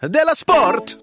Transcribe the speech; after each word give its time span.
Della 0.00 0.34
Sport! 0.34 0.98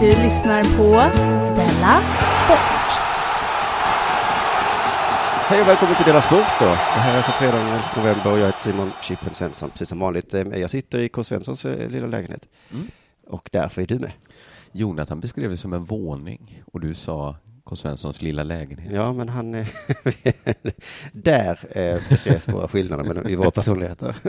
Du 0.00 0.06
lyssnar 0.06 0.62
på 0.76 0.92
Della 1.56 2.00
Sport. 2.44 2.90
Hej 5.48 5.60
och 5.60 5.68
välkommen 5.68 5.96
till 5.96 6.04
Dela 6.04 6.22
Sport 6.22 6.46
då. 6.60 6.64
Det 6.66 6.74
här 6.74 7.12
är 7.12 7.16
alltså 7.16 7.32
fredag 7.32 7.56
den 7.56 7.66
11 7.66 7.82
november 7.96 8.32
och 8.32 8.38
jag 8.38 8.46
heter 8.46 8.58
Simon 8.58 8.92
Chippen 9.02 9.34
Svensson, 9.34 9.70
precis 9.70 9.88
som 9.88 9.98
vanligt. 9.98 10.34
Eh, 10.34 10.40
Jag 10.42 10.70
sitter 10.70 10.98
i 10.98 11.08
K. 11.08 11.24
Svenssons 11.24 11.64
eh, 11.64 11.88
lilla 11.88 12.06
lägenhet. 12.06 12.42
Mm. 12.72 12.86
Och 13.26 13.48
därför 13.52 13.82
är 13.82 13.86
du 13.86 13.98
med. 13.98 14.12
Jonathan 14.72 15.20
beskrev 15.20 15.50
det 15.50 15.56
som 15.56 15.72
en 15.72 15.84
våning 15.84 16.62
och 16.66 16.80
du 16.80 16.94
sa 16.94 17.36
K. 17.64 17.76
Svenssons 17.76 18.22
lilla 18.22 18.42
lägenhet. 18.42 18.92
Ja, 18.92 19.12
men 19.12 19.28
han... 19.28 19.54
eh, 19.54 19.66
där 21.12 21.58
eh, 21.78 22.00
beskrevs 22.08 22.48
våra 22.48 22.68
skillnader 22.68 23.28
i 23.30 23.36
våra 23.36 23.50
personligheter. 23.50 24.16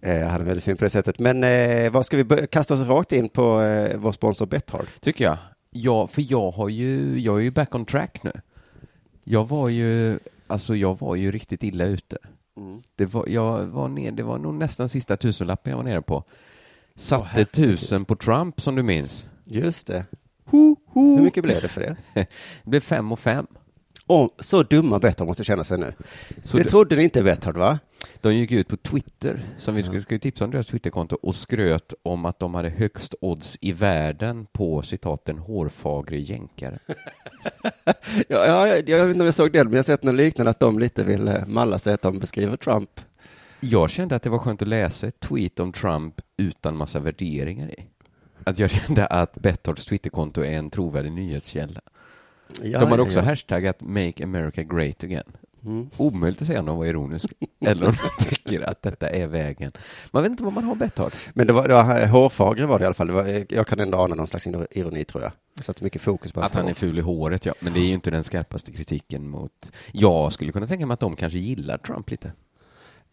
Eh, 0.00 0.26
Han 0.28 0.40
är 0.40 0.44
väldigt 0.44 0.64
fin 0.64 0.76
på 0.76 0.84
det 0.84 0.90
sättet. 0.90 1.18
Men 1.18 1.44
eh, 1.44 1.92
vad 1.92 2.06
ska 2.06 2.16
vi 2.16 2.46
kasta 2.46 2.74
oss 2.74 2.80
rakt 2.80 3.12
in 3.12 3.28
på 3.28 3.60
eh, 3.62 3.96
vår 3.96 4.12
sponsor 4.12 4.46
Betthard? 4.46 4.86
Tycker 5.00 5.24
jag. 5.24 5.36
Ja, 5.70 6.06
för 6.06 6.24
jag 6.28 6.50
har 6.50 6.68
ju, 6.68 7.20
jag 7.20 7.36
är 7.38 7.40
ju 7.42 7.50
back 7.50 7.74
on 7.74 7.84
track 7.84 8.22
nu. 8.22 8.32
Jag 9.24 9.48
var 9.48 9.68
ju, 9.68 10.18
alltså 10.46 10.76
jag 10.76 10.98
var 11.00 11.16
ju 11.16 11.32
riktigt 11.32 11.62
illa 11.62 11.84
ute. 11.84 12.18
Det 12.96 13.04
var, 13.06 13.26
jag 13.28 13.66
var 13.66 13.88
ner, 13.88 14.12
det 14.12 14.22
var 14.22 14.38
nog 14.38 14.54
nästan 14.54 14.88
sista 14.88 15.16
tusenlappen 15.16 15.70
jag 15.70 15.76
var 15.76 15.84
nere 15.84 16.02
på. 16.02 16.24
Satte 16.96 17.24
herregud. 17.24 17.52
tusen 17.52 18.04
på 18.04 18.16
Trump 18.16 18.60
som 18.60 18.74
du 18.74 18.82
minns. 18.82 19.26
Just 19.44 19.86
det. 19.86 20.04
Ho, 20.44 20.76
ho. 20.86 21.16
Hur 21.16 21.22
mycket 21.24 21.42
blev 21.42 21.62
det 21.62 21.68
för 21.68 21.80
det? 21.80 21.96
Det 22.14 22.26
blev 22.70 22.80
fem 22.80 23.12
och 23.12 23.18
fem. 23.18 23.46
Oh, 24.06 24.28
så 24.38 24.62
dumma 24.62 24.98
Betthard 24.98 25.26
måste 25.26 25.44
känna 25.44 25.64
sig 25.64 25.78
nu. 25.78 25.92
Så 26.42 26.56
det 26.56 26.62
det- 26.62 26.68
trodde 26.70 26.96
ni 26.96 27.02
inte 27.04 27.22
Betthard, 27.22 27.56
va? 27.56 27.78
De 28.20 28.34
gick 28.34 28.52
ut 28.52 28.68
på 28.68 28.76
Twitter, 28.76 29.44
som 29.58 29.74
vi 29.74 29.82
ska, 29.82 30.00
ska 30.00 30.18
tipsa 30.18 30.44
om 30.44 30.50
deras 30.50 30.66
Twitterkonto, 30.66 31.16
och 31.22 31.34
skröt 31.34 31.94
om 32.02 32.24
att 32.24 32.38
de 32.38 32.54
hade 32.54 32.68
högst 32.70 33.14
odds 33.20 33.56
i 33.60 33.72
världen 33.72 34.46
på 34.52 34.82
citat 34.82 35.24
den 35.24 35.38
hårfagre 35.38 36.18
jänkare. 36.20 36.78
Ja, 38.28 38.46
ja, 38.46 38.68
jag, 38.68 38.88
jag 38.88 38.98
vet 39.06 39.10
inte 39.10 39.22
om 39.22 39.24
jag 39.26 39.34
såg 39.34 39.52
det, 39.52 39.64
men 39.64 39.72
jag 39.72 39.78
har 39.78 39.82
sett 39.82 40.02
något 40.02 40.14
liknande 40.14 40.50
att 40.50 40.60
de 40.60 40.78
lite 40.78 41.04
vill 41.04 41.28
eh, 41.28 41.46
malla 41.46 41.78
sig 41.78 41.94
att 41.94 42.02
de 42.02 42.18
beskriver 42.18 42.56
Trump. 42.56 42.90
Jag 43.70 43.90
kände 43.90 44.16
att 44.16 44.22
det 44.22 44.30
var 44.30 44.38
skönt 44.38 44.62
att 44.62 44.68
läsa 44.68 45.06
ett 45.06 45.20
tweet 45.20 45.60
om 45.60 45.72
Trump 45.72 46.20
utan 46.36 46.76
massa 46.76 46.98
värderingar 46.98 47.68
i. 47.68 47.86
Att 48.44 48.58
jag 48.58 48.70
kände 48.70 49.06
att 49.06 49.34
Bethards 49.38 49.86
Twitterkonto 49.86 50.40
är 50.40 50.52
en 50.52 50.70
trovärdig 50.70 51.12
nyhetskälla. 51.12 51.80
Ja, 52.62 52.80
de 52.80 52.90
hade 52.90 53.02
också 53.02 53.18
ja. 53.18 53.24
hashtaggat 53.24 53.80
Make 53.80 54.24
America 54.24 54.62
Great 54.62 55.04
Again. 55.04 55.32
Mm. 55.64 55.90
Omöjligt 55.96 56.42
att 56.42 56.46
säga 56.46 56.60
om 56.60 56.66
de 56.66 56.78
var 56.78 56.84
ironisk 56.86 57.32
eller 57.60 57.86
om 57.86 57.94
de 58.18 58.24
tycker 58.24 58.60
att 58.60 58.82
detta 58.82 59.08
är 59.08 59.26
vägen. 59.26 59.72
Man 60.10 60.22
vet 60.22 60.30
inte 60.30 60.44
vad 60.44 60.52
man 60.52 60.64
har 60.64 60.74
Bethard. 60.74 61.12
Men 61.34 61.46
det 61.46 61.52
var, 61.52 61.68
det 61.68 61.74
var 61.74 62.06
hårfagre 62.06 62.66
var 62.66 62.78
det 62.78 62.82
i 62.82 62.86
alla 62.86 62.94
fall. 62.94 63.10
Var, 63.10 63.44
jag 63.48 63.66
kan 63.66 63.80
ändå 63.80 63.98
ana 63.98 64.14
någon 64.14 64.26
slags 64.26 64.46
ironi 64.70 65.04
tror 65.04 65.22
jag. 65.22 65.32
Så 65.64 65.70
att 65.70 65.82
mycket 65.82 66.02
fokus 66.02 66.32
på 66.32 66.40
Att 66.40 66.54
han 66.54 66.64
hår. 66.64 66.70
är 66.70 66.74
ful 66.74 66.98
i 66.98 67.00
håret, 67.00 67.46
ja. 67.46 67.54
Men 67.60 67.72
det 67.72 67.80
är 67.80 67.86
ju 67.86 67.92
inte 67.92 68.10
den 68.10 68.24
skarpaste 68.24 68.72
kritiken 68.72 69.28
mot... 69.28 69.72
Jag 69.92 70.32
skulle 70.32 70.52
kunna 70.52 70.66
tänka 70.66 70.86
mig 70.86 70.94
att 70.94 71.00
de 71.00 71.16
kanske 71.16 71.38
gillar 71.38 71.78
Trump 71.78 72.10
lite. 72.10 72.32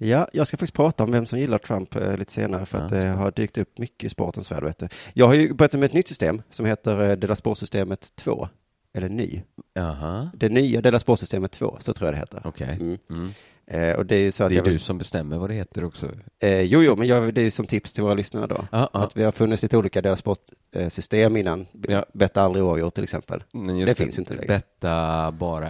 Ja, 0.04 0.28
jag 0.34 0.48
ska 0.48 0.58
faktiskt 0.58 0.74
prata 0.74 1.04
om 1.04 1.12
vem 1.12 1.26
som 1.26 1.40
gillar 1.40 1.58
Trump 1.58 1.96
eh, 1.96 2.18
lite 2.18 2.32
senare 2.34 2.66
för 2.66 2.78
Ja, 2.78 2.84
att 2.84 2.90
det 2.92 3.08
har 3.08 3.32
dykt 3.32 3.58
upp 3.58 3.78
mycket 3.78 4.04
i 4.04 4.10
sportens 4.10 4.52
värld. 4.52 4.64
Vet 4.64 4.78
du. 4.80 4.88
Jag 5.14 5.28
har 5.28 5.34
ju 5.34 5.54
börjat 5.54 5.74
med 5.74 5.84
ett 5.84 5.94
nytt 5.94 6.08
system 6.08 6.42
som 6.50 6.66
heter 6.66 7.10
eh, 7.10 7.16
Dela 7.16 7.36
Sportsystemet 7.36 8.16
2. 8.16 8.48
Eller 8.94 9.10
ny. 9.10 9.42
Jaha, 9.74 10.30
Det 10.34 10.50
nya 10.50 10.82
Dela 10.82 11.00
Sportsystemet 11.00 11.52
2, 11.52 11.78
så 11.80 11.94
tror 11.94 12.08
jag 12.08 12.14
det 12.16 12.20
heter. 12.20 12.42
okej. 12.46 12.78
Mm. 12.82 12.98
Mm. 13.10 13.32
Eh, 13.68 13.96
och 13.96 14.06
det 14.06 14.16
är 14.16 14.32
så 14.32 14.44
att 14.44 14.50
Det 14.50 14.58
är 14.58 14.62
vill- 14.64 14.74
du 14.74 14.80
som 14.80 14.98
bestämmer 14.98 15.38
vad 15.38 15.50
det 15.50 15.54
heter 15.54 15.84
också. 15.84 16.10
Eh, 16.40 16.62
jo, 16.62 16.84
jo, 16.84 16.96
men 16.96 17.08
jag, 17.08 17.34
det 17.34 17.42
är 17.42 17.44
ju 17.46 17.52
som 17.52 17.66
tips 17.66 17.94
till 17.94 18.04
våra 18.04 18.14
lyssnare 18.14 18.48
då. 18.48 18.68
Ja, 18.72 18.90
ja. 18.94 19.00
Att 19.04 19.18
vi 19.18 19.24
har 19.24 19.32
funnits 19.32 19.64
lite 19.64 19.78
olika 19.78 20.02
deras 20.02 20.20
sportsystem 20.20 21.38
innan. 21.38 21.68
Ja. 21.88 22.06
Betta 22.14 22.42
aldrig 22.42 22.64
oavgjort 22.66 22.94
till 22.94 23.04
exempel. 23.04 23.44
Det 23.86 23.96
finns 23.98 24.20
inte 24.20 24.34
längre. 24.34 24.48
Betta 24.48 25.32
bara 25.32 25.70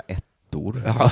ettor. 0.52 0.84
Ja. 0.86 1.12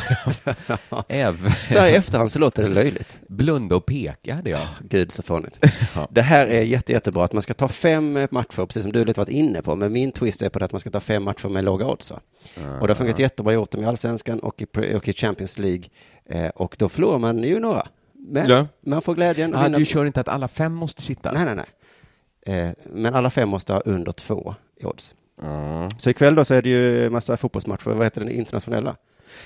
Även 1.07 1.51
Så 1.69 1.79
här 1.79 1.89
i 1.89 1.95
efterhand 1.95 2.31
så 2.31 2.39
låter 2.39 2.63
det 2.63 2.69
löjligt. 2.69 3.19
blunda 3.27 3.75
och 3.75 3.85
peka 3.85 4.35
hade 4.35 4.50
jag. 4.50 4.67
Gud 4.89 5.11
så 5.11 5.23
fånigt. 5.23 5.66
Ja. 5.95 6.07
Det 6.11 6.22
här 6.22 6.47
är 6.47 6.61
jätte, 6.61 6.91
jättebra 6.91 7.23
att 7.23 7.33
man 7.33 7.41
ska 7.41 7.53
ta 7.53 7.67
fem 7.67 8.27
matcher, 8.31 8.66
precis 8.66 8.83
som 8.83 8.91
du 8.91 9.05
lite 9.05 9.19
varit 9.19 9.29
inne 9.29 9.61
på. 9.61 9.75
Men 9.75 9.94
min 9.94 10.11
twist 10.11 10.41
är 10.41 10.50
på 10.50 10.59
det 10.59 10.66
att 10.66 10.72
man 10.72 10.79
ska 10.81 10.89
ta 10.89 11.00
fem 11.00 11.23
matcher 11.23 11.47
med 11.50 11.63
låga 11.63 11.85
odds. 11.88 12.11
Va? 12.11 12.19
Och 12.81 12.88
det 12.88 12.94
har 12.94 12.95
funkat 12.95 13.19
jättebra, 13.19 13.53
gjort 13.53 13.72
dem 13.72 13.83
i 13.83 13.85
Allsvenskan 13.85 14.39
och 14.39 14.61
i, 14.61 14.66
och 14.95 15.07
i 15.07 15.13
Champions 15.13 15.57
League. 15.59 15.83
Eh, 16.25 16.47
och 16.47 16.75
då 16.79 16.89
förlorar 16.89 17.17
man 17.17 17.44
ju 17.44 17.59
några. 17.59 17.88
Men 18.13 18.50
Ja. 18.50 18.67
man 18.85 19.01
får 19.01 19.16
glädjen. 19.16 19.56
Ah, 19.56 19.69
du 19.69 19.85
kör 19.85 20.06
inte 20.06 20.19
att 20.21 20.27
alla 20.27 20.47
fem 20.47 20.73
måste 20.73 21.01
sitta? 21.01 21.31
Nej, 21.31 21.45
nej, 21.45 21.56
nej. 21.56 21.66
Eh, 22.59 22.71
men 22.94 23.16
alla 23.16 23.29
fem 23.29 23.50
måste 23.50 23.73
ha 23.73 23.79
under 23.79 24.11
två 24.11 24.56
i 24.81 24.85
odds. 24.85 25.13
Mm. 25.44 25.89
Så 25.97 26.09
ikväll 26.09 26.35
då 26.35 26.45
så 26.45 26.53
är 26.53 26.61
det 26.61 26.69
ju 26.69 27.09
massa 27.09 27.38
fotbollsmatcher, 27.38 27.89
vad 27.89 28.03
heter 28.06 28.21
den 28.21 28.29
internationella? 28.29 28.95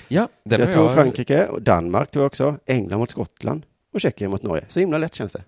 Ja, 0.08 0.28
Så 0.42 0.48
den 0.48 0.60
jag 0.60 0.72
tror 0.72 0.88
Frankrike, 0.88 1.46
och 1.46 1.62
Danmark 1.62 2.10
tror 2.10 2.22
jag 2.22 2.26
också, 2.26 2.58
England 2.66 2.98
mot 2.98 3.10
Skottland 3.10 3.66
och 3.92 4.00
Tjeckien 4.00 4.30
mot 4.30 4.42
Norge. 4.42 4.64
Så 4.68 4.80
himla 4.80 4.98
lätt 4.98 5.14
känns 5.14 5.32
det. 5.32 5.44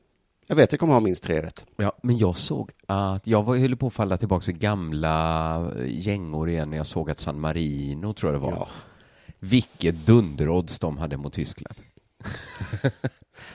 Jag 0.46 0.56
vet 0.56 0.72
jag 0.72 0.80
kommer 0.80 0.92
ha 0.92 1.00
minst 1.00 1.24
tre 1.24 1.42
rätt. 1.42 1.64
Ja, 1.76 1.92
men 2.02 2.18
jag 2.18 2.36
såg 2.36 2.70
att 2.86 3.26
jag 3.26 3.42
var, 3.42 3.56
höll 3.56 3.76
på 3.76 3.86
att 3.86 3.94
falla 3.94 4.16
tillbaka 4.16 4.50
i 4.50 4.54
gamla 4.54 5.70
gängor 5.86 6.48
igen 6.48 6.70
när 6.70 6.76
jag 6.76 6.86
såg 6.86 7.10
att 7.10 7.18
San 7.18 7.40
Marino, 7.40 8.12
tror 8.12 8.32
jag 8.32 8.42
det 8.42 8.46
var. 8.46 8.52
Ja. 8.52 8.68
Vilket 9.38 10.06
dunderodds 10.06 10.78
de 10.78 10.98
hade 10.98 11.16
mot 11.16 11.32
Tyskland. 11.32 11.76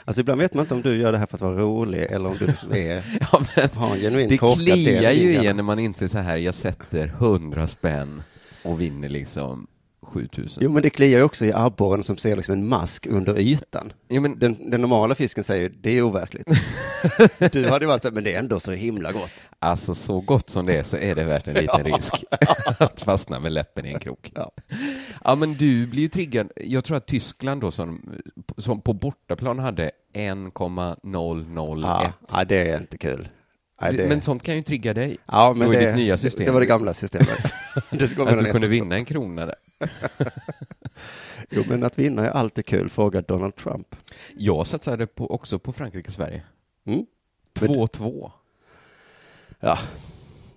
Alltså 0.05 0.21
ibland 0.21 0.41
vet 0.41 0.53
man 0.53 0.61
inte 0.63 0.73
om 0.73 0.81
du 0.81 0.97
gör 0.97 1.11
det 1.11 1.17
här 1.17 1.25
för 1.25 1.37
att 1.37 1.41
vara 1.41 1.57
rolig 1.57 2.01
eller 2.01 2.29
om 2.29 2.37
du 2.37 2.47
liksom 2.47 2.73
är, 2.73 3.03
Ja, 3.31 3.41
men 3.55 3.69
har 3.69 3.95
en 3.95 4.01
genuin 4.01 4.29
det 4.29 4.37
kliar 4.37 5.11
ju 5.11 5.33
igen 5.33 5.55
när 5.55 5.63
man 5.63 5.79
inser 5.79 6.07
så 6.07 6.17
här, 6.17 6.37
jag 6.37 6.55
sätter 6.55 7.07
hundra 7.07 7.67
spänn 7.67 8.23
och 8.63 8.81
vinner 8.81 9.09
liksom 9.09 9.67
7000. 10.03 10.63
Jo 10.63 10.71
men 10.71 10.83
det 10.83 10.89
kliar 10.89 11.19
ju 11.19 11.23
också 11.23 11.45
i 11.45 11.53
abborren 11.53 12.03
som 12.03 12.17
ser 12.17 12.35
liksom 12.35 12.53
en 12.53 12.67
mask 12.67 13.05
under 13.05 13.39
ytan. 13.39 13.93
Jo, 14.09 14.21
men 14.21 14.39
Den, 14.39 14.69
den 14.69 14.81
normala 14.81 15.15
fisken 15.15 15.43
säger 15.43 15.61
ju, 15.63 15.69
det 15.69 15.97
är 15.97 16.01
overkligt. 16.01 16.47
du 17.51 17.69
hade 17.69 17.85
ju 17.85 17.87
varit 17.87 18.01
så 18.01 18.07
här, 18.07 18.15
men 18.15 18.23
det 18.23 18.33
är 18.33 18.39
ändå 18.39 18.59
så 18.59 18.71
himla 18.71 19.11
gott. 19.11 19.49
alltså 19.59 19.95
så 19.95 20.21
gott 20.21 20.49
som 20.49 20.65
det 20.65 20.77
är 20.77 20.83
så 20.83 20.97
är 20.97 21.15
det 21.15 21.23
värt 21.23 21.47
en 21.47 21.53
liten 21.53 21.83
risk 21.83 22.23
att 22.79 23.01
fastna 23.01 23.39
med 23.39 23.51
läppen 23.51 23.85
i 23.85 23.93
en 23.93 23.99
krok. 23.99 24.31
Ja. 24.35 24.51
Ja, 25.23 25.35
men 25.35 25.53
du 25.53 25.87
blir 25.87 26.01
ju 26.01 26.07
triggad. 26.07 26.51
Jag 26.55 26.83
tror 26.83 26.97
att 26.97 27.07
Tyskland 27.07 27.61
då 27.61 27.71
som, 27.71 28.21
som 28.57 28.81
på 28.81 28.93
bortaplan 28.93 29.59
hade 29.59 29.91
1,001. 30.13 30.57
Ja, 31.83 32.13
ja, 32.35 32.43
det 32.45 32.69
är 32.69 32.77
inte 32.77 32.97
kul. 32.97 33.29
Ja, 33.81 33.91
det- 33.91 34.07
Men 34.09 34.21
sånt 34.21 34.43
kan 34.43 34.55
ju 34.55 34.61
trigga 34.61 34.93
dig. 34.93 35.17
Ja, 35.25 35.53
men 35.53 35.71
det 35.71 35.85
ditt 35.85 35.95
nya 35.95 36.17
system. 36.17 36.45
Det 36.45 36.51
var 36.51 36.59
det 36.59 36.65
gamla 36.65 36.93
systemet. 36.93 37.27
det 37.89 38.07
ska 38.07 38.23
Att 38.27 38.39
du 38.39 38.51
kunde 38.51 38.67
vinna 38.67 38.95
en 38.95 39.05
krona 39.05 39.45
där. 39.45 39.55
Jo, 41.49 41.63
men 41.67 41.83
att 41.83 41.99
vinna 41.99 42.25
är 42.27 42.29
alltid 42.31 42.65
kul, 42.65 42.89
frågar 42.89 43.21
Donald 43.21 43.55
Trump. 43.55 43.95
Jag 44.37 44.67
satsade 44.67 45.07
på, 45.07 45.31
också 45.31 45.59
på 45.59 45.73
Frankrike-Sverige. 45.73 46.41
Mm. 46.85 47.05
Men- 47.59 47.69
2-2. 47.69 48.31
Ja. 49.59 49.79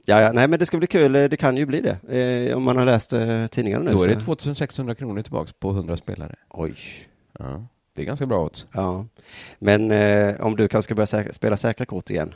Ja, 0.05 0.21
ja, 0.21 0.33
nej, 0.33 0.49
men 0.49 0.59
det 0.59 0.67
ska 0.67 0.79
bli 0.79 0.87
kul. 0.87 1.13
Det 1.13 1.37
kan 1.37 1.57
ju 1.57 1.67
bli 1.67 1.81
det. 1.81 2.19
Eh, 2.49 2.57
om 2.57 2.63
man 2.63 2.77
har 2.77 2.85
läst 2.85 3.13
eh, 3.13 3.47
tidningarna 3.47 3.85
nu. 3.85 3.91
Då 3.93 4.03
är 4.03 4.09
det 4.09 4.15
så- 4.15 4.21
2600 4.21 4.95
kronor 4.95 5.23
tillbaks 5.23 5.53
på 5.53 5.71
100 5.71 5.97
spelare. 5.97 6.35
Oj. 6.51 6.77
Ja, 7.39 7.67
det 7.95 8.03
är 8.03 8.07
ganska 8.07 8.27
bra 8.27 8.45
odds. 8.45 8.67
Ja. 8.73 9.07
Men 9.59 9.91
eh, 9.91 10.41
om 10.41 10.57
du 10.57 10.69
kanske 10.69 10.87
ska 10.87 10.95
börja 10.95 11.07
säkra, 11.07 11.33
spela 11.33 11.57
säkra 11.57 11.87
kort 11.87 12.11
igen. 12.11 12.35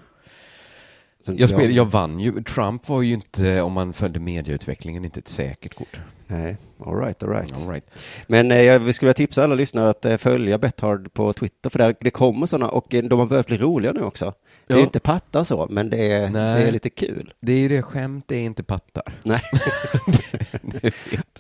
Jag, 1.24 1.48
spel, 1.48 1.76
jag 1.76 1.84
vann 1.84 2.20
ju. 2.20 2.42
Trump 2.42 2.88
var 2.88 3.02
ju 3.02 3.14
inte, 3.14 3.62
om 3.62 3.72
man 3.72 3.92
följde 3.92 4.20
medieutvecklingen, 4.20 5.04
inte 5.04 5.20
ett 5.20 5.28
säkert 5.28 5.74
kort. 5.74 6.00
Nej, 6.30 6.56
all 6.84 6.96
right, 7.00 7.22
all 7.22 7.30
right. 7.30 7.52
All 7.56 7.68
right. 7.72 7.84
Men 8.26 8.50
eh, 8.50 8.62
jag- 8.62 8.78
vi 8.78 8.92
skulle 8.92 9.12
tipsa 9.12 9.44
alla 9.44 9.54
lyssnare 9.54 9.90
att 9.90 10.04
eh, 10.04 10.16
följa 10.16 10.58
Betthard 10.58 11.12
på 11.12 11.32
Twitter, 11.32 11.70
för 11.70 11.78
där, 11.78 11.94
det 12.00 12.10
kommer 12.10 12.46
sådana, 12.46 12.68
och 12.70 12.94
eh, 12.94 13.04
de 13.04 13.18
har 13.18 13.26
börjat 13.26 13.46
bli 13.46 13.56
roliga 13.56 13.92
nu 13.92 14.02
också. 14.02 14.32
Det 14.66 14.74
är 14.74 14.78
Ja. 14.78 14.84
inte 14.84 15.00
pattar 15.00 15.44
så, 15.44 15.66
men 15.70 15.90
det 15.90 16.12
är, 16.12 16.28
Nej. 16.30 16.62
det 16.62 16.68
är 16.68 16.72
lite 16.72 16.90
kul. 16.90 17.34
Det 17.40 17.52
är 17.52 17.58
ju 17.58 17.68
det, 17.68 17.82
skämt 17.82 18.30
är 18.32 18.36
inte 18.40 18.62
pattar. 18.62 19.02
Nej. 19.22 19.40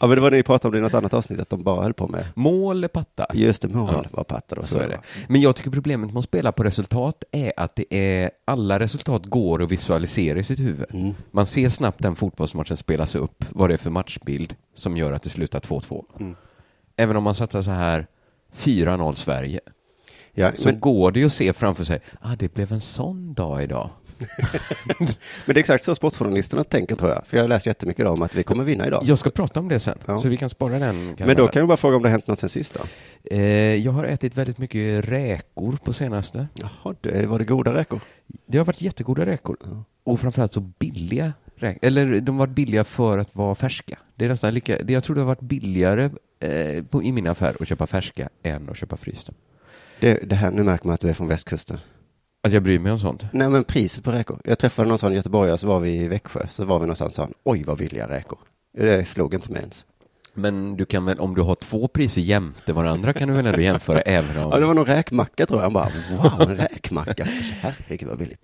ja, 0.00 0.06
men 0.06 0.10
det 0.10 0.20
var 0.20 0.30
det 0.30 0.36
ni 0.36 0.42
pratade 0.42 0.68
om 0.76 0.78
i 0.78 0.86
något 0.86 0.94
annat 0.94 1.14
avsnitt, 1.14 1.40
att 1.40 1.50
de 1.50 1.62
bara 1.62 1.82
höll 1.82 1.92
på 1.94 2.08
med 2.08 2.24
Mål 2.34 2.84
är 2.84 2.88
pattar. 2.88 3.26
just 3.34 3.62
det, 3.62 3.68
mål 3.68 3.90
Ja. 3.92 4.04
var 4.10 4.24
pattar 4.24 4.58
och 4.58 4.64
Så 4.64 4.78
är 4.78 4.88
det. 4.88 5.00
Men 5.28 5.40
jag 5.40 5.56
tycker 5.56 5.70
problemet 5.70 6.08
med 6.12 6.18
att 6.18 6.24
spela 6.24 6.52
på 6.52 6.62
resultat 6.64 7.24
är 7.32 7.52
att 7.56 7.76
det 7.76 7.94
är, 7.94 8.30
alla 8.44 8.78
resultat 8.78 9.26
går 9.26 9.62
att 9.62 9.72
visualisera 9.72 10.38
i 10.38 10.42
sitt 10.42 10.60
huvud. 10.60 10.86
Mm. 10.90 11.14
Man 11.30 11.46
ser 11.46 11.68
snabbt 11.68 12.02
den 12.02 12.16
fotbollsmatchen 12.16 12.76
spelas 12.76 13.14
upp, 13.16 13.44
vad 13.50 13.70
det 13.70 13.74
är 13.74 13.78
för 13.78 13.90
matchbild 13.90 14.54
som 14.78 14.96
gör 14.96 15.12
att 15.12 15.22
det 15.22 15.30
slutar 15.30 15.60
2-2. 15.60 16.04
Mm. 16.20 16.36
Även 16.96 17.16
om 17.16 17.22
man 17.24 17.34
satsar 17.34 17.62
så 17.62 17.70
här 17.70 18.06
4-0 18.56 19.12
Sverige, 19.14 19.60
Ja, 20.32 20.52
så 20.54 20.68
men, 20.68 20.80
går 20.80 21.12
det 21.12 21.20
ju 21.20 21.26
att 21.26 21.32
se 21.32 21.52
framför 21.52 21.84
sig, 21.84 22.00
ah, 22.20 22.36
det 22.36 22.54
blev 22.54 22.72
en 22.72 22.80
sån 22.80 23.34
dag 23.34 23.62
idag. 23.62 23.90
Men 24.98 25.08
det 25.46 25.52
är 25.52 25.58
exakt 25.58 25.84
så 25.84 25.94
sportjournalisterna 25.94 26.64
tänker 26.64 26.96
tror 26.96 27.10
jag. 27.10 27.26
För 27.26 27.36
jag 27.36 27.44
har 27.44 27.48
läst 27.48 27.66
jättemycket 27.66 28.06
om 28.06 28.22
att 28.22 28.34
vi 28.34 28.42
kommer 28.42 28.64
vinna 28.64 28.86
idag. 28.86 29.04
Jag 29.06 29.18
ska 29.18 29.30
prata 29.30 29.60
om 29.60 29.68
det 29.68 29.80
sen, 29.80 29.98
Ja. 30.06 30.18
så 30.18 30.28
vi 30.28 30.36
kan 30.36 30.50
spara 30.50 30.78
den. 30.78 31.16
Men 31.18 31.36
då 31.36 31.48
kan 31.48 31.60
jag 31.60 31.68
bara 31.68 31.76
fråga 31.76 31.96
om 31.96 32.02
det 32.02 32.08
har 32.08 32.10
hänt 32.12 32.26
något 32.26 32.38
sen 32.40 32.48
sist 32.48 32.74
då? 32.74 32.80
eh, 33.36 33.74
jag 33.74 33.92
har 33.92 34.04
ätit 34.04 34.36
väldigt 34.36 34.58
mycket 34.58 35.04
räkor 35.08 35.78
på 35.84 35.92
senaste. 35.92 36.46
Jaha, 36.54 36.94
det, 37.00 37.26
var 37.26 37.38
det 37.38 37.44
goda 37.44 37.74
räkor? 37.74 38.00
Det 38.46 38.58
har 38.58 38.64
varit 38.64 38.80
jättegoda 38.82 39.26
räkor. 39.26 39.84
Och 40.04 40.20
framförallt 40.20 40.52
så 40.52 40.60
billiga 40.60 41.32
räkor. 41.56 41.78
Eller 41.88 42.20
de 42.20 42.34
har 42.34 42.46
varit 42.46 42.54
billiga 42.54 42.84
för 42.84 43.18
att 43.18 43.34
vara 43.34 43.54
färska. 43.54 43.98
Det 44.18 44.24
är 44.24 44.28
nästan 44.28 44.54
lika, 44.54 44.82
jag 44.82 45.04
tror 45.04 45.14
det 45.16 45.20
har 45.20 45.26
varit 45.26 45.40
billigare 45.40 46.10
eh, 46.40 46.84
på, 46.84 47.02
i 47.02 47.12
min 47.12 47.26
affär 47.26 47.56
att 47.60 47.68
köpa 47.68 47.86
färska 47.86 48.28
än 48.42 48.68
att 48.68 48.76
köpa 48.76 48.96
frysta. 48.96 49.32
Det, 50.00 50.28
det 50.28 50.34
här, 50.34 50.50
nu 50.50 50.62
märker 50.62 50.86
man 50.86 50.94
att 50.94 51.00
du 51.00 51.08
är 51.08 51.14
från 51.14 51.28
västkusten. 51.28 51.78
Att 52.42 52.52
jag 52.52 52.62
bryr 52.62 52.78
mig 52.78 52.92
om 52.92 52.98
sånt. 52.98 53.22
Nej 53.32 53.48
men 53.48 53.64
priset 53.64 54.04
på 54.04 54.12
räkor. 54.12 54.40
Jag 54.44 54.58
träffade 54.58 54.88
någon 54.88 54.98
sån 54.98 55.14
göteborgare 55.14 55.58
så 55.58 55.66
var 55.66 55.80
vi 55.80 55.96
i 55.96 56.08
Växjö. 56.08 56.46
Så 56.50 56.64
var 56.64 56.78
vi 56.78 56.82
någonstans 56.82 57.18
och 57.18 57.26
sa 57.26 57.32
oj 57.44 57.62
vad 57.62 57.78
billiga 57.78 58.08
räkor. 58.08 58.38
Det 58.78 59.08
slog 59.08 59.34
inte 59.34 59.52
mig 59.52 59.60
ens. 59.60 59.86
Men 60.34 60.76
du 60.76 60.84
kan 60.84 61.04
väl, 61.04 61.20
om 61.20 61.34
du 61.34 61.42
har 61.42 61.54
två 61.54 61.88
priser 61.88 62.22
jämte 62.22 62.72
varandra 62.72 63.12
kan 63.12 63.28
du 63.28 63.34
väl 63.34 63.46
ändå 63.46 63.60
jämföra 63.60 64.00
även 64.00 64.44
om 64.44 64.50
Ja 64.50 64.58
det 64.58 64.66
var 64.66 64.74
någon 64.74 64.86
räkmacka 64.86 65.46
tror 65.46 65.60
jag. 65.60 65.64
Han 65.64 65.72
bara, 65.72 65.90
wow 66.10 66.50
en 66.50 66.56
räkmacka. 66.56 67.24
Herregud 67.60 68.08
vad 68.08 68.18
billigt. 68.18 68.40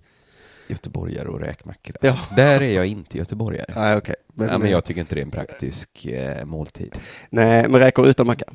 Göteborgare 0.67 1.27
och 1.27 1.39
räkmackor. 1.39 1.95
Ja. 2.01 2.11
Alltså. 2.11 2.35
Där 2.35 2.61
är 2.61 2.71
jag 2.71 2.85
inte 2.87 3.17
göteborgare. 3.17 3.73
Nej 3.75 3.95
okej. 3.97 4.15
Men, 4.33 4.47
ja, 4.49 4.57
men 4.57 4.71
jag 4.71 4.85
tycker 4.85 5.01
inte 5.01 5.15
det 5.15 5.21
är 5.21 5.25
en 5.25 5.31
praktisk 5.31 6.05
eh, 6.05 6.45
måltid. 6.45 6.95
Nej 7.29 7.69
men 7.69 7.79
räkor 7.81 8.07
utan 8.07 8.27
macka. 8.27 8.45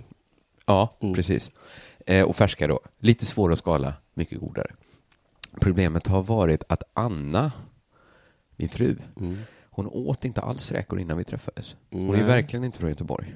Ja, 0.67 0.97
Mm. 1.01 1.15
precis. 1.15 1.51
Eh, 2.07 2.25
och 2.25 2.37
färska 2.37 2.67
då. 2.67 2.81
Lite 2.99 3.27
svårare 3.27 3.53
att 3.53 3.59
skala, 3.59 3.95
mycket 4.15 4.41
godare. 4.41 4.71
Problemet 5.61 6.07
har 6.07 6.23
varit 6.23 6.65
att 6.69 6.83
Anna, 6.95 7.53
min 8.57 8.69
fru, 8.69 8.97
Mm. 9.21 9.39
hon 9.71 9.87
åt 9.87 10.25
inte 10.25 10.41
alls 10.41 10.73
räkor 10.73 11.01
innan 11.01 11.17
vi 11.19 11.25
träffades. 11.25 11.77
Hon 11.91 12.09
är 12.09 12.13
Nej. 12.19 12.23
verkligen 12.27 12.65
inte 12.65 12.79
från 12.79 12.89
Göteborg. 12.91 13.35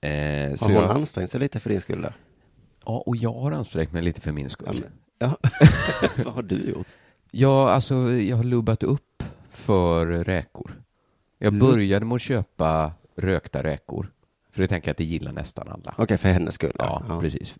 Eh, 0.00 0.54
så 0.54 0.64
Har 0.64 0.72
hon 0.74 0.82
jag, 0.82 0.90
ansträngt 0.90 1.30
sig 1.30 1.40
lite 1.40 1.60
för 1.60 1.70
din 1.70 1.80
skull 1.80 2.02
där? 2.02 2.14
ja, 2.84 3.02
och 3.06 3.16
jag 3.16 3.32
har 3.32 3.52
ansträngt 3.52 3.92
mig 3.92 4.02
lite 4.02 4.20
för 4.20 4.32
min 4.32 4.50
skull. 4.50 4.86
ja. 5.18 5.36
vad 6.24 6.34
har 6.34 6.42
du 6.42 6.56
gjort? 6.70 6.86
Ja, 7.30 7.70
alltså 7.70 7.94
jag 8.12 8.36
har 8.36 8.44
lubbat 8.44 8.82
upp 8.82 9.22
för 9.50 10.06
räkor. 10.06 10.82
Jag 11.38 11.54
Mm. 11.54 11.58
började 11.70 12.04
med 12.06 12.14
att 12.16 12.22
köpa 12.22 12.92
rökta 13.16 13.62
räkor. 13.62 14.10
För 14.52 14.62
det 14.62 14.68
tänker 14.68 14.88
jag 14.88 14.92
att 14.92 14.98
det 14.98 15.04
gillar 15.04 15.32
nästan 15.32 15.68
alla. 15.68 15.94
Okej 15.98 16.18
för 16.18 16.28
hennes 16.28 16.54
skull. 16.54 16.72
Ja, 16.78 17.18
precis. 17.20 17.54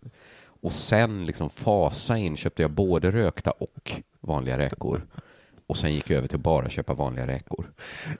Och 0.61 0.73
sen 0.73 1.25
liksom 1.25 1.49
fasa 1.49 2.17
in 2.17 2.37
köpte 2.37 2.61
jag 2.61 2.71
både 2.71 3.11
rökta 3.11 3.51
och 3.51 3.91
vanliga 4.19 4.57
räkor. 4.57 5.01
Och 5.67 5.77
sen 5.77 5.93
gick 5.93 6.09
jag 6.09 6.17
över 6.17 6.27
till 6.27 6.35
att 6.37 6.41
bara 6.41 6.69
köpa 6.69 6.93
vanliga 6.93 7.27
räkor. 7.27 7.71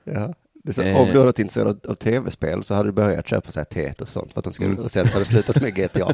Ja. 0.03 0.33
Det 0.63 0.69
är 0.69 0.73
så, 0.73 0.81
Eh. 0.81 0.97
Om 0.97 1.05
du 1.05 1.11
hade 1.13 1.23
varit 1.25 1.39
intresserad 1.39 1.67
av, 1.67 1.91
av 1.91 1.95
tv-spel 1.95 2.63
så 2.63 2.73
hade 2.75 2.89
du 2.89 2.93
börjat 2.93 3.27
köpa 3.27 3.51
så 3.51 3.59
här 3.59 3.65
Tetris 3.65 4.01
och 4.01 4.07
sånt 4.07 4.33
för 4.33 4.39
att 4.39 4.43
de 4.43 4.53
skulle, 4.53 4.69
Mm. 4.69 4.83
och 4.83 4.91
sen 4.91 5.05
så 5.07 5.11
hade 5.13 5.21
det 5.21 5.27
slutat 5.27 5.61
med 5.61 5.75
GTA. 5.75 6.13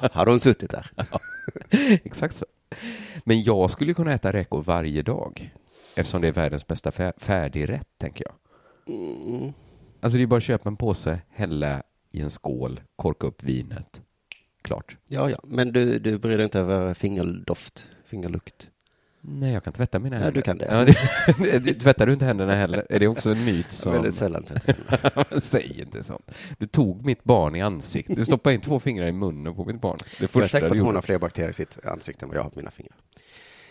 hade 0.12 0.30
hon 0.30 0.40
suttit 0.40 0.70
där. 0.70 0.90
Exakt 2.04 2.36
så. 2.36 2.46
Men 3.28 3.42
jag 3.42 3.70
skulle 3.70 3.94
kunna 3.94 4.12
äta 4.12 4.32
räkor 4.32 4.62
varje 4.62 5.02
dag. 5.02 5.54
Eftersom 5.96 6.20
det 6.22 6.28
är 6.28 6.32
världens 6.32 6.66
bästa 6.66 6.90
fär- 6.90 7.12
färdigrätt, 7.20 7.88
tänker 7.98 8.24
jag. 8.24 8.34
Mm. 8.96 9.52
Alltså 10.00 10.16
det 10.16 10.22
är 10.22 10.26
bara 10.26 10.36
att 10.36 10.42
köpa 10.42 10.68
en 10.68 10.76
påse, 10.76 11.20
hälla 11.30 11.82
i 12.12 12.20
en 12.20 12.30
skål, 12.30 12.80
korka 12.96 13.26
upp 13.26 13.42
vinet. 13.42 14.02
Klart. 14.62 14.96
Ja, 15.08 15.30
ja, 15.30 15.40
men 15.44 15.72
du, 15.72 15.98
du 15.98 16.18
bryr 16.18 16.36
dig 16.36 16.44
inte 16.44 16.58
över 16.58 16.94
fingerdoft, 16.94 17.88
fingerlukt? 18.04 18.70
Nej, 19.28 19.52
jag 19.52 19.64
kan 19.64 19.72
tvätta 19.72 19.98
mina 19.98 20.16
Ja, 20.16 20.22
händer. 20.22 20.34
du 20.34 20.42
kan 20.42 20.58
det. 20.58 20.68
Ja, 20.70 21.58
det, 21.58 21.74
tvättar 21.74 22.06
du 22.06 22.12
inte 22.12 22.24
händerna 22.24 22.54
heller? 22.54 22.86
Är 22.90 23.00
det 23.00 23.08
också 23.08 23.30
en 23.30 23.44
myt 23.44 23.70
som... 23.72 23.92
Väldigt 23.92 24.14
sällan 24.14 24.42
tvättar. 24.44 25.40
Säg 25.40 25.80
inte 25.80 26.02
sånt. 26.02 26.30
Du 26.58 26.66
tog 26.66 27.04
mitt 27.04 27.24
barn 27.24 27.54
i 27.56 27.62
ansiktet. 27.62 28.16
Du 28.16 28.24
stoppade 28.24 28.54
in 28.54 28.60
två 28.60 28.80
fingrar 28.80 29.06
i 29.06 29.12
munnen 29.12 29.54
på 29.54 29.64
mitt 29.64 29.80
barn. 29.80 29.96
Det 30.20 30.34
Jag 30.34 30.44
är 30.44 30.48
säker 30.48 30.68
på 30.68 30.74
du 30.74 30.80
att 30.80 30.86
hon 30.86 30.94
har 30.94 31.02
fler 31.02 31.18
bakterier 31.18 31.50
i 31.50 31.54
sitt 31.54 31.78
ansikte 31.86 32.24
än 32.24 32.28
vad 32.28 32.38
jag 32.38 32.42
har 32.42 32.50
på 32.50 32.58
mina 32.58 32.70
fingrar. 32.70 32.96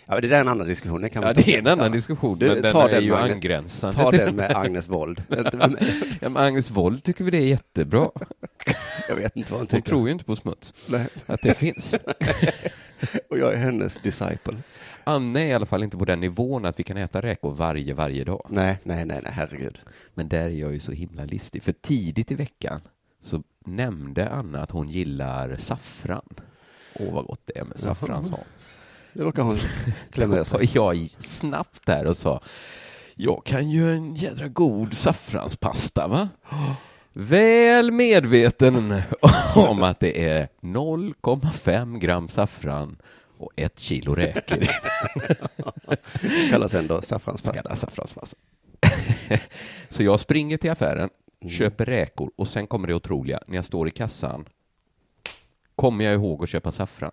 Ja, 0.08 0.22
det 0.22 0.28
där 0.28 0.38
är 0.38 0.42
en 0.42 0.48
annan 0.48 0.68
diskussion. 0.68 1.02
Det 1.02 1.10
kan 1.10 1.24
Ja, 1.24 1.34
det 1.34 1.54
är 1.54 1.60
en 1.60 1.68
annan 1.68 1.86
Ja. 1.86 1.94
diskussion, 1.94 2.38
Du, 2.40 2.48
men 2.48 2.62
den 2.62 2.74
ta 2.74 2.90
är 2.90 2.94
den 2.94 3.04
ju 3.04 3.10
med 3.12 3.20
Agnes- 3.20 3.32
angränsande. 3.34 3.98
Ta 3.98 4.12
den 4.12 4.36
med 4.36 4.56
Agnes 4.56 4.90
Wold. 4.90 5.24
Med. 5.30 5.50
Ja, 6.22 6.30
men 6.30 6.38
Agnes 6.38 6.72
Wold 6.72 7.04
tycker 7.04 7.24
vi 7.24 7.32
det 7.32 7.38
är 7.38 7.48
jättebra. 7.48 8.10
jag 9.10 9.16
vet 9.16 9.36
inte 9.36 9.52
vad 9.52 9.60
hon 9.60 9.62
Hon 9.62 9.68
tycker. 9.68 9.90
tror 9.90 10.08
ju 10.08 10.12
inte 10.12 10.26
på 10.26 10.36
smuts. 10.36 10.74
Nej. 10.90 11.08
Att 11.26 11.42
det 11.42 11.54
finns. 11.54 11.96
Och 13.30 13.38
jag 13.40 13.54
är 13.54 13.58
hennes 13.58 13.98
disciple. 14.04 14.58
Anne 15.06 15.42
är 15.42 15.46
i 15.46 15.54
alla 15.54 15.66
fall 15.66 15.84
inte 15.84 15.98
på 15.98 16.06
den 16.06 16.20
nivån 16.20 16.66
att 16.66 16.80
vi 16.80 16.84
kan 16.84 16.98
äta 16.98 17.22
räkor 17.22 17.52
varje, 17.52 17.94
varje 17.94 18.24
dag. 18.24 18.48
Nej, 18.50 18.78
nej, 18.84 19.06
nej, 19.06 19.20
nej, 19.24 19.32
herregud. 19.36 19.80
Men 20.14 20.30
där 20.30 20.46
är 20.46 20.50
jag 20.50 20.74
ju 20.74 20.80
så 20.80 20.92
himla 20.92 21.26
listig. 21.26 21.64
För 21.64 21.72
tidigt 21.72 22.32
i 22.32 22.36
veckan 22.36 22.82
så 23.22 23.44
nämnde 23.66 24.30
Anna 24.30 24.62
att 24.62 24.72
hon 24.72 24.90
gillar 24.90 25.56
saffran. 25.56 26.30
Åh, 27.00 27.14
vad 27.14 27.26
gott 27.26 27.42
det 27.46 27.58
är 27.58 27.66
med 27.66 27.80
saffran, 27.80 28.26
sa 28.26 28.36
hon. 28.36 28.46
Det 29.14 29.24
råkar 29.24 29.44
hon 29.44 29.58
klämma 30.10 30.36
var 30.36 30.44
sig. 30.44 30.70
jag 30.74 31.10
snabbt 31.20 31.86
där 31.86 32.08
och 32.08 32.18
sa 32.18 32.42
jag 33.16 33.44
kan 33.46 33.70
ju 33.70 33.96
en 33.96 34.16
jädra 34.16 34.48
god 34.48 34.94
saffranspasta 34.94 36.08
va? 36.08 36.30
Väl 37.14 37.92
medveten 37.92 39.02
om 39.56 39.84
att 39.84 40.00
det 40.00 40.30
är 40.30 40.48
0,5 40.62 42.00
gram 42.00 42.30
saffran 42.30 42.98
och 43.38 43.52
ett 43.56 43.80
kilo 43.80 44.16
räkor 44.16 44.58
Det 46.22 46.50
kallas 46.50 46.74
ändå 46.76 47.02
saffranspasta. 47.02 47.76
Saffranspasta. 47.76 48.38
Så 49.90 50.04
jag 50.04 50.20
springer 50.20 50.58
till 50.58 50.72
affären, 50.72 51.10
Mm. 51.42 51.54
köper 51.54 51.86
räkor 51.86 52.32
och 52.36 52.48
sen 52.48 52.68
kommer 52.68 52.88
det 52.88 52.94
otroliga. 52.94 53.40
När 53.48 53.56
jag 53.56 53.66
står 53.66 53.88
i 53.88 53.92
kassan 53.92 54.46
kommer 55.76 56.06
jag 56.06 56.14
ihåg 56.14 56.44
att 56.44 56.50
köpa 56.50 56.72
saffran. 56.72 57.12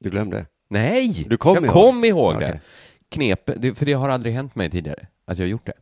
Du 0.00 0.10
glömde? 0.10 0.46
Nej! 0.68 1.24
Du 1.28 1.36
kom 1.36 1.54
jag 1.54 1.64
ihåg? 1.64 1.72
kom 1.72 2.04
ihåg 2.04 2.40
det. 2.40 2.46
Okej. 2.48 2.60
Knepet, 3.08 3.62
det- 3.62 3.74
för 3.74 3.86
det 3.86 3.92
har 3.92 4.08
aldrig 4.08 4.34
hänt 4.34 4.54
mig 4.54 4.70
tidigare 4.70 5.06
att 5.24 5.38
jag 5.38 5.44
har 5.44 5.50
gjort 5.50 5.66
det. 5.66 5.72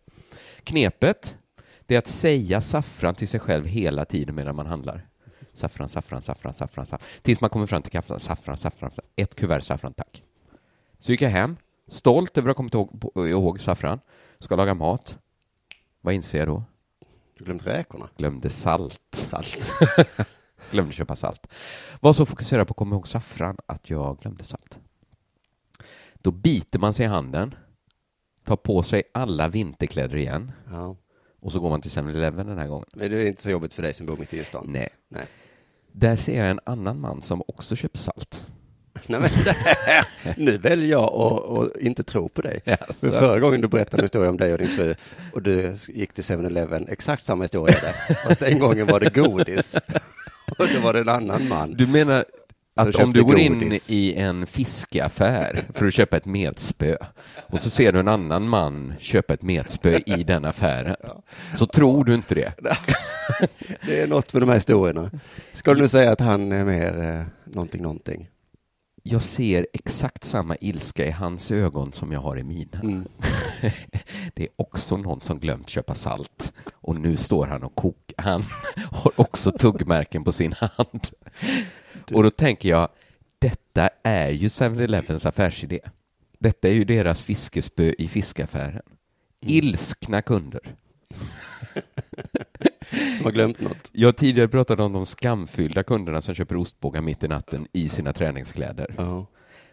Knepet, 0.65 1.37
det 1.87 1.95
är 1.95 1.99
att 1.99 2.09
säga 2.09 2.61
saffran 2.61 3.15
till 3.15 3.29
sig 3.29 3.41
själv 3.41 3.67
hela 3.67 4.05
tiden 4.05 4.35
medan 4.35 4.57
man 4.57 4.67
handlar. 4.67 5.08
Saffran, 5.59 5.89
saffran, 5.89 6.23
saffran, 6.23 6.55
saffran, 6.55 6.87
saffran. 6.87 7.09
Tills 7.23 7.41
man 7.41 7.51
kommer 7.51 7.67
fram 7.67 7.83
till 7.83 7.93
kaffet. 7.93 8.23
Saffran, 8.23 8.57
saffran, 8.57 8.91
saffran. 8.91 9.07
Ett 9.17 9.35
kuvert 9.35 9.61
saffran, 9.61 9.93
tack. 9.93 10.23
Så 10.99 11.13
gick 11.13 11.23
jag 11.23 11.31
hem, 11.31 11.57
stolt 11.87 12.39
över 12.39 12.51
att 12.51 12.57
ha 12.57 12.69
kommit 12.69 12.75
ihåg, 12.75 13.29
ihåg 13.29 13.61
saffran. 13.61 14.01
Ska 14.39 14.57
laga 14.57 14.75
mat. 14.75 15.19
Vad 16.01 16.15
inser 16.15 16.39
jag 16.39 16.49
då? 16.49 16.65
Du 17.39 17.45
glömde 17.45 17.65
räkorna? 17.65 18.09
Glömde 18.17 18.51
salt. 18.51 19.01
Salt. 19.13 19.73
glömde 20.71 20.93
köpa 20.93 21.17
salt. 21.17 21.47
Var 22.01 22.13
så 22.13 22.27
fokuserad 22.27 22.67
på 22.67 22.73
att 22.73 22.77
komma 22.77 22.95
ihåg 22.97 23.09
saffran 23.09 23.57
att 23.67 23.91
jag 23.91 24.19
glömde 24.19 24.45
salt. 24.45 24.79
Då 26.15 26.31
biter 26.31 26.79
man 26.79 26.95
sig 26.95 27.05
i 27.05 27.09
handen, 27.09 27.55
tar 28.45 28.57
på 28.57 28.83
sig 28.83 29.03
alla 29.15 29.49
vinterkläder 29.49 30.17
igen 30.17 30.53
Ja. 30.71 30.97
och 31.41 31.53
så 31.53 31.61
går 31.61 31.71
man 31.71 31.81
till 31.81 31.91
7-Eleven 31.91 32.47
den 32.47 32.59
här 32.59 32.67
gången. 32.67 32.87
Men 32.95 33.11
det 33.11 33.23
är 33.23 33.27
inte 33.27 33.43
så 33.43 33.51
jobbigt 33.51 33.75
för 33.75 33.83
dig 33.83 33.95
som 33.95 34.07
bor 34.07 34.17
mitt 34.17 34.35
i 34.35 34.45
stan. 34.45 34.65
Nej. 34.69 34.89
Nej. 35.09 35.27
Där 35.93 36.17
ser 36.17 36.39
jag 36.39 36.51
en 36.51 36.61
annan 36.65 37.01
man 37.01 37.23
som 37.23 37.43
också 37.47 37.77
köper 37.77 37.99
salt. 37.99 38.47
Nej, 39.07 39.21
men 39.21 39.31
det 39.45 40.35
nu 40.37 40.59
väljer 40.59 40.91
jag 40.91 41.15
att, 41.15 41.77
inte 41.77 42.03
tro 42.03 42.29
på 42.29 42.43
dig. 42.43 42.61
För 43.01 43.11
förra 43.11 43.41
gången 43.41 43.61
du 43.61 43.69
berättade 43.69 44.01
en 44.01 44.05
historia 44.05 44.31
om 44.31 44.37
dig 44.37 44.53
och 44.53 44.59
din 44.59 44.69
fru 44.69 44.95
och 45.33 45.43
du 45.43 45.75
gick 45.89 46.13
till 46.13 46.25
7-Eleven, 46.25 46.89
exakt 46.89 47.25
samma 47.25 47.45
historia 47.45 47.77
där. 47.81 48.15
Fast 48.15 48.41
den 48.41 48.59
gången 48.59 48.87
var 48.87 49.01
det 49.01 49.15
godis. 49.15 49.77
Och 50.59 50.67
då 50.75 50.81
var 50.81 50.93
det 50.93 51.01
en 51.01 51.09
annan 51.09 51.49
man. 51.49 51.75
Du 51.75 51.87
menar 51.87 52.25
att 52.79 52.95
om 52.95 53.13
du 53.13 53.25
går 53.25 53.39
in 53.39 53.61
godis. 53.61 53.91
i 53.91 54.15
en 54.15 54.47
fiskeaffär 54.47 55.65
för 55.75 55.87
att 55.87 55.95
köpa 55.95 56.17
ett 56.17 56.25
metspö 56.25 56.97
och 57.37 57.61
så 57.61 57.71
ser 57.71 57.93
du 57.93 58.01
en 58.01 58.09
annan 58.09 58.49
man 58.49 58.95
köpa 59.01 59.35
ett 59.35 59.43
metspö 59.43 60.01
i 60.07 60.25
den 60.25 60.45
affären, 60.45 60.97
så 61.55 61.67
tror 61.67 62.05
du 62.05 62.15
inte 62.15 62.35
det. 62.35 62.53
Det 63.87 64.01
är 64.01 64.07
något 64.07 64.33
med 64.33 64.43
de 64.43 64.49
här 64.49 64.57
historierna. 64.57 65.11
Ska 65.53 65.75
du 65.75 65.81
nu 65.81 65.89
säga 65.89 66.11
att 66.11 66.21
han 66.21 66.53
är 66.53 66.65
mer 66.65 67.01
eh, 67.03 67.53
någonting, 67.55 67.83
någonting? 67.83 68.29
Jag 69.03 69.23
ser 69.23 69.67
exakt 69.73 70.25
samma 70.25 70.57
ilska 70.61 71.07
i 71.07 71.11
hans 71.11 71.51
ögon 71.51 71.93
som 71.93 72.13
jag 72.13 72.21
har 72.21 72.39
i 72.39 72.43
mina. 72.43 72.81
Mm. 72.81 73.05
Det 74.35 74.43
är 74.43 74.49
också 74.57 74.97
någon 74.97 75.21
som 75.21 75.39
glömt 75.39 75.69
köpa 75.69 75.95
salt 75.95 76.53
och 76.73 77.01
nu 77.01 77.17
står 77.17 77.47
han 77.47 77.63
och 77.63 77.75
kokar. 77.75 78.23
Han 78.23 78.43
har 78.77 79.13
också 79.17 79.51
tuggmärken 79.51 80.25
på 80.25 80.33
sin 80.33 80.53
hand. 80.53 81.09
Och 82.13 82.23
då 82.23 82.31
tänker 82.31 82.69
jag, 82.69 82.89
detta 83.39 83.91
är 84.03 84.31
ju 84.31 84.47
7-Elevens 84.47 85.29
affärsidé. 85.29 85.81
Detta 86.39 86.69
är 86.69 86.73
ju 86.73 86.85
deras 86.85 87.23
fiskespö 87.23 87.95
i 87.99 88.09
fiskaffären. 88.09 88.83
Ilskna 89.41 90.23
kunder. 90.23 90.61
Som 93.17 93.25
har 93.25 93.33
glömt 93.33 93.61
något. 93.61 93.91
Jag 93.93 94.17
tidigare 94.17 94.49
pratat 94.49 94.81
om 94.81 94.93
de 94.93 95.07
skamfyllda 95.07 95.83
kunderna 95.83 96.23
som 96.23 96.35
köper 96.35 96.57
ostbågar 96.57 97.01
mitt 97.01 97.25
i 97.25 97.29
natten 97.29 97.67
i 97.73 97.89
sina 97.89 98.13
träningskläder. 98.13 98.95
Ja. 98.97 99.27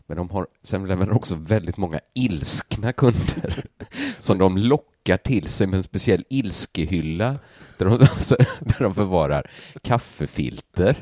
Men 0.07 0.17
de 0.17 0.29
har 0.29 0.47
7-Eleven 0.63 1.07
har 1.07 1.15
också 1.15 1.35
väldigt 1.35 1.77
många 1.77 1.99
ilskna 2.13 2.93
kunder 2.93 3.65
som 4.19 4.37
de 4.37 4.57
lockar 4.57 5.17
till 5.17 5.47
sig 5.47 5.67
med 5.67 5.77
en 5.77 5.83
speciell 5.83 6.25
ilskehylla 6.29 7.39
där 7.77 7.85
de, 7.85 7.93
alltså, 7.93 8.35
där 8.59 8.79
de 8.79 8.95
förvarar 8.95 9.49
kaffefilter. 9.81 10.95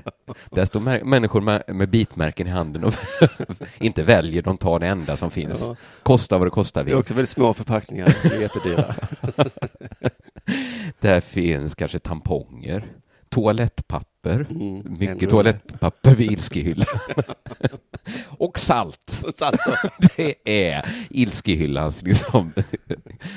Där 0.52 0.66
står 0.66 0.80
mä- 0.80 1.04
människor 1.04 1.42
med, 1.42 1.64
med 1.68 1.90
bitmärken 1.90 2.48
i 2.48 2.50
handen 2.50 2.84
och 2.84 2.94
inte 3.80 4.04
väljer, 4.04 4.42
de 4.42 4.58
tar 4.58 4.80
det 4.80 4.88
enda 4.88 5.18
som 5.18 5.32
finns. 5.32 5.62
Ja. 5.68 5.76
Kosta 6.04 6.38
vad 6.38 6.48
det 6.48 6.52
kostar 6.52 6.84
Det 6.84 6.86
är 6.90 6.94
vill. 6.94 7.00
också 7.00 7.14
väldigt 7.14 7.30
små 7.30 7.54
förpackningar, 7.54 8.10
som 8.22 8.32
är 8.32 8.36
jättedyra. 8.42 8.96
Där 11.00 11.22
finns 11.22 11.76
kanske 11.76 12.00
tamponger, 12.00 12.86
toalettpapper, 13.30 14.10
Mm, 14.50 14.84
mycket 15.00 15.22
ännu- 15.22 15.30
toalettpapper 15.30 16.16
vid 16.16 16.32
ilskehyllan. 16.32 16.88
och 18.28 18.60
salt. 18.60 19.22
Och 19.26 19.34
salt. 19.36 19.60
Det 20.16 20.36
är 20.68 20.86
ilskehyllans 21.10 22.04
liksom 22.04 22.54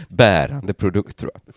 bärande 0.08 0.74
produkt 0.74 1.16
tror 1.16 1.30
jag. 1.34 1.54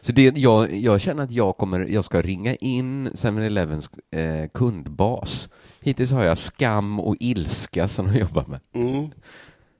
Så 0.00 0.12
det, 0.12 0.38
jag, 0.38 0.74
jag 0.74 1.00
känner 1.00 1.22
att 1.22 1.30
jag, 1.30 1.56
kommer, 1.56 1.80
jag 1.80 2.04
ska 2.04 2.22
ringa 2.22 2.54
in 2.54 3.08
7-Elevens 3.08 3.90
eh, 4.10 4.48
kundbas. 4.54 5.48
Hittills 5.80 6.10
har 6.10 6.24
jag 6.24 6.38
skam 6.38 7.00
och 7.00 7.16
ilska 7.20 7.88
som 7.88 8.06
de 8.06 8.18
jobbar 8.18 8.44
med. 8.46 8.60
Mm. 8.74 9.10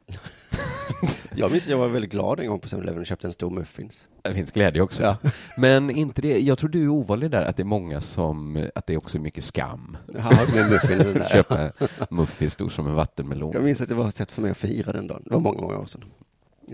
Jag 1.35 1.51
minns 1.51 1.65
att 1.65 1.71
jag 1.71 1.79
var 1.79 1.89
väldigt 1.89 2.11
glad 2.11 2.41
en 2.41 2.47
gång 2.47 2.61
på 2.61 2.69
7-Eleven 2.69 3.01
och 3.01 3.07
köpte 3.07 3.27
en 3.27 3.33
stor 3.33 3.51
muffins. 3.51 4.09
Det 4.23 4.35
finns 4.35 4.51
glädje 4.51 4.83
också. 4.83 5.03
Ja. 5.03 5.17
Men 5.57 5.91
inte 5.91 6.23
det, 6.23 6.39
jag 6.39 6.59
tror 6.59 6.71
du 6.71 6.83
är 6.85 6.89
ovanlig 6.89 7.31
där, 7.31 7.43
att 7.43 7.57
det 7.57 7.63
är 7.63 7.65
många 7.65 8.01
som, 8.01 8.69
att 8.75 8.87
det 8.87 8.93
är 8.93 8.97
också 8.97 9.19
mycket 9.19 9.45
skam. 9.45 9.97
Med 10.07 10.71
muffins. 10.71 11.29
Köpa 11.33 11.73
muffins 12.11 12.53
stor 12.53 12.69
som 12.69 12.87
en 12.87 12.95
vattenmelon. 12.95 13.53
Jag 13.55 13.63
minns 13.63 13.81
att 13.81 13.89
det 13.89 13.95
var 13.95 14.09
ett 14.09 14.17
sätt 14.17 14.33
för 14.33 14.43
mig 14.43 14.51
att 14.51 14.57
fira 14.57 14.93
den 14.93 15.07
dagen. 15.07 15.23
Det 15.25 15.35
var 15.35 15.41
många, 15.41 15.61
många 15.61 15.79
år 15.79 15.87
sedan. 15.87 16.05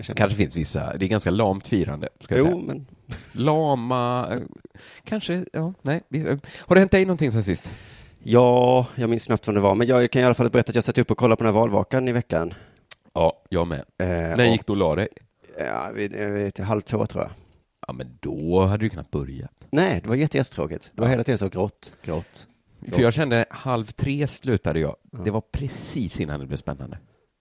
Kände- 0.02 0.14
Kanske 0.14 0.36
finns 0.36 0.56
vissa, 0.56 0.96
det 0.96 1.04
är 1.06 1.08
ganska 1.08 1.30
lamt 1.30 1.68
firande, 1.68 2.08
ska 2.20 2.36
Jo, 2.38 2.44
säga. 2.44 2.56
men 2.56 2.86
Lama, 3.32 4.28
eh, 4.32 4.40
kanske, 5.04 5.44
ja, 5.52 5.74
nej. 5.82 6.00
eh, 6.14 6.38
Har 6.58 6.74
det 6.74 6.80
hänt 6.80 6.90
dig 6.90 7.04
någonting 7.04 7.32
sen 7.32 7.42
sist? 7.44 7.70
ja, 8.22 8.86
jag 8.94 9.10
minns 9.10 9.26
knappt 9.26 9.46
vad 9.46 9.56
det 9.56 9.60
var. 9.60 9.74
Men 9.74 9.86
jag 9.86 10.10
kan 10.10 10.22
i 10.22 10.24
alla 10.24 10.34
fall 10.34 10.50
berätta 10.50 10.70
att 10.70 10.74
jag 10.74 10.84
satt 10.84 10.98
upp 10.98 11.10
och 11.10 11.18
kollade 11.18 11.36
på 11.36 11.44
den 11.44 11.54
här 11.54 11.60
valvakan 11.60 12.08
i 12.08 12.12
veckan. 12.12 12.54
Ja, 13.12 13.42
jag 13.48 13.66
med. 13.66 13.78
Eh, 13.98 14.06
När 14.06 14.38
och- 14.40 14.46
gick 14.46 14.66
du 14.66 14.72
och 14.72 14.76
la 14.76 14.94
dig? 14.94 15.08
Ja, 15.58 15.90
vid, 15.94 16.14
eh, 16.20 16.26
vid 16.28 16.54
till 16.54 16.64
halv 16.64 16.80
två 16.80 17.06
tror 17.06 17.22
jag. 17.22 17.32
Ja, 17.86 17.92
men 17.92 18.18
då 18.20 18.64
hade 18.64 18.84
du 18.84 18.88
knappt 18.88 19.10
börjat. 19.10 19.50
Nej, 19.70 20.00
det 20.02 20.08
var 20.08 20.16
jätte- 20.16 20.36
jättetråkigt. 20.36 20.90
Det 20.94 21.00
var 21.00 21.08
Ja. 21.08 21.10
hela 21.10 21.24
tiden 21.24 21.38
så 21.38 21.48
grått, 21.48 21.94
grått. 22.02 22.46
För 22.92 23.02
jag 23.02 23.14
kände 23.14 23.44
halv 23.50 23.84
tre 23.84 24.26
slutade 24.28 24.80
jag. 24.80 24.96
Det 25.24 25.30
var 25.30 25.40
precis 25.52 26.20
innan 26.20 26.40
det 26.40 26.46
blev 26.46 26.56
spännande. 26.56 26.98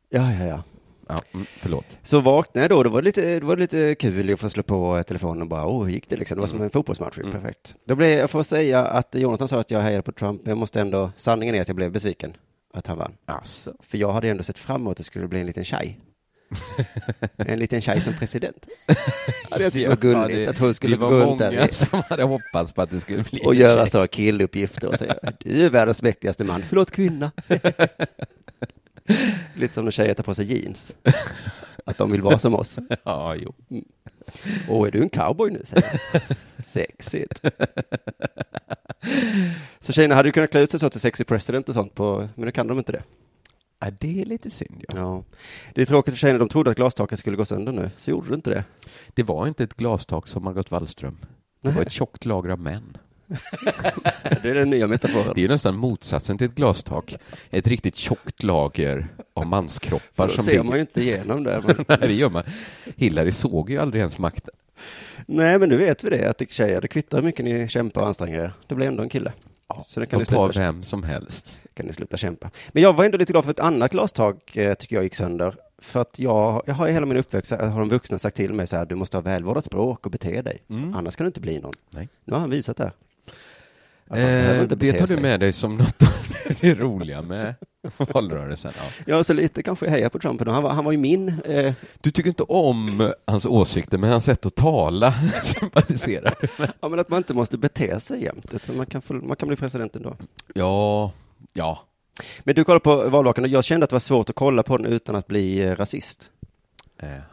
Ja, 0.09 0.33
ja, 0.33 0.45
ja. 0.45 0.63
Ja, 1.07 1.19
mm, 1.33 1.45
förlåt. 1.57 1.97
Så 2.03 2.19
vaknade 2.19 2.63
jag 2.63 2.69
då, 2.69 2.83
det 2.83 2.89
var 2.89 3.01
lite, 3.01 3.39
det 3.39 3.45
var 3.45 3.57
lite 3.57 3.95
kul 3.95 4.33
att 4.33 4.39
få 4.39 4.49
slå 4.49 4.63
på 4.63 5.03
telefonen 5.07 5.41
och 5.41 5.47
bara, 5.47 5.65
åh, 5.65 5.83
hur 5.85 5.91
gick 5.91 6.09
det 6.09 6.15
liksom? 6.15 6.35
Det 6.35 6.39
var 6.41 6.47
som 6.47 6.61
en 6.61 6.69
fotbollsmatch, 6.69 7.17
Mm. 7.17 7.31
perfekt. 7.31 7.75
Då 7.87 7.95
blev, 7.95 8.09
jag 8.09 8.29
får 8.29 8.43
säga 8.43 8.85
att 8.85 9.15
Jonathan 9.15 9.47
sa 9.47 9.59
att 9.59 9.71
jag 9.71 9.81
hejade 9.81 10.03
på 10.03 10.11
Trump, 10.11 10.41
men 10.43 10.49
jag 10.49 10.57
måste 10.57 10.81
ändå, 10.81 11.11
sanningen 11.15 11.55
är 11.55 11.61
att 11.61 11.67
jag 11.67 11.75
blev 11.75 11.91
besviken 11.91 12.33
att 12.73 12.87
han 12.87 12.97
vann. 12.97 13.13
Alltså. 13.25 13.73
För 13.83 13.97
jag 13.97 14.11
hade 14.11 14.29
ändå 14.29 14.43
sett 14.43 14.59
fram 14.59 14.81
emot 14.81 14.91
att 14.91 14.97
det 14.97 15.03
skulle 15.03 15.27
bli 15.27 15.39
en 15.39 15.45
liten 15.47 15.65
tjej. 15.65 15.99
en 17.37 17.59
liten 17.59 17.81
tjej 17.81 18.01
som 18.01 18.13
president. 18.19 18.65
hade 19.49 19.63
jag 19.63 19.73
tyckt 19.73 19.89
var 19.89 19.95
gulligt, 19.95 20.49
att 20.49 20.57
hon 20.57 20.73
skulle 20.73 20.95
det 20.95 20.99
var 21.01 21.09
gå 21.09 21.15
runt 21.15 21.29
många 21.29 21.51
där 21.51 21.67
som 21.71 22.01
hade 22.09 22.23
hoppats 22.23 22.71
på 22.71 22.81
att 22.81 22.89
det 22.89 22.99
skulle 22.99 23.23
bli 23.23 23.41
och 23.45 23.55
göra 23.55 23.87
så 23.87 24.07
killuppgifter 24.07 24.87
och 24.87 24.99
säga, 24.99 25.15
du 25.39 25.65
är 25.65 25.69
världens 25.69 26.01
mäktigaste 26.01 26.43
man, 26.43 26.63
förlåt 26.69 26.91
kvinna. 26.91 27.31
Lite 29.55 29.73
som 29.73 29.85
när 29.85 29.91
tjejer 29.91 30.13
tar 30.13 30.23
på 30.23 30.33
sig 30.35 30.53
jeans. 30.53 30.95
Att 31.85 31.97
de 31.97 32.11
vill 32.11 32.21
vara 32.21 32.39
som 32.39 32.55
oss. 32.55 32.79
Ja, 33.03 33.35
jo. 33.35 33.53
Åh, 34.69 34.87
är 34.87 34.91
du 34.91 35.01
en 35.01 35.09
cowboy 35.09 35.51
nu? 35.51 35.61
säger. 35.63 36.01
Sexigt. 36.63 37.41
Så 39.79 39.93
tjejerna 39.93 40.15
hade 40.15 40.27
ju 40.29 40.33
kunnat 40.33 40.51
klä 40.51 40.61
ut 40.61 40.71
sig 40.71 40.79
så 40.79 40.89
till 40.89 40.99
sexy 40.99 41.23
president 41.23 41.69
och 41.69 41.75
sånt 41.75 41.95
på, 41.95 42.29
men 42.35 42.45
nu 42.45 42.51
kan 42.51 42.67
de 42.67 42.77
inte 42.77 42.91
det. 42.91 43.03
Ja, 43.79 43.91
det 43.99 44.21
är 44.21 44.25
lite 44.25 44.51
synd, 44.51 44.85
ja. 44.87 44.97
Ja. 44.97 45.23
Det 45.73 45.81
är 45.81 45.85
tråkigt 45.85 46.13
för 46.13 46.19
tjejerna, 46.19 46.39
de 46.39 46.49
trodde 46.49 46.71
att 46.71 46.77
glastaket 46.77 47.19
skulle 47.19 47.37
gå 47.37 47.45
sönder 47.45 47.71
nu, 47.71 47.89
så 47.97 48.11
gjorde 48.11 48.29
det 48.29 48.35
inte 48.35 48.49
det. 48.49 48.63
Det 49.13 49.23
var 49.23 49.47
inte 49.47 49.63
ett 49.63 49.73
glastak 49.73 50.27
som 50.27 50.43
Margot 50.43 50.71
Wallström. 50.71 51.17
Det 51.61 51.69
Nej. 51.69 51.75
var 51.75 51.81
ett 51.81 51.91
tjockt 51.91 52.25
lager 52.25 52.49
av 52.49 52.59
män. 52.59 52.97
Det 54.41 54.49
är 54.49 54.55
den 54.55 54.69
nya 54.69 54.87
metaforen. 54.87 55.31
Det 55.35 55.39
är 55.39 55.43
ju 55.43 55.47
nästan 55.47 55.75
motsatsen 55.75 56.37
till 56.37 56.47
ett 56.47 56.55
glastak. 56.55 57.15
Ett 57.49 57.67
riktigt 57.67 57.95
tjockt 57.95 58.43
lager 58.43 59.07
av 59.33 59.45
manskroppar 59.45 60.27
Då 60.27 60.33
som 60.33 60.43
ser 60.43 60.51
ligger... 60.51 60.63
man 60.63 60.75
ju 60.75 60.81
inte 60.81 61.01
igenom. 61.01 61.43
Men... 61.43 61.85
Nej, 61.87 61.97
det 62.01 62.13
gör 62.13 62.29
man. 62.29 62.43
Hillary 62.95 63.31
såg 63.31 63.69
ju 63.69 63.77
aldrig 63.77 63.99
ens 63.99 64.17
makten. 64.17 64.53
Nej, 65.25 65.59
men 65.59 65.69
nu 65.69 65.77
vet 65.77 66.03
vi 66.03 66.09
det, 66.09 66.29
att 66.29 66.37
det 66.37 66.51
tjejer, 66.51 66.81
det 66.81 66.87
kvittar 66.87 67.17
hur 67.17 67.23
mycket 67.23 67.45
ni 67.45 67.67
kämpar 67.67 68.01
och 68.01 68.07
anstränger 68.07 68.39
er. 68.43 68.51
Det 68.67 68.75
blir 68.75 68.87
ändå 68.87 69.03
en 69.03 69.09
kille. 69.09 69.33
Så 69.87 69.99
det 69.99 70.05
kan 70.05 70.19
ni, 70.19 70.25
sluta, 70.25 70.47
vem 70.59 70.83
som 70.83 71.03
helst. 71.03 71.57
kan 71.73 71.85
ni 71.85 71.93
sluta 71.93 72.17
kämpa. 72.17 72.49
Men 72.71 72.83
jag 72.83 72.93
var 72.93 73.05
ändå 73.05 73.17
lite 73.17 73.33
glad 73.33 73.43
för 73.43 73.51
ett 73.51 73.59
annat 73.59 73.91
glastak, 73.91 74.57
eh, 74.57 74.73
tycker 74.73 74.95
jag 74.95 75.03
gick 75.03 75.15
sönder. 75.15 75.55
För 75.77 75.99
att 75.99 76.19
jag, 76.19 76.63
jag 76.65 76.73
har 76.73 76.87
i 76.87 76.91
hela 76.91 77.05
min 77.05 77.17
uppväxt, 77.17 77.51
har 77.51 77.79
de 77.79 77.89
vuxna 77.89 78.19
sagt 78.19 78.35
till 78.35 78.53
mig 78.53 78.67
så 78.67 78.77
här, 78.77 78.85
du 78.85 78.95
måste 78.95 79.17
ha 79.17 79.21
välvårdat 79.21 79.65
språk 79.65 80.05
och 80.05 80.11
bete 80.11 80.41
dig. 80.41 80.63
Mm. 80.69 80.93
Annars 80.93 81.15
kan 81.15 81.23
du 81.25 81.27
inte 81.27 81.41
bli 81.41 81.59
någon. 81.59 81.73
Nej. 81.89 82.09
Nu 82.25 82.33
har 82.33 82.39
han 82.39 82.49
visat 82.49 82.77
det. 82.77 82.91
Eh, 84.17 84.67
det 84.67 84.93
tar 84.93 85.07
du 85.07 85.17
med 85.17 85.39
dig 85.39 85.53
som 85.53 85.75
något 85.75 86.03
av 86.03 86.09
det 86.61 86.73
roliga 86.79 87.21
med 87.21 87.55
valrörelsen. 87.97 88.71
Ja. 88.77 88.83
Ja, 89.05 89.23
så 89.23 89.33
lite 89.33 89.63
kanske 89.63 89.85
jag 89.85 89.91
hejar 89.91 90.09
på 90.09 90.19
Trump. 90.19 90.47
Han 90.47 90.63
var, 90.63 90.69
han 90.71 90.83
var 90.83 90.91
ju 90.91 90.97
min, 90.97 91.41
eh, 91.45 91.73
Du 92.01 92.11
tycker 92.11 92.29
inte 92.29 92.43
om 92.43 93.13
hans 93.25 93.45
åsikter, 93.45 93.97
men 93.97 94.09
hans 94.09 94.25
sätt 94.25 94.45
att 94.45 94.55
tala 94.55 95.13
sympatiserar 95.43 96.35
ja 96.81 96.89
men 96.89 96.99
att 96.99 97.09
man 97.09 97.17
inte 97.17 97.33
måste 97.33 97.57
bete 97.57 97.99
sig 97.99 98.23
jämt, 98.23 98.53
utan 98.53 98.77
man 98.77 98.85
kan, 98.85 99.01
få, 99.01 99.13
man 99.13 99.35
kan 99.35 99.47
bli 99.47 99.57
president 99.57 99.95
ändå. 99.95 100.15
Ja, 100.53 101.11
ja. 101.53 101.79
Men 102.43 102.55
du 102.55 102.63
kollade 102.63 102.83
på 102.83 103.09
valvakan 103.09 103.43
och 103.43 103.49
jag 103.49 103.63
kände 103.63 103.83
att 103.83 103.89
det 103.89 103.95
var 103.95 103.99
svårt 103.99 104.29
att 104.29 104.35
kolla 104.35 104.63
på 104.63 104.77
den 104.77 104.85
utan 104.85 105.15
att 105.15 105.27
bli 105.27 105.61
eh, 105.61 105.75
rasist. 105.75 106.31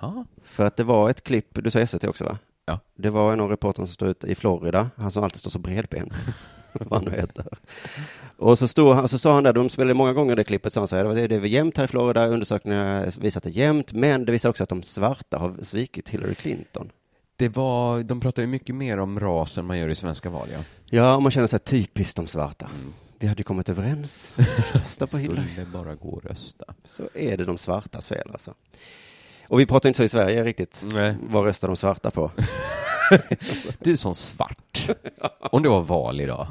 Jaha. 0.00 0.24
För 0.44 0.64
att 0.64 0.76
det 0.76 0.84
var 0.84 1.10
ett 1.10 1.24
klipp, 1.24 1.46
du 1.52 1.70
sa 1.70 1.86
SVT 1.86 2.04
också 2.04 2.24
va? 2.24 2.38
Ja. 2.66 2.78
Det 2.96 3.10
var 3.10 3.32
en 3.32 3.40
av 3.40 3.48
reportrarna 3.50 3.86
som 3.86 3.94
stod 3.94 4.08
ute 4.08 4.26
i 4.26 4.34
Florida, 4.34 4.90
han 4.96 5.10
som 5.10 5.24
alltid 5.24 5.40
står 5.40 5.50
så 5.50 5.58
bredbent. 5.58 6.12
Vad 6.88 7.02
han 7.02 7.12
nu 7.12 7.20
heter. 7.20 7.46
Och 8.36 8.58
så, 8.58 8.68
stod 8.68 8.94
han, 8.94 9.08
så 9.08 9.18
sa 9.18 9.34
han 9.34 9.44
där, 9.44 9.52
de 9.52 9.70
spelade 9.70 9.94
många 9.94 10.12
gånger 10.12 10.36
det 10.36 10.44
klippet, 10.44 10.72
så 10.72 10.80
han 10.80 10.88
säger, 10.88 11.04
det 11.14 11.20
är 11.20 11.28
det 11.28 11.36
är 11.36 11.44
jämnt 11.44 11.76
här 11.76 11.84
i 11.84 11.88
Florida, 11.88 12.26
undersökningar 12.26 13.20
visar 13.20 13.38
att 13.38 13.44
det 13.44 13.50
är 13.50 13.52
jämnt, 13.52 13.92
men 13.92 14.24
det 14.24 14.32
visar 14.32 14.48
också 14.48 14.62
att 14.62 14.68
de 14.68 14.82
svarta 14.82 15.38
har 15.38 15.54
svikit 15.62 16.08
Hillary 16.08 16.34
Clinton. 16.34 16.90
Det 17.36 17.48
var, 17.48 18.02
de 18.02 18.20
pratar 18.20 18.42
ju 18.42 18.48
mycket 18.48 18.74
mer 18.74 18.98
om 18.98 19.20
ras 19.20 19.58
än 19.58 19.64
man 19.64 19.78
gör 19.78 19.88
i 19.88 19.94
svenska 19.94 20.30
val, 20.30 20.48
ja. 20.52 20.58
Ja, 20.84 21.16
och 21.16 21.22
man 21.22 21.32
känner 21.32 21.46
sig 21.46 21.58
typiskt 21.58 22.16
de 22.16 22.26
svarta. 22.26 22.70
Vi 23.18 23.26
hade 23.26 23.40
ju 23.40 23.44
kommit 23.44 23.68
överens, 23.68 24.32
vi 24.36 24.44
ska 24.44 24.62
rösta 24.78 25.06
på 25.06 25.18
Hillary. 25.18 25.52
Skulle 25.52 25.66
bara 25.66 25.94
gå 25.94 26.08
och 26.08 26.24
rösta. 26.24 26.64
Så 26.84 27.08
är 27.14 27.36
det 27.36 27.44
de 27.44 27.58
svartas 27.58 28.08
fel 28.08 28.30
alltså. 28.32 28.54
Och 29.48 29.60
vi 29.60 29.66
pratar 29.66 29.88
inte 29.88 29.96
så 29.96 30.04
i 30.04 30.08
Sverige 30.08 30.44
riktigt. 30.44 30.84
Nej. 30.92 31.16
Vad 31.22 31.44
röstar 31.44 31.68
de 31.68 31.76
svarta 31.76 32.10
på? 32.10 32.30
Du 33.78 33.92
är 33.92 33.96
som 33.96 34.14
svart. 34.14 34.88
Om 35.40 35.62
det 35.62 35.68
var 35.68 35.80
val 35.80 36.20
idag, 36.20 36.46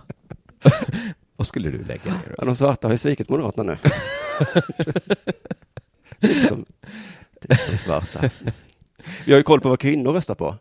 vad 1.35 1.47
skulle 1.47 1.69
du 1.69 1.83
lägga 1.83 2.11
ner? 2.11 2.35
Ja, 2.37 2.45
de 2.45 2.55
svarta 2.55 2.87
har 2.87 2.93
ju 2.93 2.97
svikit 2.97 3.29
Moderaterna 3.29 3.63
nu. 3.63 3.77
Typ 6.21 6.47
som, 6.47 6.65
typ 7.41 7.59
som 7.59 7.77
svarta. 7.77 8.29
Vi 9.25 9.31
har 9.31 9.37
ju 9.37 9.43
koll 9.43 9.61
på 9.61 9.69
vad 9.69 9.79
kvinnor 9.79 10.13
röstar 10.13 10.35
på 10.35 10.55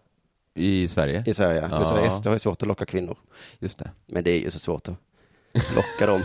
I 0.54 0.88
Sverige? 0.88 1.24
i 1.26 1.34
Sverige. 1.34 1.68
Ja. 1.70 1.84
Så 1.84 2.10
SD 2.18 2.26
har 2.26 2.32
ju 2.32 2.38
svårt 2.38 2.62
att 2.62 2.68
locka 2.68 2.86
kvinnor. 2.86 3.16
Just 3.58 3.78
det. 3.78 3.90
Men 4.06 4.24
det 4.24 4.30
är 4.30 4.40
ju 4.40 4.50
så 4.50 4.58
svårt 4.58 4.88
att 4.88 4.96
locka 5.76 6.06
dem. 6.06 6.22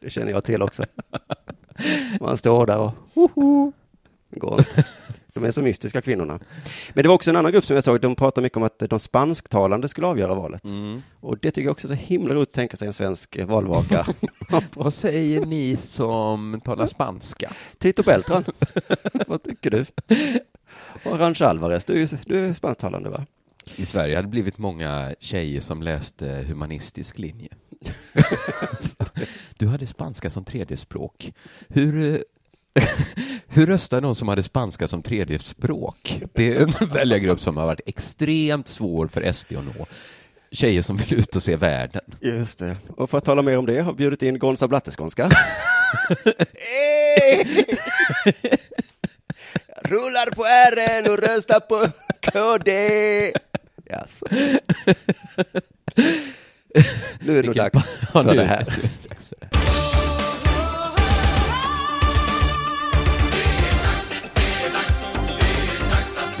Det 0.00 0.10
känner 0.10 0.32
jag 0.32 0.44
till 0.44 0.62
också. 0.62 0.84
Man 2.20 2.36
står 2.38 2.66
där 2.66 2.78
och. 2.78 2.92
Det 4.30 4.38
går 4.40 4.58
inte. 4.58 4.84
De 5.40 5.46
är 5.46 5.50
så 5.50 5.62
mystiska 5.62 6.02
kvinnorna. 6.02 6.38
Men 6.92 7.02
det 7.02 7.08
var 7.08 7.14
också 7.14 7.30
en 7.30 7.36
annan 7.36 7.52
grupp 7.52 7.64
som 7.64 7.74
jag 7.74 7.84
såg, 7.84 8.00
de 8.00 8.16
pratade 8.16 8.42
mycket 8.42 8.56
om 8.56 8.62
att 8.62 8.78
de 8.78 8.98
spansktalande 8.98 9.88
skulle 9.88 10.06
avgöra 10.06 10.34
valet. 10.34 10.64
Mm. 10.64 11.02
Och 11.20 11.38
det 11.38 11.50
tycker 11.50 11.66
jag 11.66 11.72
också 11.72 11.86
är 11.86 11.96
så 11.96 12.02
himla 12.02 12.34
roligt 12.34 12.48
att 12.48 12.54
tänka 12.54 12.76
sig 12.76 12.86
en 12.86 12.92
svensk 12.92 13.38
valvaka. 13.46 14.06
Vad 14.74 14.94
säger 14.94 15.46
ni 15.46 15.76
som 15.76 16.60
talar 16.64 16.86
spanska? 16.86 17.50
Tito 17.78 18.02
Beltran, 18.02 18.44
vad 19.26 19.42
tycker 19.42 19.70
du? 19.70 19.84
Och 21.04 21.14
Arantxa 21.14 21.48
Alvarez, 21.48 21.84
du 21.84 22.06
du 22.26 22.46
är 22.46 22.52
spansktalande 22.52 23.10
va? 23.10 23.26
I 23.76 23.86
Sverige 23.86 24.16
hade 24.16 24.26
det 24.26 24.30
blivit 24.30 24.58
många 24.58 25.14
tjejer 25.20 25.60
som 25.60 25.82
läste 25.82 26.44
humanistisk 26.48 27.18
linje. 27.18 27.48
Du 29.58 29.66
hade 29.66 29.86
spanska 29.86 30.30
som 30.30 30.44
tredje 30.44 30.76
språk. 30.76 31.32
Hur, 31.68 32.24
eh, 32.74 32.84
hur 33.52 33.66
röstar 33.66 34.00
någon 34.00 34.14
som 34.14 34.28
hade 34.28 34.42
spanska 34.42 34.88
som 34.88 35.02
tredje 35.02 35.38
språk? 35.38 36.22
Det 36.32 36.56
är 36.56 36.60
en 36.60 36.72
väljargrupp 36.92 37.40
som 37.40 37.56
har 37.56 37.66
varit 37.66 37.80
extremt 37.86 38.68
svår 38.68 39.06
för 39.06 39.32
SD 39.32 39.52
att 39.56 39.64
nå. 39.64 39.86
Tjejer 40.52 40.82
som 40.82 40.96
vill 40.96 41.14
ut 41.14 41.36
och 41.36 41.42
se 41.42 41.56
världen. 41.56 42.02
Just 42.20 42.58
det. 42.58 42.76
Och 42.96 43.10
för 43.10 43.18
att 43.18 43.24
tala 43.24 43.42
mer 43.42 43.58
om 43.58 43.66
det 43.66 43.80
har 43.80 43.92
bjudit 43.92 44.22
in 44.22 44.38
Gonza 44.38 44.68
Blatteskånska. 44.68 45.24
Rullar 49.82 50.34
på 50.34 50.44
R'n 50.76 51.08
och 51.08 51.18
röstar 51.18 51.60
på 51.60 51.86
KD. 52.32 53.32
Jaså. 53.84 54.26
Nu 57.20 57.38
är 57.38 57.42
det 57.42 57.46
nog 57.46 57.56
dags 57.56 57.88
för 58.12 58.34
det 58.34 58.44
här. 58.44 58.66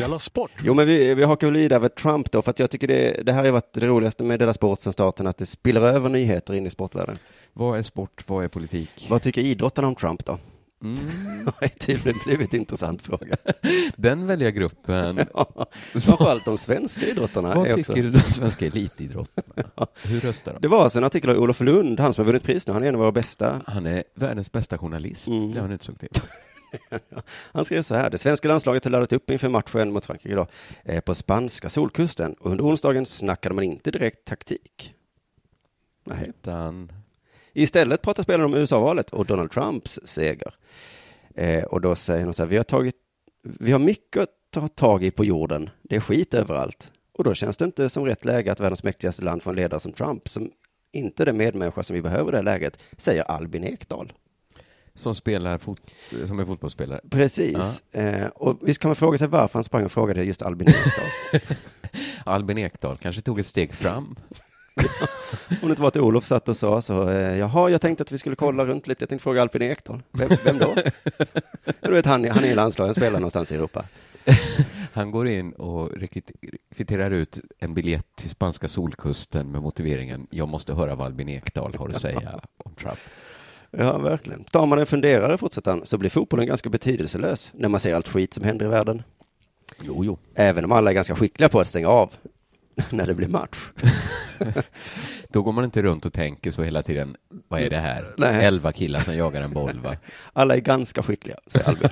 Della 0.00 0.18
Sport! 0.18 0.50
Jo, 0.62 0.74
men 0.74 0.86
vi, 0.86 1.14
vi 1.14 1.22
hakar 1.24 1.46
väl 1.46 1.56
i 1.56 1.68
där 1.68 1.76
över 1.76 1.88
Trump 1.88 2.30
då, 2.30 2.42
för 2.42 2.50
att 2.50 2.58
jag 2.58 2.70
tycker 2.70 2.86
det, 2.88 3.22
det 3.26 3.32
här 3.32 3.44
har 3.44 3.50
varit 3.50 3.72
det 3.72 3.86
roligaste 3.86 4.22
med 4.24 4.38
Della 4.38 4.54
Sport 4.54 4.80
sedan 4.80 4.92
starten, 4.92 5.26
att 5.26 5.36
det 5.38 5.46
spiller 5.46 5.80
över 5.80 6.08
nyheter 6.08 6.54
in 6.54 6.66
i 6.66 6.70
sportvärlden. 6.70 7.18
Vad 7.52 7.78
är 7.78 7.82
sport, 7.82 8.24
vad 8.26 8.44
är 8.44 8.48
politik? 8.48 9.06
Vad 9.10 9.22
tycker 9.22 9.40
idrottarna 9.40 9.88
om 9.88 9.94
Trump 9.94 10.24
då? 10.24 10.38
Mm. 10.84 10.96
Det 11.44 11.52
har 11.60 11.68
tydligen 11.68 12.20
blivit 12.26 12.54
en 12.54 12.60
intressant 12.60 13.02
fråga. 13.02 13.36
Den 13.96 14.26
välja 14.26 14.50
gruppen. 14.50 15.16
Ja, 15.34 15.66
Framförallt 15.92 16.44
de 16.44 16.58
svenska 16.58 17.06
idrottarna. 17.06 17.54
Vad 17.54 17.66
är 17.66 17.72
tycker 17.72 17.80
också. 17.92 18.02
du 18.02 18.10
de 18.10 18.18
svenska 18.20 18.66
elitidrottarna? 18.66 19.86
Hur 20.04 20.20
röstar 20.20 20.52
de? 20.52 20.58
Det 20.60 20.68
var 20.68 20.82
alltså 20.82 20.98
en 20.98 21.04
artikel 21.04 21.30
av 21.30 21.36
Olof 21.36 21.60
Lund, 21.60 22.00
han 22.00 22.12
som 22.14 22.22
har 22.22 22.26
vunnit 22.26 22.42
pris 22.42 22.66
nu, 22.66 22.72
han 22.72 22.82
är 22.84 22.88
en 22.88 22.94
av 22.94 23.00
våra 23.00 23.12
bästa. 23.12 23.60
Han 23.66 23.86
är 23.86 24.04
världens 24.14 24.52
bästa 24.52 24.78
journalist, 24.78 25.28
Mm. 25.28 25.50
blev 25.50 25.62
han 25.62 25.72
utsåg 25.72 25.98
till. 25.98 26.08
Han 27.52 27.64
skrev 27.64 27.82
så 27.82 27.94
här, 27.94 28.10
det 28.10 28.18
svenska 28.18 28.48
landslaget 28.48 28.84
har 28.84 28.90
laddat 28.90 29.12
upp 29.12 29.30
inför 29.30 29.48
matchen 29.48 29.92
mot 29.92 30.06
Frankrike 30.06 30.32
idag 30.32 30.48
eh, 30.84 31.00
på 31.00 31.14
spanska 31.14 31.68
solkusten 31.68 32.32
och 32.32 32.50
under 32.50 32.64
onsdagen 32.64 33.06
snackade 33.06 33.54
man 33.54 33.64
inte 33.64 33.90
direkt 33.90 34.24
taktik. 34.24 34.94
Nej. 36.04 36.26
Utan, 36.28 36.92
Istället 37.52 38.02
pratar 38.02 38.22
spelarna 38.22 38.44
om 38.44 38.54
USA-valet 38.54 39.10
och 39.10 39.26
Donald 39.26 39.50
Trumps 39.50 40.00
seger. 40.04 40.54
Eh, 41.34 41.64
och 41.64 41.80
då 41.80 41.94
säger 41.94 42.24
de 42.24 42.32
så 42.32 42.42
här, 42.42 42.50
vi 42.50 42.56
har, 42.56 42.64
tagit, 42.64 42.96
vi 43.42 43.72
har 43.72 43.78
mycket 43.78 44.22
att 44.22 44.30
ta 44.50 44.68
tag 44.68 45.04
i 45.04 45.10
på 45.10 45.24
jorden, 45.24 45.70
det 45.82 45.96
är 45.96 46.00
skit 46.00 46.34
överallt. 46.34 46.92
Och 47.12 47.24
då 47.24 47.34
känns 47.34 47.56
det 47.56 47.64
inte 47.64 47.88
som 47.88 48.06
rätt 48.06 48.24
läge 48.24 48.52
att 48.52 48.60
världens 48.60 48.84
mäktigaste 48.84 49.22
land 49.22 49.42
får 49.42 49.50
en 49.50 49.56
ledare 49.56 49.80
som 49.80 49.92
Trump, 49.92 50.28
som 50.28 50.50
inte 50.92 51.22
är 51.22 51.26
den 51.26 51.36
medmänniska 51.36 51.82
som 51.82 51.94
vi 51.94 52.02
behöver 52.02 52.28
i 52.28 52.30
det 52.30 52.36
här 52.36 52.44
läget, 52.44 52.78
säger 52.96 53.22
Albin 53.22 53.64
Ekdal. 53.64 54.12
Som 55.00 55.14
spelar 55.14 55.58
fot, 55.58 55.80
som 56.26 56.38
är 56.38 56.44
fotbollsspelare. 56.44 57.00
Precis. 57.10 57.82
Eh, 57.92 58.26
och 58.26 58.58
visst 58.62 58.80
kan 58.80 58.88
man 58.88 58.96
fråga 58.96 59.18
sig 59.18 59.28
varför 59.28 59.54
han 59.54 59.64
sprang 59.64 59.84
och 59.84 59.92
frågade 59.92 60.24
just 60.24 60.42
Albin 60.42 60.68
Ekdal. 60.68 61.40
Albin 62.24 62.58
Ekdal 62.58 62.96
kanske 62.96 63.22
tog 63.22 63.40
ett 63.40 63.46
steg 63.46 63.72
fram. 63.74 64.16
Om 65.48 65.56
det 65.60 65.70
inte 65.70 65.82
var 65.82 65.88
att 65.88 65.96
Olof 65.96 66.24
satt 66.24 66.48
och 66.48 66.56
sa 66.56 66.82
så, 66.82 67.08
eh, 67.08 67.38
jaha, 67.38 67.70
jag 67.70 67.80
tänkte 67.80 68.02
att 68.02 68.12
vi 68.12 68.18
skulle 68.18 68.36
kolla 68.36 68.66
runt 68.66 68.86
lite, 68.86 69.02
jag 69.02 69.08
tänkte 69.08 69.22
fråga 69.22 69.42
Albin 69.42 69.62
Ekdal. 69.62 70.02
Vem, 70.10 70.30
vem 70.44 70.58
då? 70.58 70.74
du 71.80 71.92
vet, 71.92 72.06
han, 72.06 72.30
han 72.30 72.44
är 72.44 72.48
i 72.48 72.54
landslaget, 72.54 72.88
han 72.88 72.94
spelar 72.94 73.20
någonstans 73.20 73.52
i 73.52 73.54
Europa. 73.54 73.84
Han 74.92 75.10
går 75.10 75.28
in 75.28 75.52
och 75.52 75.90
kvitterar 76.74 77.10
ut 77.10 77.40
en 77.58 77.74
biljett 77.74 78.16
till 78.16 78.30
spanska 78.30 78.68
solkusten 78.68 79.52
med 79.52 79.62
motiveringen 79.62 80.26
jag 80.30 80.48
måste 80.48 80.74
höra 80.74 80.94
vad 80.94 81.06
Albin 81.06 81.28
Ekdal 81.28 81.74
har 81.78 81.88
att 81.88 82.00
säga 82.00 82.40
om 82.56 82.74
Trump. 82.74 82.98
Ja, 83.70 83.98
verkligen. 83.98 84.44
Tar 84.44 84.66
man 84.66 84.78
en 84.78 84.86
funderare, 84.86 85.38
fortsätter 85.38 85.70
han, 85.70 85.86
så 85.86 85.98
blir 85.98 86.10
fotbollen 86.10 86.46
ganska 86.46 86.68
betydelselös 86.68 87.52
när 87.54 87.68
man 87.68 87.80
ser 87.80 87.94
allt 87.94 88.08
skit 88.08 88.34
som 88.34 88.44
händer 88.44 88.66
i 88.66 88.68
världen. 88.68 89.02
Jo, 89.82 90.04
jo. 90.04 90.18
Även 90.34 90.64
om 90.64 90.72
alla 90.72 90.90
är 90.90 90.94
ganska 90.94 91.16
skickliga 91.16 91.48
på 91.48 91.60
att 91.60 91.66
stänga 91.66 91.88
av 91.88 92.10
när 92.90 93.06
det 93.06 93.14
blir 93.14 93.28
match. 93.28 93.58
Då 95.28 95.42
går 95.42 95.52
man 95.52 95.64
inte 95.64 95.82
runt 95.82 96.04
och 96.04 96.12
tänker 96.12 96.50
så 96.50 96.62
hela 96.62 96.82
tiden, 96.82 97.16
vad 97.48 97.60
är 97.60 97.70
det 97.70 97.78
här? 97.80 98.14
Nej. 98.16 98.44
Elva 98.44 98.72
killar 98.72 99.00
som 99.00 99.16
jagar 99.16 99.42
en 99.42 99.52
boll, 99.52 99.80
va? 99.80 99.96
Alla 100.32 100.56
är 100.56 100.60
ganska 100.60 101.02
skickliga, 101.02 101.36
säger 101.46 101.68
Albin. 101.68 101.90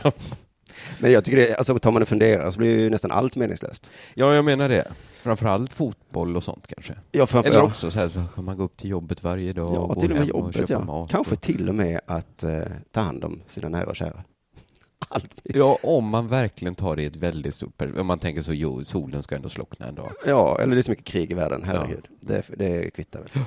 Men 0.99 1.13
jag 1.13 1.25
tycker 1.25 1.39
det, 1.39 1.55
alltså 1.55 1.79
tar 1.79 1.93
man 1.93 2.03
en 2.03 2.07
funderare 2.07 2.53
så 2.53 2.59
blir 2.59 2.79
ju 2.79 2.91
nästan 2.91 3.11
allt 3.11 3.37
meningslöst. 3.37 3.91
Ja, 4.15 4.35
jag 4.35 4.45
menar 4.45 4.69
det. 4.69 4.89
Framförallt 5.23 5.73
fotboll 5.73 6.37
och 6.37 6.45
sånt 6.45 6.67
kanske. 6.67 6.95
Ja, 7.13 7.27
framför, 7.27 7.51
Eller 7.51 7.61
ja. 7.61 7.67
också 7.67 7.91
så 7.91 7.99
här, 7.99 8.09
så 8.09 8.25
kan 8.35 8.45
man 8.45 8.57
gå 8.57 8.65
upp 8.65 8.77
till 8.77 8.91
jobbet 8.91 9.25
varje 9.25 9.53
dag 9.53 9.75
Ja, 9.75 9.79
och 9.79 9.95
gå 9.95 10.01
till 10.01 10.11
och 10.11 10.17
med 10.17 10.27
hem 10.27 10.35
och 10.35 10.41
jobbet, 10.41 10.57
köpa 10.57 10.73
ja. 10.73 10.85
mat. 10.85 11.11
Kanske 11.11 11.35
och... 11.35 11.41
till 11.41 11.69
och 11.69 11.75
med 11.75 12.01
att 12.07 12.45
eh, 12.45 12.63
ta 12.91 13.01
hand 13.01 13.25
om 13.25 13.41
sina 13.47 13.69
nära 13.69 13.87
och 13.87 13.97
kära. 13.97 14.25
Ja, 15.43 15.79
om 15.83 16.09
man 16.09 16.29
verkligen 16.29 16.75
tar 16.75 16.97
det 16.97 17.03
i 17.03 17.07
ett 17.07 17.17
väldigt 17.17 17.55
stort 17.55 17.77
perspektiv. 17.77 18.01
Om 18.01 18.07
man 18.07 18.19
tänker 18.19 18.43
så, 18.43 18.53
jo, 18.53 18.85
solen 18.85 19.23
ska 19.23 19.37
ändå 19.37 19.49
slockna 19.49 19.87
en 19.87 19.95
dag. 19.95 20.11
Ja, 20.27 20.59
eller 20.61 20.75
det 20.75 20.81
är 20.81 20.83
så 20.83 20.91
mycket 20.91 21.07
krig 21.07 21.33
i 21.33 21.35
världen, 21.35 21.63
herregud. 21.65 22.07
Det, 22.21 22.43
det 22.57 22.91
kvittar 22.91 23.21
väl. 23.21 23.43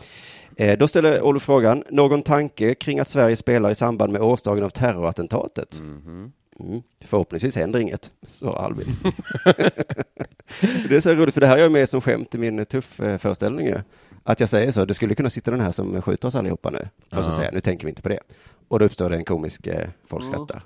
Eh, 0.56 0.78
då 0.78 0.88
ställer 0.88 1.22
Olof 1.22 1.44
frågan, 1.44 1.84
någon 1.90 2.22
tanke 2.22 2.76
kring 2.76 3.00
att 3.00 3.10
Sverige 3.10 3.36
spelar 3.36 3.72
i 3.72 3.76
samband 3.76 4.14
med 4.14 4.22
årsdagen 4.22 4.64
av 4.64 4.70
terrorattentatet? 4.70 5.80
Mhm. 5.80 6.32
Mm. 6.60 6.82
Förhoppningsvis 7.06 7.56
händer 7.56 7.80
inget, 7.80 8.12
sa 8.28 8.54
Albin. 8.54 8.86
det 10.90 10.96
är 10.96 11.00
så 11.00 11.14
roligt, 11.14 11.34
för 11.34 11.42
det 11.42 11.48
här 11.48 11.58
är 11.58 11.62
jag 11.62 11.72
med 11.72 11.90
som 11.90 12.02
skämt 12.02 12.36
i 12.36 12.38
min 12.38 12.66
tuff-föreställning 12.66 13.66
ju. 13.68 13.82
Att 14.24 14.40
jag 14.40 14.50
säger 14.50 14.72
så, 14.72 14.86
det 14.86 14.94
skulle 14.94 15.16
kunna 15.16 15.30
sitta 15.30 15.52
den 15.52 15.60
här 15.60 15.72
som 15.72 16.02
skjuter 16.02 16.28
oss 16.28 16.36
allihopa 16.36 16.70
nu. 16.70 16.90
Och 17.18 17.24
så 17.26 17.32
Ja. 17.32 17.36
säger 17.36 17.44
jag, 17.48 17.54
nu 17.54 17.62
tänker 17.62 17.86
vi 17.86 17.90
inte 17.90 18.02
på 18.02 18.10
det. 18.10 18.20
Och 18.68 18.80
då 18.80 18.86
uppstår 18.86 19.10
det 19.10 19.16
en 19.16 19.26
komisk 19.26 19.68
eh, 19.68 19.88
folkskratta. 20.08 20.62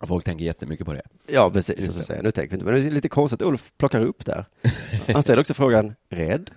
Folk 0.00 0.24
tänker 0.24 0.44
jättemycket 0.44 0.86
på 0.86 0.92
det. 0.92 1.02
Ja, 1.26 1.50
precis. 1.50 1.88
Och 1.88 1.94
så 1.94 2.02
säger 2.02 2.18
jag, 2.18 2.24
nu 2.24 2.30
tänker 2.30 2.50
vi 2.50 2.54
inte. 2.54 2.64
Men 2.64 2.74
det 2.74 2.86
är 2.86 2.90
lite 2.90 3.08
konstigt 3.08 3.42
att 3.42 3.48
Olof 3.48 3.64
plockar 3.78 4.04
upp 4.04 4.24
där. 4.26 4.44
Han 5.12 5.22
ställer 5.22 5.40
också 5.40 5.54
frågan, 5.54 5.94
rädd? 6.08 6.50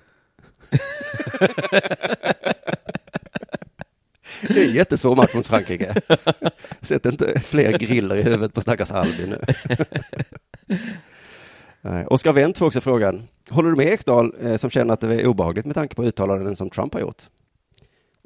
Det 4.47 4.63
är 4.63 4.67
en 4.67 4.73
jättesvår 4.73 5.15
match 5.15 5.33
mot 5.33 5.47
Frankrike. 5.47 6.01
Sätt 6.81 7.05
inte 7.05 7.39
fler 7.39 7.77
griller 7.77 8.15
i 8.15 8.21
huvudet 8.21 8.53
på 8.53 8.61
stackars 8.61 8.91
Albin 8.91 9.29
nu. 9.29 9.41
Oskar 12.07 12.33
Wendt 12.33 12.57
får 12.57 12.65
också 12.65 12.81
frågan, 12.81 13.27
håller 13.49 13.69
du 13.69 13.75
med 13.75 13.87
Ekdal 13.87 14.35
eh, 14.41 14.55
som 14.55 14.69
känner 14.69 14.93
att 14.93 14.99
det 14.99 15.21
är 15.21 15.27
obehagligt 15.27 15.65
med 15.65 15.75
tanke 15.75 15.95
på 15.95 16.03
uttalanden 16.03 16.55
som 16.55 16.69
Trump 16.69 16.93
har 16.93 17.01
gjort? 17.01 17.23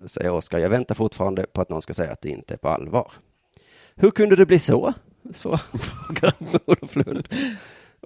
Säger 0.06 0.32
Oskar, 0.32 0.60
jag 0.60 0.70
väntar 0.70 0.96
fortfarande 0.96 1.46
på 1.54 1.62
att 1.62 1.70
någon 1.70 1.82
ska 1.82 1.94
säga 1.94 2.12
att 2.12 2.22
det 2.22 2.30
inte 2.30 2.54
är 2.54 2.58
på 2.58 2.70
allvar. 2.70 3.12
Hur 3.96 4.12
kunde 4.12 4.36
det 4.36 4.46
bli 4.46 4.60
så? 4.60 4.94
Svarar 5.34 5.78
frågar 5.78 6.34
Olof 6.66 6.96
Lund. 6.96 7.28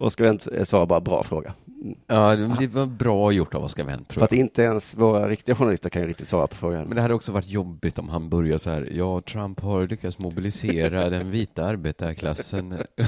Oskar 0.01 0.25
Wendt 0.25 0.47
eh, 0.47 0.63
svarar 0.63 0.85
bara 0.85 0.99
bra 1.01 1.23
fråga. 1.23 1.53
Mm. 1.81 1.95
Ja, 2.07 2.35
det 2.35 2.67
var 2.67 2.85
bra 2.85 3.31
gjort 3.31 3.53
av 3.55 3.63
Oskar 3.63 3.83
Wendt, 3.83 4.13
För 4.13 4.21
att 4.21 4.31
inte 4.31 4.61
ens 4.61 4.95
våra 4.95 5.29
riktiga 5.29 5.55
journalister 5.55 5.89
kan 5.89 6.01
ju 6.01 6.07
riktigt 6.07 6.27
svara 6.27 6.47
på 6.47 6.55
frågan. 6.55 6.87
Men 6.87 6.95
det 6.95 7.01
hade 7.01 7.13
också 7.13 7.31
varit 7.31 7.47
jobbigt 7.47 7.99
om 7.99 8.09
han 8.09 8.29
börjar 8.29 8.57
så 8.57 8.69
här, 8.69 8.89
ja, 8.91 9.21
Trump 9.21 9.59
har 9.59 9.87
lyckats 9.87 10.19
mobilisera 10.19 11.09
den 11.09 11.31
vita 11.31 11.65
arbetarklassen. 11.65 12.77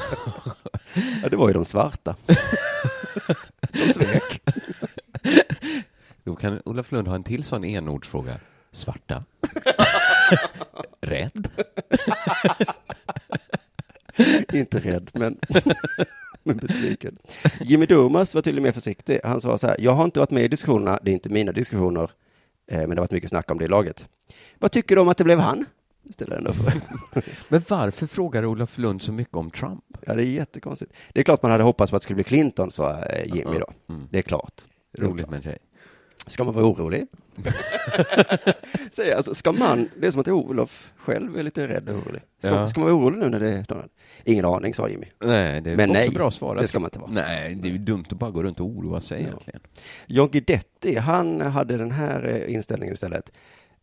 Ja, 1.24 1.30
det 1.30 1.36
var 1.36 1.48
ju 1.48 1.54
de 1.54 1.66
svarta. 1.66 2.16
De 3.72 3.94
svek. 3.94 4.42
Då 6.24 6.36
kan 6.36 6.62
Olof 6.66 6.92
Lund 6.92 7.08
ha 7.08 7.16
en 7.16 7.24
till 7.24 7.44
sån 7.44 7.66
enordsfråga. 7.66 8.34
Svarta? 8.72 9.24
Rädd? 11.02 11.48
inte 14.54 14.80
rädd, 14.80 15.10
men, 15.14 15.38
men 16.54 16.58
besviken. 16.58 17.18
Jimmy 17.62 17.86
Durmaz 17.86 18.36
var 18.36 18.42
tydligen 18.42 18.64
mer 18.64 18.72
försiktig. 18.72 19.20
Han 19.24 19.42
sa 19.42 19.58
så 19.58 19.68
här, 19.68 19.76
jag 19.80 19.92
har 19.92 20.04
inte 20.04 20.20
varit 20.20 20.32
med 20.32 20.44
i 20.44 20.48
diskussionerna, 20.48 21.00
det 21.04 21.12
är 21.12 21.14
inte 21.14 21.30
mina 21.30 21.52
diskussioner, 21.52 22.12
eh, 22.68 22.80
men 22.80 22.90
det 22.90 22.96
har 22.96 23.02
varit 23.02 23.12
mycket 23.12 23.30
snack 23.30 23.52
om 23.52 23.58
det 23.58 23.66
i 23.66 23.68
laget. 23.68 24.08
Vad 24.60 24.72
tycker 24.72 24.96
du 24.96 25.02
om 25.02 25.08
att 25.08 25.18
det 25.18 25.24
blev 25.24 25.40
han? 25.40 25.66
Ställer. 26.10 26.42
Men 27.50 27.62
varför 27.70 28.08
frågar 28.08 28.46
Olof 28.46 28.78
Lund 28.78 29.02
så 29.02 29.12
mycket 29.12 29.36
om 29.36 29.52
Trump? 29.52 29.84
Ja, 30.06 30.14
det 30.14 30.24
är 30.24 30.26
jättekonstigt. 30.26 30.94
Det 31.14 31.20
är 31.20 31.24
klart 31.24 31.42
man 31.42 31.52
hade 31.52 31.64
hoppats 31.64 31.92
på 31.92 31.96
att 31.96 32.02
det 32.02 32.04
skulle 32.04 32.16
bli 32.16 32.24
Clinton, 32.24 32.72
sa 32.72 33.00
eh, 33.00 33.36
Jimmy 33.36 33.60
då. 33.60 33.94
Mm. 33.94 34.08
Det 34.12 34.18
är 34.18 34.22
klart. 34.22 34.62
Roligt 34.98 35.30
med 35.30 35.38
en 35.38 35.44
tjej. 35.44 35.58
Ska 36.28 36.44
man 36.44 36.54
vara 36.54 36.66
orolig? 36.66 37.08
Säg, 38.92 39.14
alltså, 39.14 39.36
ska 39.36 39.52
man, 39.52 39.90
det 40.00 40.08
är 40.08 40.12
som 40.12 40.22
att 40.22 40.28
Olof 40.28 40.94
själv 40.98 41.38
är 41.38 41.44
lite 41.44 41.68
rädd 41.68 41.90
och 41.90 41.96
orolig. 41.96 42.22
Ska, 42.40 42.50
Ja. 42.50 42.68
ska 42.68 42.80
man 42.80 42.90
vara 42.90 43.00
orolig 43.04 43.18
nu 43.20 43.30
när 43.30 43.40
det 43.40 43.50
är 43.50 43.64
Donald? 43.64 43.90
Ingen 44.24 44.46
aning, 44.46 44.74
sa 44.74 44.90
Jimmy. 44.90 45.06
Nej, 45.24 45.62
det 45.62 45.72
är 45.72 45.76
Men 45.76 45.90
också 45.90 46.00
nej, 46.00 46.10
bra 46.10 46.32
svarat. 46.32 46.62
det 46.62 46.68
ska 46.68 46.80
man 46.80 46.88
inte 46.88 47.00
vara. 47.00 47.12
Nej, 47.12 47.56
det 47.56 47.68
är 47.68 47.72
ju 47.72 47.78
dumt 47.78 48.06
att 48.10 48.18
bara 48.20 48.32
gå 48.32 48.44
runt 48.44 48.60
och 48.60 48.66
oroa 48.68 49.02
sig 49.02 49.22
Ja. 49.22 49.28
egentligen. 49.28 49.60
John 50.08 50.30
Guidetti, 50.32 50.96
han 50.96 51.42
hade 51.42 51.78
den 51.78 51.92
här 51.92 52.28
eh, 52.48 52.54
inställningen 52.54 52.94
istället. 52.94 53.32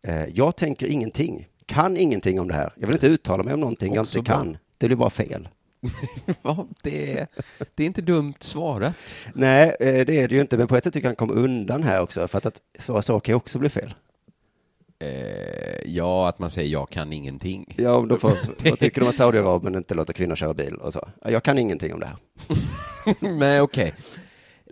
Eh, 0.02 0.24
Jag 0.24 0.56
tänker 0.56 0.86
ingenting, 0.86 1.48
kan 1.66 1.96
ingenting 1.96 2.40
om 2.40 2.48
det 2.48 2.54
här. 2.54 2.72
Jag 2.76 2.86
vill 2.86 2.96
inte 2.96 3.06
uttala 3.06 3.42
mig 3.42 3.54
om 3.54 3.60
någonting 3.60 3.94
jag 3.94 4.02
Också 4.02 4.18
inte 4.18 4.28
bra. 4.30 4.38
kan. 4.38 4.56
Det 4.78 4.86
blir 4.86 4.96
bara 4.96 5.10
fel. 5.10 5.48
Ja, 6.42 6.66
det, 6.82 7.18
är, 7.18 7.26
det 7.74 7.82
är 7.82 7.86
inte 7.86 8.02
dumt 8.02 8.34
svarat. 8.40 9.16
Nej, 9.34 9.76
eh, 9.80 10.06
det 10.06 10.18
är 10.20 10.28
det 10.28 10.34
ju 10.34 10.40
inte, 10.40 10.56
men 10.58 10.66
på 10.68 10.76
ett 10.76 10.84
sätt 10.84 10.94
tycker 10.94 11.06
jag 11.08 11.10
han 11.20 11.28
kom 11.28 11.38
undan 11.38 11.82
här 11.82 12.02
också, 12.02 12.28
för 12.28 12.38
att, 12.38 12.46
att 12.46 12.60
så 12.78 13.02
saker 13.02 13.26
kan 13.32 13.36
också 13.36 13.58
bli 13.58 13.68
fel. 13.68 13.94
Eh, 14.98 15.82
ja, 15.90 16.28
att 16.28 16.38
man 16.38 16.50
säger 16.50 16.72
jag 16.72 16.90
kan 16.90 17.12
ingenting. 17.12 17.74
Ja, 17.78 17.94
om 17.94 18.08
de 18.08 18.18
får, 18.20 18.38
vad 18.70 18.78
tycker 18.78 19.00
de 19.00 19.08
att 19.08 19.16
Saudiarabien 19.16 19.74
inte 19.74 19.94
låter 19.94 20.12
kvinnor 20.12 20.36
köra 20.36 20.54
bil 20.54 20.74
och 20.74 20.92
så? 20.92 21.08
Ja, 21.24 21.30
Jag 21.30 21.42
kan 21.44 21.58
ingenting 21.58 21.94
om 21.94 22.00
det 22.00 22.06
här. 22.06 22.16
Nej, 23.38 23.60
okej. 23.60 23.94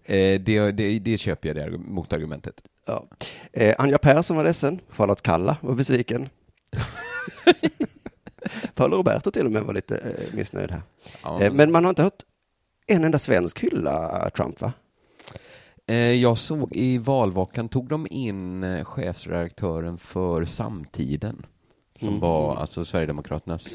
Eh, 0.05 0.40
det, 0.40 0.73
det, 0.73 0.99
det 0.99 1.18
köper 1.18 1.49
jag, 1.49 1.57
det 1.57 1.66
argu- 1.66 1.88
motargumentet. 1.88 2.62
Ja. 2.87 3.07
Eh, 3.53 3.75
Anja 3.79 3.99
Persson 3.99 4.37
var 4.37 4.44
ledsen, 4.44 4.81
Charlotte 4.90 5.23
Kalla 5.23 5.57
var 5.61 5.75
besviken. 5.75 6.29
Paolo 8.75 8.97
Roberto 8.97 9.31
till 9.31 9.47
och 9.47 9.53
med 9.53 9.63
var 9.63 9.75
lite 9.75 9.97
eh, 9.99 10.35
missnöjd 10.35 10.71
här. 10.71 10.83
Ja. 11.23 11.43
Eh, 11.43 11.53
men 11.53 11.73
man 11.73 11.85
har 11.85 11.89
inte 11.91 12.03
hört 12.03 12.23
en 12.87 13.05
enda 13.05 13.19
svensk 13.19 13.61
hylla 13.61 14.31
Trump, 14.37 14.61
va? 14.61 14.73
Eh, 15.87 15.97
Jag 15.97 16.39
såg 16.39 16.73
i 16.77 16.99
valvakan 16.99 17.69
tog 17.69 17.89
de 17.89 18.07
in 18.11 18.85
chefredaktören 18.85 19.99
för 19.99 20.45
Samtiden. 20.45 21.47
Som 21.99 22.09
Mm. 22.09 22.21
var 22.21 22.57
alltså 22.57 22.85
Sverigedemokraternas. 22.85 23.69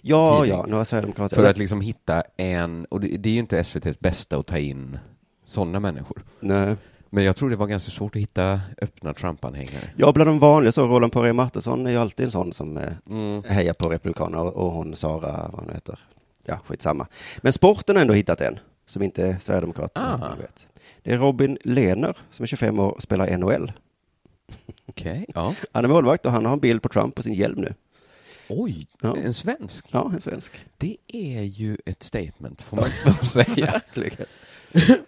Ja, 0.00 0.32
Tidning. 0.42 0.58
ja, 0.58 0.66
några 0.66 0.84
sverigedemokrater. 0.84 1.36
För 1.36 1.50
att 1.50 1.58
liksom 1.58 1.80
hitta 1.80 2.22
en, 2.36 2.84
och 2.84 3.00
det, 3.00 3.08
det 3.16 3.28
är 3.28 3.32
ju 3.32 3.38
inte 3.38 3.58
SVTs 3.58 4.00
bästa 4.00 4.36
att 4.36 4.46
ta 4.46 4.58
in 4.58 4.98
sådana 5.44 5.80
människor. 5.80 6.24
Nej. 6.40 6.76
Men 7.16 7.24
jag 7.24 7.36
tror 7.36 7.50
det 7.50 7.56
var 7.56 7.66
ganska 7.66 7.90
svårt 7.90 8.16
att 8.16 8.22
hitta 8.22 8.60
öppna 8.82 9.14
Trump-anhängare. 9.14 9.82
Ja, 9.96 10.12
bland 10.12 10.30
de 10.30 10.38
vanliga 10.38 10.72
så, 10.72 10.86
Roland 10.86 11.12
Poirier 11.12 11.32
Martinsson 11.32 11.86
är 11.86 11.90
ju 11.90 11.96
alltid 11.96 12.24
en 12.24 12.30
sån 12.30 12.52
som 12.52 12.76
eh, 12.76 12.92
Mm. 13.10 13.42
hejar 13.44 13.72
på 13.72 13.88
Republikanerna 13.88 14.42
och, 14.42 14.54
och 14.66 14.72
hon 14.72 14.96
Sara, 14.96 15.48
vad 15.52 15.60
hon 15.64 15.74
heter. 15.74 15.98
Ja, 16.44 16.58
skitsamma. 16.66 17.06
Men 17.40 17.52
sporten 17.52 17.96
har 17.96 18.00
ändå 18.02 18.14
hittat 18.14 18.40
en, 18.40 18.58
som 18.86 19.02
inte 19.02 19.26
är 19.26 19.38
sverigedemokrat. 19.40 19.90
Ah. 19.94 20.34
vet. 20.40 20.66
Det 21.02 21.12
är 21.12 21.18
Robin 21.18 21.58
Lehner, 21.64 22.16
som 22.30 22.42
är 22.42 22.46
25 22.46 22.78
år 22.78 22.90
och 22.90 23.02
spelar 23.02 23.36
NHL. 23.38 23.72
Okej, 24.86 25.26
ja. 25.34 25.54
Han 25.72 25.84
är 25.84 25.88
målvakt 25.88 26.26
och 26.26 26.32
han 26.32 26.44
har 26.46 26.52
en 26.52 26.60
bild 26.60 26.82
på 26.82 26.88
Trump 26.88 27.14
på 27.14 27.22
sin 27.22 27.34
hjälm 27.34 27.60
nu. 27.60 27.74
Oj, 28.48 28.86
Ja. 29.00 29.16
en 29.16 29.32
svensk. 29.32 29.86
Ja, 29.92 30.10
en 30.14 30.20
svensk. 30.20 30.52
Det 30.76 30.96
är 31.08 31.42
ju 31.42 31.76
ett 31.86 32.02
statement, 32.02 32.62
får 32.62 32.76
man 32.76 33.14
säga. 33.24 33.46
Verkligen. 33.94 34.26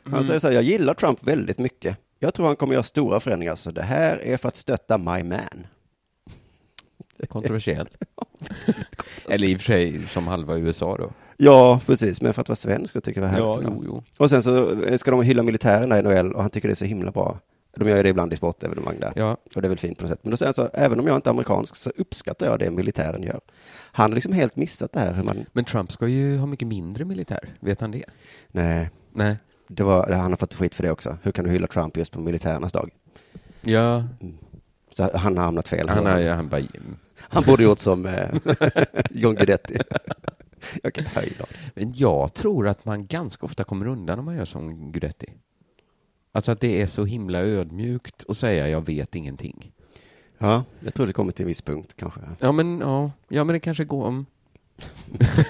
Han 0.04 0.24
säger 0.24 0.38
så 0.38 0.48
här, 0.48 0.54
jag 0.54 0.62
gillar 0.62 0.94
Trump 0.94 1.28
väldigt 1.28 1.58
mycket. 1.58 1.96
Jag 2.18 2.34
tror 2.34 2.46
han 2.46 2.56
kommer 2.56 2.72
göra 2.72 2.82
stora 2.82 3.20
förändringar, 3.20 3.54
så 3.54 3.70
det 3.70 3.82
här 3.82 4.18
är 4.24 4.36
för 4.36 4.48
att 4.48 4.56
stötta 4.56 4.98
my 4.98 5.22
man. 5.22 5.66
Kontroversiell. 7.28 7.88
Eller 9.28 9.46
i 9.46 9.56
och 9.56 9.60
för 9.60 9.64
sig 9.64 10.06
som 10.06 10.26
halva 10.26 10.56
USA 10.56 10.96
då. 10.96 11.10
Ja, 11.36 11.80
precis, 11.86 12.20
men 12.20 12.34
för 12.34 12.42
att 12.42 12.48
vara 12.48 12.56
svensk, 12.56 12.96
jag 12.96 13.04
tycker 13.04 13.20
det 13.20 13.26
var 13.26 13.32
härligt. 13.32 13.64
Ja, 13.66 13.72
jo, 13.76 13.82
jo. 13.86 14.02
Och 14.18 14.30
sen 14.30 14.42
så 14.42 14.82
eh, 14.82 14.96
ska 14.96 15.10
de 15.10 15.22
hylla 15.22 15.42
militären 15.42 15.92
i 15.92 16.02
NHL 16.02 16.32
och 16.32 16.42
han 16.42 16.50
tycker 16.50 16.68
det 16.68 16.72
är 16.72 16.76
så 16.76 16.84
himla 16.84 17.10
bra. 17.10 17.38
De 17.76 17.88
gör 17.88 17.96
ju 17.96 18.02
det 18.02 18.08
ibland 18.08 18.32
i 18.32 18.36
sportevenemang 18.36 19.00
där. 19.00 19.12
Ja, 19.16 19.36
Och 19.54 19.62
det 19.62 19.66
är 19.66 19.68
väl 19.68 19.78
fint 19.78 19.98
på 19.98 20.04
något 20.04 20.10
sätt. 20.10 20.20
Men 20.22 20.30
då 20.30 20.36
säger 20.36 20.46
han 20.46 20.54
så, 20.54 20.70
även 20.74 21.00
om 21.00 21.06
jag 21.06 21.16
inte 21.16 21.28
är 21.28 21.30
amerikansk 21.30 21.76
så 21.76 21.90
uppskattar 21.96 22.46
jag 22.46 22.58
det 22.58 22.70
militären 22.70 23.22
gör. 23.22 23.40
Han 23.92 24.10
har 24.10 24.14
liksom 24.14 24.32
helt 24.32 24.56
missat 24.56 24.92
det 24.92 25.00
här 25.00 25.12
hur 25.12 25.22
man, 25.22 25.44
men 25.52 25.64
Trump 25.64 25.92
ska 25.92 26.08
ju 26.08 26.36
ha 26.38 26.46
mycket 26.46 26.68
mindre 26.68 27.04
militär. 27.04 27.48
Vet 27.60 27.80
han 27.80 27.90
det? 27.90 28.04
nej, 28.48 28.90
Nej. 29.12 29.36
Det 29.68 29.82
var, 29.82 30.10
han 30.10 30.32
har 30.32 30.36
fått 30.36 30.54
skit 30.54 30.74
för 30.74 30.82
det 30.82 30.90
också. 30.90 31.18
Hur 31.22 31.32
kan 31.32 31.44
du 31.44 31.50
hylla 31.50 31.66
Trump 31.66 31.96
just 31.96 32.12
på 32.12 32.20
militärernas 32.20 32.72
dag? 32.72 32.90
Ja, 33.60 34.04
Så 34.92 35.10
han 35.14 35.36
har 35.36 35.44
hamnat 35.44 35.68
fel. 35.68 35.88
han, 35.88 36.06
har, 36.06 36.28
han 36.28 36.48
bara... 36.48 36.62
han 37.18 37.42
borde 37.46 37.62
gjort 37.62 37.78
som 37.78 38.06
eh, 38.06 38.28
John 39.10 39.34
Guidetti. 39.34 39.78
Höjdare. 41.14 41.48
Men 41.74 41.92
jag 41.96 42.34
tror 42.34 42.68
att 42.68 42.84
man 42.84 43.06
ganska 43.06 43.46
ofta 43.46 43.64
kommer 43.64 43.86
undan 43.86 44.18
om 44.18 44.24
man 44.24 44.36
gör 44.36 44.44
som 44.44 44.92
Guidetti. 44.92 45.32
Alltså 46.32 46.52
att 46.52 46.60
det 46.60 46.82
är 46.82 46.86
så 46.86 47.04
himla 47.04 47.38
ödmjukt 47.38 48.24
att 48.28 48.36
säga 48.36 48.68
jag 48.68 48.86
vet 48.86 49.14
ingenting. 49.14 49.72
Ja, 50.38 50.64
jag 50.80 50.94
tror 50.94 51.06
det 51.06 51.12
kommer 51.12 51.32
till 51.32 51.42
en 51.42 51.48
viss 51.48 51.62
punkt 51.62 51.94
kanske. 51.96 52.20
Ja 52.38 52.52
men, 52.52 52.80
ja, 52.80 53.10
ja, 53.28 53.44
men 53.44 53.52
det 53.52 53.60
kanske 53.60 53.84
går 53.84 54.04
om... 54.04 54.26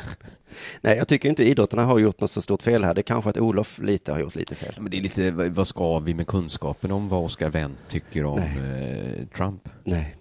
Nej, 0.80 0.96
jag 0.96 1.08
tycker 1.08 1.28
inte 1.28 1.44
idrottarna 1.48 1.84
har 1.84 1.98
gjort 1.98 2.20
något 2.20 2.30
så 2.30 2.42
stort 2.42 2.62
fel 2.62 2.84
här. 2.84 2.94
Det 2.94 3.00
är 3.00 3.02
kanske 3.02 3.30
att 3.30 3.36
Olof 3.38 3.78
lite 3.78 4.12
har 4.12 4.18
gjort 4.20 4.34
lite 4.34 4.54
fel. 4.54 4.74
Men 4.80 4.90
det 4.90 4.96
är 4.98 5.02
lite, 5.02 5.30
vad- 5.30 5.48
vad 5.48 5.68
ska 5.68 5.98
vi 5.98 6.14
med 6.14 6.26
kunskapen 6.26 6.92
om 6.92 7.08
vad 7.08 7.24
Oscar 7.24 7.48
Wendt 7.48 7.78
tycker 7.88 8.24
om 8.24 8.38
eh, 8.38 9.26
Trump? 9.36 9.68
Nej, 9.84 10.16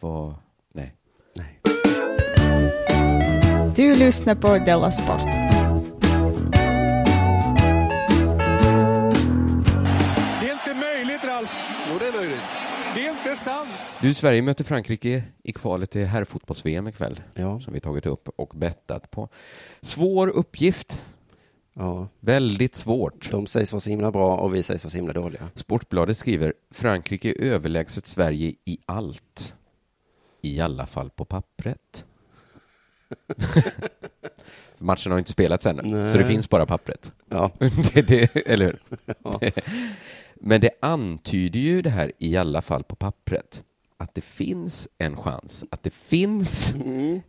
Vad, 0.00 0.34
nej. 0.74 0.94
nej. 1.36 1.60
Du 3.76 3.94
lyssnar 3.96 4.34
på 4.34 4.58
Della 4.58 4.92
Sport. 4.92 5.22
Det 10.40 10.48
är 10.48 10.52
inte 10.52 10.74
möjligt, 10.74 11.24
Ralf. 11.24 11.56
Jo, 11.92 11.98
det 11.98 12.06
är 12.06 12.12
möjligt. 12.20 12.40
Är 13.34 13.38
sant. 13.38 13.68
Du, 14.00 14.14
Sverige 14.14 14.42
möter 14.42 14.64
Frankrike 14.64 15.24
i 15.42 15.52
kvalet 15.52 15.90
till 15.90 16.06
herrfotbolls-VM 16.06 16.88
ikväll. 16.88 17.20
Ja, 17.34 17.60
Som 17.60 17.74
vi 17.74 17.80
tagit 17.80 18.06
upp 18.06 18.28
och 18.36 18.52
bettat 18.56 19.10
på. 19.10 19.28
Svår 19.80 20.28
uppgift. 20.28 21.04
ja. 21.72 22.08
Väldigt 22.20 22.76
svårt. 22.76 23.30
De 23.30 23.46
sägs 23.46 23.72
vara 23.72 23.80
så 23.80 23.90
himla 23.90 24.10
bra 24.10 24.36
och 24.36 24.54
vi 24.54 24.62
sägs 24.62 24.84
vara 24.84 24.90
så 24.90 24.96
himla 24.96 25.12
dåliga. 25.12 25.48
Sportbladet 25.54 26.16
skriver 26.18 26.54
Frankrike 26.70 27.28
är 27.28 27.40
överlägset 27.42 28.06
Sverige 28.06 28.54
i 28.64 28.78
allt. 28.86 29.54
I 30.42 30.60
alla 30.60 30.86
fall 30.86 31.10
på 31.10 31.24
pappret. 31.24 32.04
Matchen 34.78 35.12
har 35.12 35.18
inte 35.18 35.32
spelats 35.32 35.66
ännu, 35.66 35.82
Nej. 35.84 36.12
så 36.12 36.18
det 36.18 36.24
finns 36.24 36.50
bara 36.50 36.66
pappret. 36.66 37.12
Ja, 37.28 37.50
det, 37.94 38.02
det, 38.08 38.36
eller 38.46 38.64
hur? 38.64 38.78
Ja. 39.22 39.40
Men 40.46 40.60
det 40.60 40.70
antyder 40.80 41.60
ju 41.60 41.82
det 41.82 41.90
här 41.90 42.12
i 42.18 42.36
alla 42.36 42.62
fall 42.62 42.84
på 42.84 42.96
pappret. 42.96 43.62
Att 43.96 44.14
det 44.14 44.20
finns 44.20 44.88
en 44.98 45.16
chans, 45.16 45.64
att 45.70 45.82
det 45.82 45.90
finns 45.90 46.74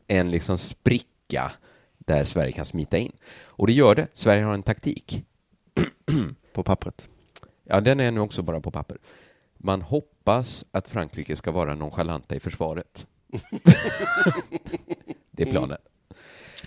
en 0.08 0.32
liksom 0.32 0.58
spricka 0.58 1.52
där 1.98 2.24
Sverige 2.24 2.52
kan 2.52 2.66
smita 2.66 2.98
in. 2.98 3.12
Och 3.44 3.68
det 3.68 3.74
gör 3.74 3.96
det. 3.96 4.08
Sverige 4.14 4.44
har 4.44 4.54
en 4.54 4.64
taktik. 4.64 5.26
på 6.54 6.64
pappret. 6.64 7.10
Ja, 7.64 7.82
den 7.82 8.00
är 8.00 8.12
nu 8.12 8.20
också 8.20 8.42
bara 8.42 8.62
på 8.62 8.72
papper. 8.72 8.98
Man 9.58 9.82
hoppas 9.82 10.66
att 10.72 10.88
Frankrike 10.88 11.36
ska 11.36 11.52
vara 11.52 11.76
nonchalanta 11.76 12.36
i 12.36 12.40
försvaret. 12.40 13.08
det 15.32 15.44
är 15.44 15.52
planen. 15.52 15.78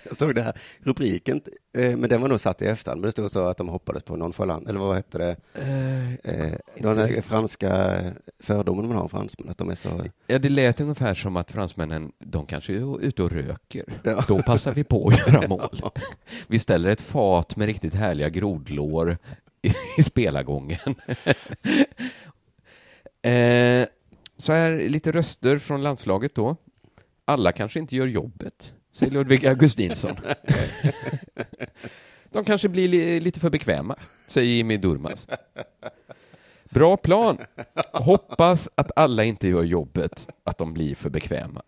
Jag 0.03 0.17
såg 0.17 0.35
det 0.35 0.41
här 0.41 0.53
rubriken, 0.79 1.41
eh, 1.73 1.97
men 1.97 2.09
den 2.09 2.21
var 2.21 2.29
nog 2.29 2.39
satt 2.39 2.61
i 2.61 2.65
efterhand. 2.65 3.01
Men 3.01 3.07
det 3.07 3.11
stod 3.11 3.31
så 3.31 3.47
att 3.47 3.57
de 3.57 3.69
hoppades 3.69 4.03
på 4.03 4.15
nonchalant, 4.15 4.69
eller 4.69 4.79
vad 4.79 4.95
hette 4.95 5.17
det? 5.17 5.35
Eh, 6.23 6.51
den 6.77 6.97
här 6.97 7.21
franska 7.21 8.01
fördomen 8.39 8.87
man 8.87 8.95
har 8.95 9.03
om 9.03 9.09
fransmän, 9.09 9.49
att 9.49 9.57
de 9.57 9.69
är 9.69 9.75
så... 9.75 10.05
Ja, 10.27 10.39
det 10.39 10.49
lät 10.49 10.81
ungefär 10.81 11.13
som 11.13 11.37
att 11.37 11.51
fransmännen, 11.51 12.11
de 12.19 12.45
kanske 12.45 12.73
är 12.73 13.01
ute 13.01 13.23
och 13.23 13.31
röker. 13.31 13.85
Ja. 14.03 14.23
Då 14.27 14.41
passar 14.41 14.73
vi 14.73 14.83
på 14.83 15.07
att 15.07 15.27
göra 15.27 15.47
mål. 15.47 15.79
Vi 16.47 16.59
ställer 16.59 16.89
ett 16.89 17.01
fat 17.01 17.55
med 17.55 17.65
riktigt 17.65 17.93
härliga 17.93 18.29
grodlår 18.29 19.17
i, 19.61 19.73
i 19.97 20.03
spelargången. 20.03 20.79
eh, 23.21 23.87
så 24.37 24.53
här 24.53 24.89
lite 24.89 25.11
röster 25.11 25.57
från 25.57 25.83
landslaget 25.83 26.35
då. 26.35 26.55
Alla 27.25 27.51
kanske 27.51 27.79
inte 27.79 27.95
gör 27.95 28.07
jobbet, 28.07 28.73
säger 28.99 29.13
Ludvig 29.13 29.45
Augustinsson. 29.47 30.15
De 32.31 32.45
kanske 32.45 32.69
blir 32.69 32.87
li, 32.87 33.19
lite 33.19 33.39
för 33.39 33.49
bekväma, 33.49 33.95
säger 34.27 34.51
Jimmy 34.51 34.77
Durmaz. 34.77 35.27
Bra 36.69 36.97
plan. 36.97 37.37
Hoppas 37.93 38.69
att 38.75 38.91
alla 38.95 39.23
inte 39.23 39.47
gör 39.47 39.63
jobbet, 39.63 40.29
att 40.43 40.57
de 40.57 40.73
blir 40.73 40.95
för 40.95 41.09
bekväma. 41.09 41.61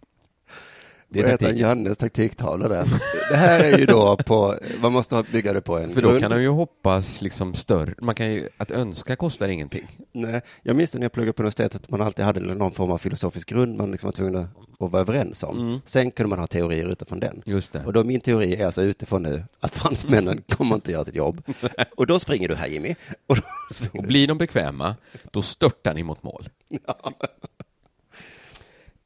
Det 1.13 1.19
är 1.19 1.29
taktiken. 1.29 1.57
Jannes 1.57 1.97
taktiktavla 1.97 2.67
där. 2.67 2.85
Det 3.29 3.35
här 3.35 3.59
är 3.59 3.77
ju 3.77 3.85
då 3.85 4.17
på, 4.17 4.55
man 4.81 4.91
måste 4.93 5.23
bygga 5.31 5.53
det 5.53 5.61
på 5.61 5.77
en 5.77 5.93
För 5.93 6.01
då 6.01 6.09
grund. 6.09 6.21
kan 6.21 6.31
han 6.31 6.41
ju 6.41 6.49
hoppas 6.49 7.21
liksom 7.21 7.53
större. 7.53 7.93
Man 8.01 8.15
kan 8.15 8.33
ju, 8.33 8.49
att 8.57 8.71
önska 8.71 9.15
kostar 9.15 9.49
ingenting. 9.49 9.87
Nej, 10.11 10.41
jag 10.63 10.75
minns 10.75 10.93
när 10.95 11.01
jag 11.01 11.11
pluggade 11.11 11.33
på 11.33 11.41
universitetet, 11.41 11.81
att 11.83 11.89
man 11.89 12.01
alltid 12.01 12.25
hade 12.25 12.39
någon 12.39 12.71
form 12.71 12.91
av 12.91 12.97
filosofisk 12.97 13.49
grund 13.49 13.77
man 13.77 13.91
liksom 13.91 14.07
var 14.07 14.11
tvungen 14.11 14.35
att, 14.35 14.49
vara 14.77 15.01
överens 15.01 15.43
om. 15.43 15.59
Mm. 15.59 15.79
Sen 15.85 16.11
kunde 16.11 16.29
man 16.29 16.39
ha 16.39 16.47
teorier 16.47 16.85
utifrån 16.87 17.19
den. 17.19 17.41
Just 17.45 17.73
det. 17.73 17.85
Och 17.85 17.93
då 17.93 18.03
min 18.03 18.21
teori 18.21 18.55
är 18.55 18.65
alltså 18.65 18.81
utifrån 18.81 19.23
nu 19.23 19.43
att 19.59 19.75
fransmännen 19.75 20.41
kommer 20.47 20.75
inte 20.75 20.91
göra 20.91 21.03
sitt 21.05 21.15
jobb. 21.15 21.43
Och 21.95 22.07
då 22.07 22.19
springer 22.19 22.47
du 22.47 22.55
här 22.55 22.67
Jimmy. 22.67 22.95
Och 23.27 23.37
Och 23.93 24.03
blir 24.03 24.27
de 24.27 24.37
bekväma, 24.37 24.95
då 25.31 25.41
störtar 25.41 25.93
ni 25.93 26.03
mot 26.03 26.23
mål. 26.23 26.49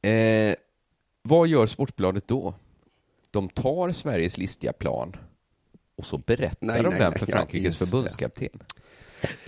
Eh, 0.02 0.54
vad 1.26 1.48
gör 1.48 1.66
Sportbladet 1.66 2.28
då? 2.28 2.54
De 3.30 3.48
tar 3.48 3.92
Sveriges 3.92 4.38
listiga 4.38 4.72
plan 4.72 5.16
och 5.96 6.06
så 6.06 6.18
berättar 6.18 6.66
Nej, 6.66 6.82
de 6.82 6.88
nej, 6.90 6.98
den 6.98 7.12
för 7.12 7.20
Ja, 7.20 7.26
Frankrikes 7.36 7.78
det. 7.78 7.86
förbundskapten. 7.86 8.48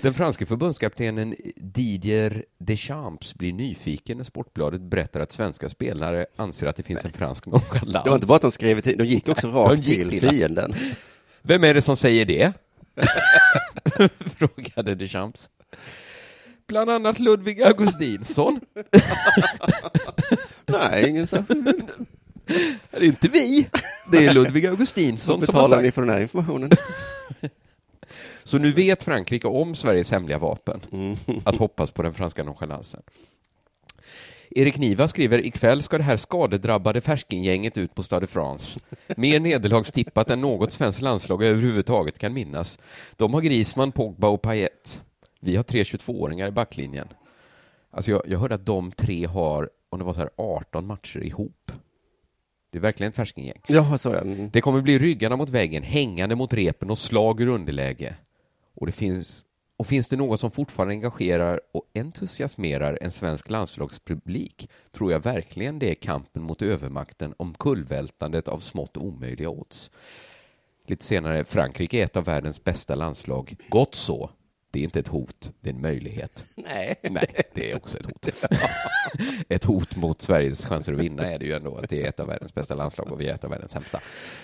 Den 0.03 0.15
franske 0.15 0.47
förbundskaptenen 0.47 1.35
Didier 1.57 2.45
Deschamps 2.59 3.35
blir 3.35 3.53
nyfiken 3.53 4.17
när 4.17 4.25
Sportbladet 4.25 4.81
berättar 4.81 5.21
att 5.21 5.33
svenska 5.33 5.69
spelare 5.69 6.27
anser 6.37 6.67
att 6.67 6.77
det 6.77 6.83
finns 6.83 7.05
en 7.05 7.13
fransk 7.13 7.47
nonchalans. 7.47 8.05
Det 8.05 8.11
var 8.11 8.15
inte 8.15 8.27
bara 8.27 8.37
att 8.37 8.43
de 8.43 8.51
skrev 8.51 8.81
tid- 8.81 8.99
de 8.99 9.05
gick 9.05 9.29
också 9.29 9.49
rakt 9.49 9.87
gick 9.87 10.01
till 10.01 10.11
till- 10.21 10.29
fienden. 10.31 10.75
Vem 11.43 11.65
är 11.65 11.75
det 11.75 11.83
som 11.83 11.97
säger 11.97 12.25
det? 12.27 12.53
Frågade 14.37 14.95
Deschamps. 14.95 15.51
Bland 16.69 16.91
annat 16.91 17.19
Ludvig 17.19 17.63
Augustinsson. 17.63 18.61
Nej, 20.67 21.09
ingen 21.09 21.27
så. 21.27 21.45
Det 22.91 22.97
är 22.97 23.03
inte 23.03 23.29
vi. 23.29 23.69
Det 24.13 24.27
är 24.27 24.35
Ludvig 24.35 24.67
Augustinsson 24.67 25.47
Som 25.47 25.55
har 25.55 25.63
betalar 25.63 25.83
ni 25.83 25.91
för 25.91 26.03
den 26.03 26.11
här 26.11 26.21
informationen? 26.21 26.71
Så 28.45 28.59
nu 28.59 28.73
vet 28.73 29.03
Frankrike 29.03 29.49
om 29.49 29.75
Sveriges 29.75 30.11
hemliga 30.11 30.39
vapen. 30.39 30.81
Mm. 30.93 31.17
Att 31.45 31.57
hoppas 31.57 31.91
på 31.91 32.03
den 32.03 32.15
franska 32.15 32.45
nonchalansen. 32.45 33.03
Erik 34.51 34.79
Niva 34.79 35.09
skriver, 35.09 35.47
ikväll 35.47 35.83
ska 35.83 35.99
det 35.99 36.05
här 36.05 36.17
skadedrabbade 36.17 37.01
färskingänget 37.01 37.77
ut 37.77 37.95
på 37.95 38.03
Stade 38.03 38.27
France. 38.27 38.81
Mer 39.17 39.41
nederlagstippat 39.41 40.31
än 40.31 40.41
något 40.41 40.73
svenskt 40.73 41.03
landslag 41.03 41.45
överhuvudtaget 41.45 42.19
kan 42.19 42.33
minnas. 42.33 42.79
De 43.17 43.35
har 43.35 43.41
Grisman, 43.41 43.93
Pogba 43.93 44.29
och 44.29 44.43
Payet. 44.43 45.01
Vi 45.41 45.57
har 45.57 45.63
tre 45.63 45.83
22-åringar 45.83 46.49
i 46.49 46.51
backlinjen. 46.51 47.09
Alltså 47.91 48.11
jag, 48.11 48.23
jag 48.27 48.39
hörde 48.39 48.55
att 48.55 48.67
de 48.67 48.93
tre 48.93 49.27
har, 49.27 49.71
om 49.89 49.99
det 49.99 50.05
var 50.05 50.15
så 50.15 50.21
här 50.21 50.31
18 50.37 50.87
matcher 50.87 51.23
ihop. 51.23 51.73
Det 52.71 52.79
är 52.79 52.83
verkligen 52.83 53.11
ett 53.11 53.17
färskingäng. 53.17 53.61
Ja, 53.67 53.99
så. 53.99 54.15
Mm. 54.15 54.51
Det 54.53 54.61
kommer 54.61 54.81
bli 54.81 54.99
ryggarna 54.99 55.37
mot 55.37 55.49
väggen, 55.49 55.83
hängande 55.83 56.35
mot 56.35 56.53
repen 56.53 56.91
och 56.91 56.99
slag 56.99 57.41
ur 57.41 57.49
underläge. 57.49 58.15
Och 58.75 58.87
det 58.87 58.93
finns 58.93 59.45
och 59.77 59.87
finns 59.87 60.09
det 60.09 60.17
något 60.17 60.41
som 60.41 60.51
fortfarande 60.51 60.95
engagerar 60.95 61.61
och 61.73 61.83
entusiasmerar 61.95 62.99
en 63.01 63.11
svensk 63.11 63.51
landslagspublik 63.51 64.71
tror 64.93 65.13
jag 65.13 65.21
verkligen 65.21 65.79
det 65.79 65.91
är 65.91 65.95
kampen 65.95 66.43
mot 66.43 66.63
övermakten 66.63 67.35
om 67.37 67.55
kullvältandet 67.55 68.49
av 68.49 68.59
smått 68.59 68.97
omöjliga 68.97 69.49
odds. 69.49 69.91
Lite 70.87 71.05
senare, 71.05 71.45
Frankrike 71.45 71.99
är 71.99 72.05
ett 72.05 72.17
av 72.17 72.25
världens 72.25 72.65
bästa 72.65 72.95
landslag. 72.95 73.57
Gott 73.69 73.95
så. 73.95 74.31
Det 74.71 74.81
är 74.81 74.85
inte 74.85 75.01
ett 75.01 75.09
hot, 75.09 75.53
det 75.61 75.71
är 75.71 75.75
en 75.75 75.81
möjlighet. 75.81 76.45
Nej. 76.55 76.95
Nej, 77.03 77.43
det 77.55 77.71
är 77.71 77.77
också 77.77 77.99
ett 77.99 78.07
hot. 78.07 78.29
ett 79.49 79.65
hot 79.65 79.97
mot 79.97 80.23
Sveriges 80.23 80.67
chanser 80.67 80.93
att 80.93 80.99
vinna 80.99 81.33
är 81.33 81.39
det 81.39 81.45
ju 81.45 81.53
ändå 81.53 81.77
att 81.77 81.91
det 81.91 82.03
är 82.03 82.09
ett 82.09 82.21
av 82.21 82.27
världens 82.27 82.55
bästa 82.55 82.75
landslag 82.75 83.13
och 83.13 83.21
vi 83.21 83.29
är 83.29 83.35
ett 83.35 83.45
av 83.45 83.51
världens 83.51 83.73
sämsta. 83.73 84.01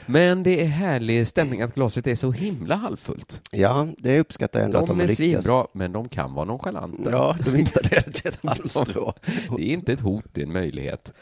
Men 0.06 0.42
det 0.42 0.60
är 0.62 0.66
härlig 0.66 1.26
stämning 1.26 1.62
att 1.62 1.74
glaset 1.74 2.06
är 2.06 2.14
så 2.14 2.32
himla 2.32 2.74
halvfullt. 2.74 3.40
Ja, 3.50 3.88
det 3.98 4.20
uppskattar 4.20 4.60
jag 4.60 4.64
ändå 4.64 4.78
att 4.78 4.86
De 4.86 4.98
de 4.98 5.04
är 5.04 5.08
lyckas. 5.08 5.16
svinbra, 5.16 5.66
men 5.72 5.92
de 5.92 6.08
kan 6.08 6.34
vara 6.34 6.44
nonchalanta. 6.44 7.10
Ja, 7.10 7.36
de 7.44 7.54
hittade 7.54 7.88
det 7.88 8.12
till 8.12 8.28
ett 8.28 8.38
halmstrå. 8.42 9.12
Det 9.56 9.62
är 9.62 9.72
inte 9.72 9.92
ett 9.92 10.00
hot, 10.00 10.24
det 10.32 10.40
är 10.40 10.46
en 10.46 10.52
möjlighet. 10.52 11.12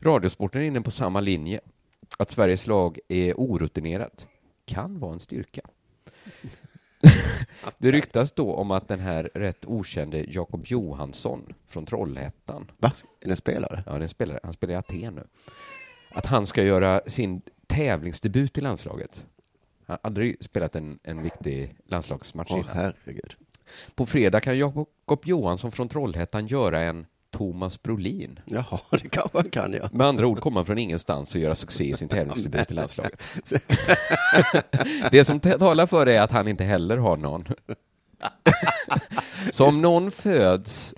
Radiosporten 0.00 0.60
är 0.62 0.64
inne 0.66 0.80
på 0.80 0.90
samma 0.90 1.20
linje. 1.20 1.60
Att 2.18 2.30
Sveriges 2.30 2.66
lag 2.66 2.98
är 3.08 3.34
orutinerat 3.36 4.26
kan 4.64 4.98
vara 4.98 5.12
en 5.12 5.18
styrka. 5.20 5.60
Det 7.78 7.90
ryktas 7.90 8.32
då 8.32 8.54
om 8.54 8.70
att 8.70 8.88
den 8.88 9.00
här 9.00 9.30
rätt 9.34 9.64
okände 9.64 10.24
Jakob 10.28 10.66
Johansson 10.66 11.54
från 11.68 11.86
Trollhättan, 11.86 12.70
Va? 12.78 12.92
Är 13.20 13.24
det 13.26 13.30
en 13.30 13.36
spelare? 13.36 13.82
ja, 13.86 13.98
den 13.98 14.08
spelar, 14.08 14.40
han 14.42 14.52
spelar 14.52 14.74
i 14.74 14.76
Aten 14.76 15.14
nu, 15.14 15.24
att 16.10 16.26
han 16.26 16.46
ska 16.46 16.62
göra 16.62 17.00
sin 17.06 17.42
tävlingsdebut 17.66 18.58
i 18.58 18.60
landslaget. 18.60 19.24
Han 19.86 19.94
har 20.02 20.08
aldrig 20.08 20.44
spelat 20.44 20.76
en, 20.76 20.98
en 21.02 21.22
viktig 21.22 21.74
landslagsmatch 21.86 22.50
Åh, 22.50 22.58
innan. 22.58 22.76
herregud. 22.76 23.36
På 23.94 24.06
fredag 24.06 24.40
kan 24.40 24.58
Jakob 24.58 25.22
Johansson 25.24 25.72
från 25.72 25.88
Trollhättan 25.88 26.46
göra 26.46 26.80
en 26.80 27.06
Thomas 27.32 27.82
Brolin. 27.82 28.40
Jaha, 28.44 28.78
det 28.90 29.08
kanske 29.08 29.38
han 29.38 29.50
kan, 29.50 29.72
ja. 29.72 29.88
Med 29.92 30.06
andra 30.06 30.26
ord 30.26 30.40
kommer 30.40 30.60
han 30.60 30.66
från 30.66 30.78
ingenstans 30.78 31.34
och 31.34 31.40
göra 31.40 31.54
succé 31.54 31.84
i 31.84 31.94
sin 31.96 32.08
tävlingsdebut 32.08 32.70
i 32.70 32.74
landslaget. 32.74 33.26
Det 35.10 35.24
som 35.24 35.40
talar 35.40 35.86
för 35.86 36.06
det 36.06 36.12
är 36.16 36.20
att 36.22 36.30
han 36.30 36.48
inte 36.48 36.64
heller 36.64 36.96
har 36.96 37.16
någon. 37.16 37.44
Så 39.52 39.66
om 39.66 39.80
någon 39.82 40.10
föds 40.10 40.94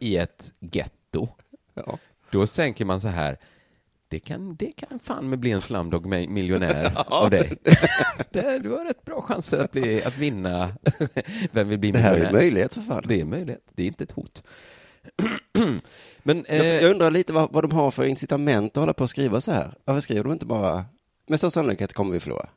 i 0.00 0.16
ett 0.16 0.52
getto, 0.60 1.28
ja. 1.74 1.98
då 2.30 2.46
tänker 2.46 2.84
man 2.84 3.00
så 3.00 3.08
här, 3.08 3.38
det 4.08 4.18
kan, 4.18 4.56
det 4.56 4.72
kan 4.76 4.98
fan 4.98 5.28
med 5.28 5.38
bli 5.38 5.52
en 5.52 5.62
slumdog 5.62 6.06
mi- 6.06 6.28
miljonär 6.28 6.92
av 7.06 7.30
dig. 7.30 7.56
Det, 8.30 8.58
du 8.58 8.70
har 8.70 8.84
rätt 8.84 9.04
bra 9.04 9.22
chanser 9.22 9.58
att, 9.58 9.72
bli, 9.72 10.04
att 10.04 10.18
vinna 10.18 10.68
Vem 11.52 11.68
vill 11.68 11.78
bli 11.78 11.90
Det 11.90 11.98
här 11.98 12.10
är 12.10 12.14
miljonär? 12.14 12.28
en 12.30 12.34
möjlighet 12.36 12.74
för 12.74 12.80
fan. 12.80 13.04
Det 13.06 13.20
är 13.20 13.24
möjligt, 13.24 13.64
det 13.74 13.82
är 13.82 13.86
inte 13.86 14.04
ett 14.04 14.12
hot. 14.12 14.42
Men 16.22 16.44
eh, 16.44 16.56
Jag, 16.56 16.82
jag 16.82 16.90
undrar 16.90 17.10
lite 17.10 17.32
vad, 17.32 17.52
vad 17.52 17.64
de 17.64 17.72
har 17.72 17.90
för 17.90 18.04
incitament 18.04 18.76
att 18.76 18.80
hålla 18.80 18.92
på 18.92 19.04
och 19.04 19.10
skriva 19.10 19.40
så 19.40 19.52
här. 19.52 19.74
Varför 19.84 20.00
skriver 20.00 20.22
de 20.24 20.32
inte 20.32 20.46
bara, 20.46 20.84
med 21.26 21.38
stor 21.38 21.50
sannolikhet 21.50 21.92
kommer 21.92 22.12
vi 22.12 22.20
förlora? 22.20 22.48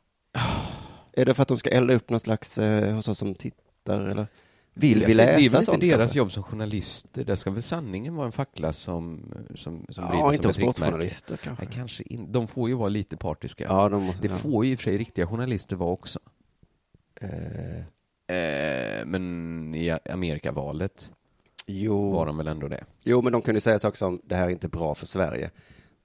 Är 1.12 1.24
det 1.24 1.34
för 1.34 1.42
att 1.42 1.48
de 1.48 1.58
ska 1.58 1.70
elda 1.70 1.94
upp 1.94 2.10
någon 2.10 2.20
slags 2.20 2.58
eh, 2.58 2.94
hos 2.94 3.08
oss 3.08 3.18
som 3.18 3.34
tittar 3.34 4.02
eller 4.08 4.26
vill 4.74 5.04
vi 5.04 5.14
det, 5.14 5.24
det 5.24 5.32
är 5.32 5.36
läsa 5.40 5.56
väl 5.56 5.64
sånt? 5.64 5.74
inte 5.82 5.86
deras 5.86 5.98
kanske? 6.00 6.18
jobb 6.18 6.32
som 6.32 6.42
journalister. 6.42 7.24
Där 7.24 7.36
ska 7.36 7.50
väl 7.50 7.62
sanningen 7.62 8.14
vara 8.14 8.26
en 8.26 8.32
fackla 8.32 8.72
som, 8.72 9.32
som, 9.54 9.86
som 9.88 10.04
Ja, 10.04 10.10
vrider 10.10 10.32
inte 10.34 10.42
som 10.42 10.50
ett 10.50 10.58
riktmärke. 10.80 11.36
kanske. 11.42 11.64
Nej, 11.64 11.68
kanske 11.74 12.02
in, 12.02 12.32
de 12.32 12.48
får 12.48 12.68
ju 12.68 12.74
vara 12.74 12.88
lite 12.88 13.16
partiska. 13.16 13.64
Ja, 13.64 13.88
de 13.88 14.02
måste, 14.02 14.22
Det 14.22 14.28
ja. 14.28 14.36
får 14.38 14.64
ju 14.66 14.72
i 14.72 14.74
och 14.74 14.78
för 14.78 14.84
sig 14.84 14.98
riktiga 14.98 15.26
journalister 15.26 15.76
vara 15.76 15.90
också. 15.90 16.18
Eh, 17.20 17.28
Eh, 18.30 19.06
men 19.06 19.74
i 19.74 19.90
Amerikavalet 20.10 21.12
jo. 21.70 22.12
var 22.12 22.26
de 22.26 22.36
väl 22.36 22.46
ändå 22.48 22.68
det. 22.68 22.84
jo, 23.04 23.22
men 23.22 23.32
de 23.32 23.42
kunde 23.42 23.60
säga 23.60 23.78
saker 23.78 23.96
som 23.96 24.20
det 24.24 24.34
här 24.36 24.46
är 24.46 24.50
inte 24.50 24.68
bra 24.68 24.94
för 24.94 25.06
Sverige. 25.06 25.50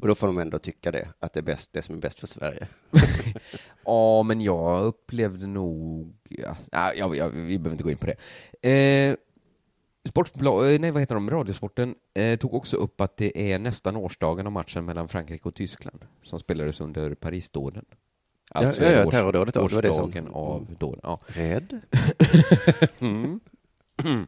Och 0.02 0.08
då 0.08 0.16
får 0.16 0.28
de 0.28 0.38
ändå 0.38 0.60
tycka 0.60 0.92
det, 0.92 1.08
att 1.20 1.34
det 1.34 1.40
är 1.40 1.42
bäst, 1.42 1.74
det 1.74 1.82
som 1.82 1.96
är 1.96 2.00
bäst 2.00 2.20
för 2.20 2.28
Sverige. 2.28 2.68
Ja, 3.86 4.24
men 4.24 4.42
jag 4.42 4.84
upplevde 4.86 5.48
nog... 5.48 6.14
Ja, 6.30 6.58
ja, 6.72 6.94
ja, 6.94 7.16
ja, 7.16 7.28
vi 7.28 7.58
behöver 7.60 7.72
inte 7.72 7.84
gå 7.84 7.92
in 7.92 7.98
på 7.98 8.06
det. 8.62 8.70
Eh, 8.70 9.16
Sportbla, 10.10 10.70
eh, 10.72 10.80
nej, 10.80 10.92
vad 10.92 11.02
heter 11.02 11.16
de? 11.16 11.30
Radiosporten 11.30 11.96
eh, 12.14 12.40
tog 12.40 12.54
också 12.54 12.78
upp 12.78 13.02
att 13.02 13.18
det 13.18 13.52
är 13.54 13.60
nästan 13.60 13.96
årsdagen 13.96 14.46
av 14.46 14.52
matchen 14.52 14.86
mellan 14.86 15.08
Frankrike 15.08 15.48
och 15.50 15.56
Tyskland 15.56 16.06
som 16.22 16.40
spelades 16.40 16.82
under 16.82 17.16
Parisdåden. 17.16 17.86
Alltså 18.52 18.84
ja, 18.84 18.92
ja, 18.92 18.98
är 18.98 19.06
års- 19.06 19.12
terrordådet 19.12 19.54
då, 19.56 19.68
det 19.68 19.70
som- 19.70 19.80
årsdagen 20.06 20.28
av 20.28 20.76
dåden. 20.80 21.00
Ja. 21.04 21.20
Rädd? 21.28 21.82
Mm. 23.00 23.40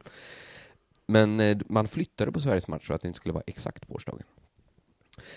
Men 1.08 1.40
eh, 1.40 1.58
man 1.66 1.88
flyttade 1.88 2.32
på 2.32 2.40
Sveriges 2.40 2.68
match 2.68 2.86
så 2.86 2.94
att 2.94 3.02
det 3.02 3.08
inte 3.08 3.16
skulle 3.16 3.32
vara 3.32 3.44
exakt 3.46 3.88
på 3.88 3.94
årsdagen. 3.94 4.22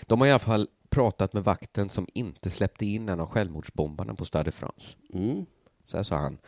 De 0.02 0.20
har 0.20 0.26
i 0.26 0.30
alla 0.30 0.38
fall 0.38 0.68
pratat 0.88 1.32
med 1.32 1.44
vakten 1.44 1.90
som 1.90 2.06
inte 2.14 2.50
släppte 2.50 2.86
in 2.86 3.08
en 3.08 3.20
av 3.20 3.26
självmordsbombarna 3.26 4.14
på 4.14 4.24
Stade 4.24 4.44
de 4.44 4.52
France. 4.52 4.96
Mm. 5.12 5.46
Så 5.86 5.96
här 5.96 6.04
sa 6.04 6.16
han. 6.16 6.38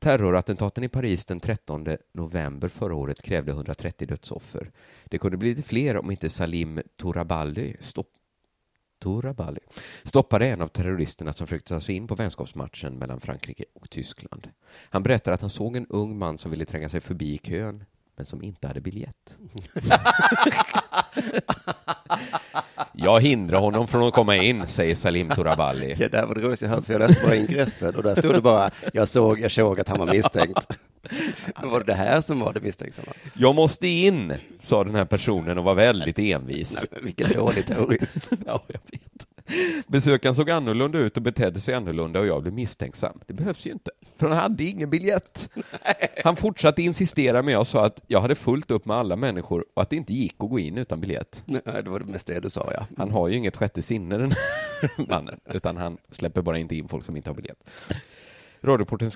Terrorattentaten 0.00 0.84
i 0.84 0.88
Paris 0.88 1.24
den 1.24 1.40
13 1.40 1.86
november 2.12 2.68
förra 2.68 2.94
året 2.94 3.22
krävde 3.22 3.52
130 3.52 4.08
dödsoffer. 4.08 4.70
Det 5.04 5.18
kunde 5.18 5.36
bli 5.36 5.48
lite 5.48 5.62
fler 5.62 5.96
om 5.96 6.10
inte 6.10 6.28
Salim 6.28 6.80
Touraballi 6.96 7.76
stopp 7.80 8.12
Touraballi 8.98 9.60
stoppade 10.04 10.46
en 10.46 10.60
av 10.60 10.68
terroristerna 10.68 11.32
som 11.32 11.46
försökte 11.46 11.68
ta 11.68 11.80
sig 11.80 11.94
in 11.94 12.06
på 12.06 12.14
vänskapsmatchen 12.14 12.98
mellan 12.98 13.20
Frankrike 13.20 13.64
och 13.74 13.90
Tyskland. 13.90 14.48
Han 14.90 15.02
berättar 15.02 15.32
att 15.32 15.40
han 15.40 15.50
såg 15.50 15.76
en 15.76 15.86
ung 15.86 16.18
man 16.18 16.38
som 16.38 16.50
ville 16.50 16.64
tränga 16.64 16.88
sig 16.88 17.00
förbi 17.00 17.34
i 17.34 17.38
kön, 17.38 17.84
men 18.16 18.26
som 18.26 18.42
inte 18.42 18.66
hade 18.66 18.80
biljett. 18.80 19.38
Jag 22.92 23.20
hindrar 23.20 23.58
honom 23.60 23.88
från 23.88 24.02
att 24.08 24.14
komma 24.14 24.36
in, 24.36 24.66
säger 24.66 24.94
Salim 24.94 25.28
Touraballi. 25.30 25.96
Ja, 25.98 26.08
det 26.08 26.18
här 26.18 26.26
var 26.26 26.34
det 26.34 26.40
roligaste 26.40 26.64
jag 26.66 26.72
hört, 26.72 26.84
för 26.84 26.92
jag 26.92 27.00
läste 27.08 27.26
bara 27.26 27.36
ingressen 27.36 27.94
och 27.96 28.02
där 28.02 28.14
stod 28.14 28.34
det 28.34 28.40
bara, 28.40 28.70
jag 28.92 29.08
såg, 29.08 29.40
jag 29.40 29.50
såg 29.50 29.80
att 29.80 29.88
han 29.88 29.98
var 29.98 30.06
misstänkt. 30.06 30.66
Men 31.60 31.70
var 31.70 31.78
det 31.80 31.86
det 31.86 31.94
här 31.94 32.20
som 32.20 32.40
var 32.40 32.52
det 32.52 32.60
misstänksamma? 32.60 33.12
Jag 33.34 33.54
måste 33.54 33.86
in, 33.88 34.32
sa 34.60 34.84
den 34.84 34.94
här 34.94 35.04
personen 35.04 35.58
och 35.58 35.64
var 35.64 35.74
väldigt 35.74 36.18
envis. 36.18 36.84
Nej, 36.92 37.02
vilken 37.02 37.32
dålig 37.38 37.66
terrorist. 37.66 38.30
Ja, 38.46 38.62
jag 38.66 38.80
vet. 38.90 39.26
Besökaren 39.86 40.34
såg 40.34 40.50
annorlunda 40.50 40.98
ut 40.98 41.16
och 41.16 41.22
betedde 41.22 41.60
sig 41.60 41.74
annorlunda 41.74 42.20
och 42.20 42.26
jag 42.26 42.42
blev 42.42 42.54
misstänksam. 42.54 43.20
Det 43.26 43.32
behövs 43.34 43.66
ju 43.66 43.70
inte, 43.70 43.90
för 44.16 44.28
han 44.28 44.38
hade 44.38 44.64
ingen 44.64 44.90
biljett. 44.90 45.48
Han 46.24 46.36
fortsatte 46.36 46.82
insistera 46.82 47.42
men 47.42 47.54
jag 47.54 47.66
sa 47.66 47.86
att 47.86 48.02
jag 48.06 48.20
hade 48.20 48.34
fullt 48.34 48.70
upp 48.70 48.84
med 48.84 48.96
alla 48.96 49.16
människor 49.16 49.64
och 49.74 49.82
att 49.82 49.90
det 49.90 49.96
inte 49.96 50.14
gick 50.14 50.34
att 50.38 50.50
gå 50.50 50.58
in 50.58 50.78
utan 50.78 51.00
biljett. 51.00 51.42
Nej, 51.46 51.62
det 51.64 51.90
var 51.90 51.98
det 51.98 52.06
mest 52.06 52.26
det 52.26 52.40
du 52.40 52.50
sa, 52.50 52.72
ja. 52.72 52.86
Han 52.96 53.10
har 53.10 53.28
ju 53.28 53.36
inget 53.36 53.56
sjätte 53.56 53.82
sinne 53.82 54.18
den 54.18 54.30
här 54.30 55.06
mannen, 55.08 55.40
utan 55.44 55.76
han 55.76 55.98
släpper 56.10 56.42
bara 56.42 56.58
inte 56.58 56.76
in 56.76 56.88
folk 56.88 57.04
som 57.04 57.16
inte 57.16 57.30
har 57.30 57.34
biljett. 57.34 57.64
Radioporten 58.62 59.10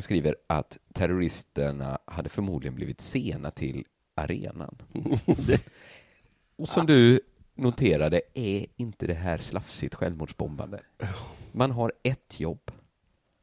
skriver 0.00 0.36
att 0.46 0.78
terroristerna 0.92 1.98
hade 2.04 2.28
förmodligen 2.28 2.74
blivit 2.74 3.00
sena 3.00 3.50
till 3.50 3.84
arenan. 4.14 4.76
Och 6.56 6.68
som 6.68 6.86
du 6.86 7.20
noterade 7.54 8.20
är 8.34 8.66
inte 8.76 9.06
det 9.06 9.14
här 9.14 9.38
slafsigt 9.38 9.94
självmordsbombande. 9.94 10.80
Man 11.52 11.70
har 11.70 11.92
ett 12.02 12.40
jobb. 12.40 12.70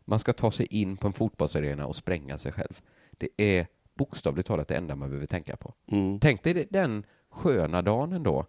Man 0.06 0.19
ska 0.19 0.34
ta 0.34 0.52
sig 0.52 0.65
in 0.65 0.97
på 0.97 1.08
en 1.08 1.13
fotbollsarena 1.13 1.86
och 1.88 1.95
spränga 1.95 2.38
sig 2.38 2.52
själv. 2.52 2.82
Det 3.12 3.30
är 3.38 3.67
bokstavligt 3.93 4.47
talat 4.47 4.67
det 4.67 4.76
enda 4.76 4.95
man 4.95 5.10
behöver 5.10 5.26
tänka 5.26 5.56
på. 5.56 5.74
Mm. 5.91 6.19
Tänk 6.19 6.43
dig 6.43 6.67
den 6.69 7.06
sköna 7.30 7.82
dagen 7.82 8.13
ändå, 8.13 8.45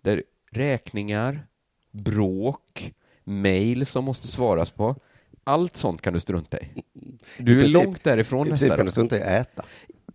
där 0.00 0.22
räkningar, 0.50 1.46
bråk, 1.90 2.94
mejl 3.24 3.86
som 3.86 4.04
måste 4.04 4.28
svaras 4.28 4.70
på, 4.70 4.96
allt 5.44 5.76
sånt 5.76 6.02
kan 6.02 6.12
du 6.12 6.20
strunta 6.20 6.60
i. 6.60 6.82
Du 7.38 7.56
är 7.56 7.60
princip- 7.60 7.84
långt 7.84 8.04
därifrån 8.04 8.46
I 8.46 8.50
nästa 8.50 8.64
princip 8.64 8.76
kan 8.76 8.86
du 8.86 8.90
strunta 8.92 9.18
i 9.18 9.22
att 9.22 9.28
äta. 9.28 9.64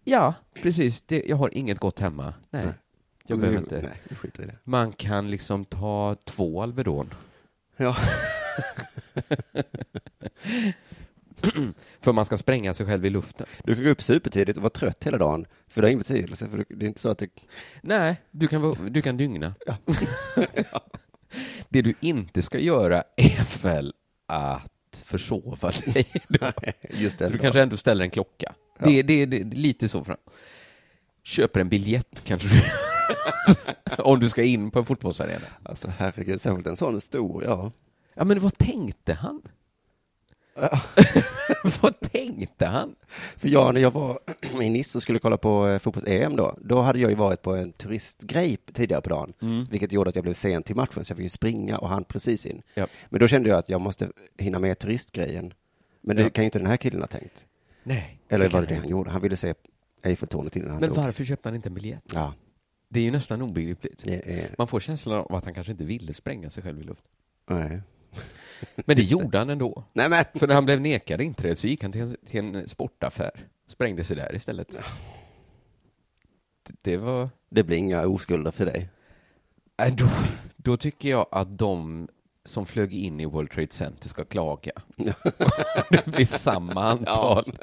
Ja, 0.04 0.34
precis. 0.54 1.02
Det, 1.02 1.24
jag 1.26 1.38
har 1.38 1.58
inget 1.58 1.80
gott 1.80 2.00
hemma. 2.00 2.34
Nej, 2.50 2.66
Nej. 2.66 2.74
Jag 3.28 3.40
behöver 3.40 3.60
inte. 3.60 3.82
Nej, 3.82 4.02
vi 4.10 4.16
skiter 4.16 4.44
i 4.44 4.46
det. 4.46 4.56
Man 4.64 4.92
kan 4.92 5.32
liksom 5.32 5.66
ta 5.66 6.16
två 6.26 6.62
Alvedon. 6.62 7.14
Ja. 7.78 7.98
För 12.02 12.14
man 12.14 12.26
ska 12.26 12.38
spränga 12.38 12.74
sig 12.74 12.86
själv 12.86 13.06
i 13.06 13.10
luften. 13.10 13.48
Du 13.64 13.76
kan 13.76 13.84
gå 13.84 13.90
upp 13.90 14.04
supertidigt 14.04 14.58
och 14.58 14.64
vara 14.64 14.70
trött 14.70 15.04
hela 15.04 15.18
dagen. 15.18 15.46
För 15.68 15.82
det 15.82 15.86
har 15.86 15.90
ingen 15.90 16.00
betydelse, 16.00 16.50
för 16.50 16.66
det 16.70 16.86
är 16.86 16.88
inte 16.88 17.00
så 17.02 17.10
att 17.10 17.18
det... 17.18 17.30
Nej, 17.82 18.22
du 18.32 18.48
kan, 18.48 18.62
vara- 18.62 18.90
du 18.90 19.02
kan 19.02 19.18
dygna. 19.18 19.56
Det 21.70 21.82
du 21.82 21.94
inte 22.00 22.42
ska 22.42 22.60
göra 22.60 23.04
är 23.18 23.62
väl 23.64 23.94
att 24.26 25.04
försova 25.06 25.72
dig. 25.86 26.06
Just 26.90 27.18
Så 27.18 27.24
det. 27.24 27.30
du 27.30 27.38
kanske 27.38 27.62
ändå 27.62 27.78
ställer 27.78 28.04
en 28.06 28.10
klocka. 28.12 28.54
Det, 28.80 29.02
det, 29.04 29.26
det, 29.26 29.44
det 29.44 29.56
är 29.58 29.60
lite 29.60 29.90
så 29.90 30.04
fram. 30.04 30.18
Köper 31.24 31.60
en 31.60 31.70
biljett 31.70 32.22
kanske 32.24 32.48
du 32.48 32.62
Om 33.98 34.20
du 34.20 34.30
ska 34.30 34.44
in 34.44 34.72
på 34.72 34.80
en 34.80 34.86
fotbollsarena. 34.86 35.46
Alltså 35.64 35.92
herregud, 35.98 36.42
särskilt 36.42 36.68
en 36.68 36.76
sån 36.78 37.02
stor, 37.02 37.44
ja. 37.44 37.72
Ja, 38.14 38.24
men 38.24 38.40
vad 38.40 38.58
tänkte 38.58 39.14
han? 39.14 39.42
vad 41.82 42.00
tänkte 42.00 42.66
han? 42.66 42.96
För 43.38 43.48
jag, 43.50 43.74
när 43.74 43.82
jag 43.82 43.92
var 43.92 44.20
i 44.62 44.70
Nice 44.70 44.98
och 44.98 45.02
skulle 45.02 45.20
kolla 45.20 45.38
på 45.38 45.68
eh, 45.68 45.80
fotbolls-EM 45.80 46.36
då, 46.36 46.58
då 46.62 46.82
hade 46.82 47.00
jag 47.00 47.10
ju 47.12 47.16
varit 47.18 47.42
på 47.42 47.56
en 47.56 47.72
turistgrej 47.72 48.58
tidigare 48.74 49.02
på 49.02 49.10
dagen, 49.10 49.34
vilket 49.70 49.92
gjorde 49.92 50.10
att 50.10 50.16
jag 50.16 50.24
blev 50.24 50.34
sen 50.34 50.64
till 50.64 50.76
matchen, 50.76 51.06
så 51.06 51.12
jag 51.12 51.18
fick 51.18 51.24
ju 51.24 51.30
springa 51.30 51.78
och 51.78 51.90
han 51.90 52.04
precis 52.04 52.46
in. 52.46 52.62
Ja. 52.74 52.88
Men 53.10 53.20
då 53.20 53.28
kände 53.28 53.50
jag 53.50 53.58
att 53.60 53.70
jag 53.70 53.82
måste 53.82 54.10
hinna 54.38 54.60
med 54.60 54.80
turistgrejen. 54.80 55.54
Men 56.02 56.16
det 56.16 56.22
Ja. 56.22 56.30
kan 56.30 56.44
ju 56.44 56.46
inte 56.46 56.60
den 56.60 56.68
här 56.68 56.78
killen 56.78 57.00
ha 57.02 57.08
tänkt. 57.08 57.46
Nej. 57.84 58.20
Eller 58.30 58.50
kan 58.50 58.60
var 58.62 58.68
det 58.68 58.74
det 58.74 58.80
han 58.80 58.90
gjorde? 58.90 59.10
Han 59.12 59.22
ville 59.22 59.38
se 59.38 59.54
Eiffeltornet 60.04 60.56
innan 60.56 60.70
han 60.72 60.80
Men 60.80 60.90
dog. 60.90 60.98
varför 60.98 61.24
köpte 61.24 61.50
han 61.50 61.56
inte 61.56 61.70
en 61.70 61.74
biljett? 61.74 62.04
Ja, 62.14 62.34
Det 62.90 63.00
är 63.00 63.04
ju 63.04 63.12
nästan 63.12 63.42
obegripligt. 63.42 64.06
Man 64.58 64.68
får 64.68 64.80
känslan 64.80 65.18
av 65.20 65.36
att 65.36 65.46
han 65.46 65.54
kanske 65.54 65.72
inte 65.72 65.84
ville 65.84 66.14
spränga 66.14 66.50
sig 66.50 66.64
själv 66.64 66.82
i 66.82 66.84
luften. 66.84 67.12
Nej. 67.50 67.82
Men 68.76 68.96
det 68.96 69.04
gjorde 69.04 69.38
han 69.38 69.50
ändå. 69.50 69.84
Nej 69.94 70.10
men! 70.10 70.26
För 70.34 70.48
när 70.48 70.56
han 70.56 70.66
blev 70.66 70.82
nekad 70.82 71.22
inträde 71.22 71.56
så 71.56 71.68
gick 71.68 71.84
han 71.84 71.92
till 71.92 72.02
en, 72.02 72.18
till 72.26 72.40
en 72.40 72.68
sportaffär. 72.68 73.32
Sprängde 73.68 74.04
sig 74.04 74.16
där 74.16 74.36
istället. 74.36 74.80
Det, 76.64 76.74
det 76.82 76.98
var... 76.98 77.30
Det 77.50 77.64
blir 77.64 77.78
inga 77.78 78.08
oskulder 78.08 78.52
för 78.52 78.66
dig. 78.66 78.90
Äh, 79.78 79.96
då, 79.96 80.08
då 80.56 80.78
tycker 80.78 81.10
jag 81.10 81.28
att 81.32 81.58
de 81.58 82.08
som 82.44 82.66
flög 82.66 82.94
in 82.94 83.20
i 83.20 83.26
World 83.26 83.52
Trade 83.52 83.72
Center 83.72 84.10
ska 84.10 84.26
klaga. 84.26 84.72
det 85.90 86.06
blir 86.06 86.26
samma 86.26 86.84
antal. 86.84 87.58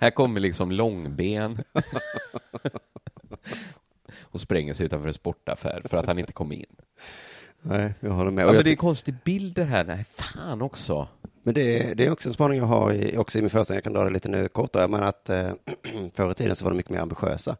Här 0.00 0.10
kommer 0.10 0.40
liksom 0.40 0.72
långben 0.72 1.64
och 4.30 4.40
spränger 4.40 4.74
sig 4.74 4.86
utanför 4.86 5.08
en 5.08 5.14
sportaffär 5.14 5.82
för 5.84 5.96
att 5.96 6.06
han 6.06 6.18
inte 6.18 6.32
kom 6.32 6.52
in. 6.52 6.66
Nej, 7.62 7.94
jag 8.00 8.10
håller 8.10 8.30
med. 8.30 8.42
Ja, 8.42 8.46
men 8.46 8.54
det 8.54 8.60
är 8.60 8.72
ty- 8.72 8.76
konstig 8.76 9.14
bild 9.24 9.54
det 9.54 9.64
här. 9.64 9.84
Nej, 9.84 10.04
fan 10.04 10.62
också. 10.62 11.08
Men 11.42 11.54
det, 11.54 11.94
det 11.94 12.06
är 12.06 12.10
också 12.10 12.28
en 12.28 12.32
spaning 12.32 12.58
jag 12.58 12.66
har 12.66 12.92
i, 12.92 13.16
också 13.16 13.38
i 13.38 13.42
min 13.42 13.50
föreställning, 13.50 13.76
jag 13.76 13.84
kan 13.84 13.92
dra 13.92 14.04
det 14.04 14.10
lite 14.10 14.28
nu 14.28 14.48
kortare, 14.48 14.88
men 14.88 15.02
att 15.02 15.28
eh, 15.30 15.50
förr 16.14 16.30
i 16.30 16.34
tiden 16.34 16.56
så 16.56 16.64
var 16.64 16.70
de 16.70 16.76
mycket 16.76 16.90
mer 16.92 16.98
ambitiösa. 17.00 17.56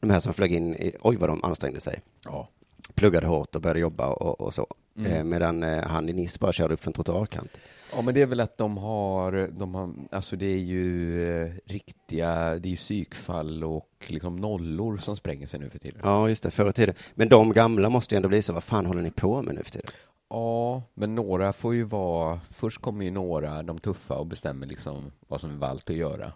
De 0.00 0.10
här 0.10 0.20
som 0.20 0.34
flög 0.34 0.52
in 0.52 0.74
i, 0.74 0.96
oj 1.00 1.16
vad 1.16 1.28
de 1.28 1.44
ansträngde 1.44 1.80
sig, 1.80 2.00
Ja. 2.24 2.48
pluggade 2.94 3.26
hårt 3.26 3.54
och 3.54 3.60
började 3.62 3.80
jobba 3.80 4.06
och, 4.06 4.40
och 4.40 4.54
så. 4.54 4.66
Eh, 5.06 5.24
medan 5.24 5.62
eh, 5.62 5.82
han 5.86 6.08
i 6.08 6.12
Nice 6.12 6.38
bara 6.40 6.52
körde 6.52 6.74
upp 6.74 6.80
för 6.82 6.90
en 6.90 6.94
trottoarkant. 6.94 7.50
Ja, 7.92 8.02
men 8.02 8.14
det 8.14 8.22
är 8.22 8.26
väl 8.26 8.40
att 8.40 8.58
de 8.58 8.76
har, 8.76 9.50
de 9.52 9.74
har 9.74 9.94
alltså 10.10 10.36
det 10.36 10.46
är 10.46 10.58
ju 10.58 11.26
eh, 11.30 11.52
riktiga, 11.66 12.58
det 12.58 12.68
är 12.68 12.70
ju 12.70 12.76
psykfall 12.76 13.64
och 13.64 14.06
liksom 14.06 14.36
nollor 14.36 14.98
som 14.98 15.16
spränger 15.16 15.46
sig 15.46 15.60
nu 15.60 15.70
för 15.70 15.78
tiden. 15.78 16.00
Ja, 16.04 16.28
just 16.28 16.42
det, 16.42 16.50
förr 16.50 16.70
i 16.70 16.72
tiden. 16.72 16.94
Men 17.14 17.28
de 17.28 17.52
gamla 17.52 17.88
måste 17.88 18.14
ju 18.14 18.16
ändå 18.16 18.28
bli 18.28 18.42
så, 18.42 18.52
vad 18.52 18.64
fan 18.64 18.86
håller 18.86 19.02
ni 19.02 19.10
på 19.10 19.42
med 19.42 19.54
nu 19.54 19.62
för 19.62 19.70
tiden? 19.70 19.90
Ja, 20.28 20.82
men 20.94 21.14
några 21.14 21.52
får 21.52 21.74
ju 21.74 21.82
vara, 21.82 22.40
först 22.50 22.80
kommer 22.80 23.04
ju 23.04 23.10
några, 23.10 23.62
de 23.62 23.78
tuffa, 23.78 24.14
och 24.14 24.26
bestämmer 24.26 24.66
liksom 24.66 25.12
vad 25.28 25.40
som 25.40 25.50
är 25.50 25.56
valt 25.56 25.90
att 25.90 25.96
göra. 25.96 26.32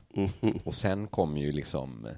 Och 0.65 0.75
sen 0.75 1.07
kommer 1.07 1.41
ju 1.41 1.53
liksom, 1.53 2.09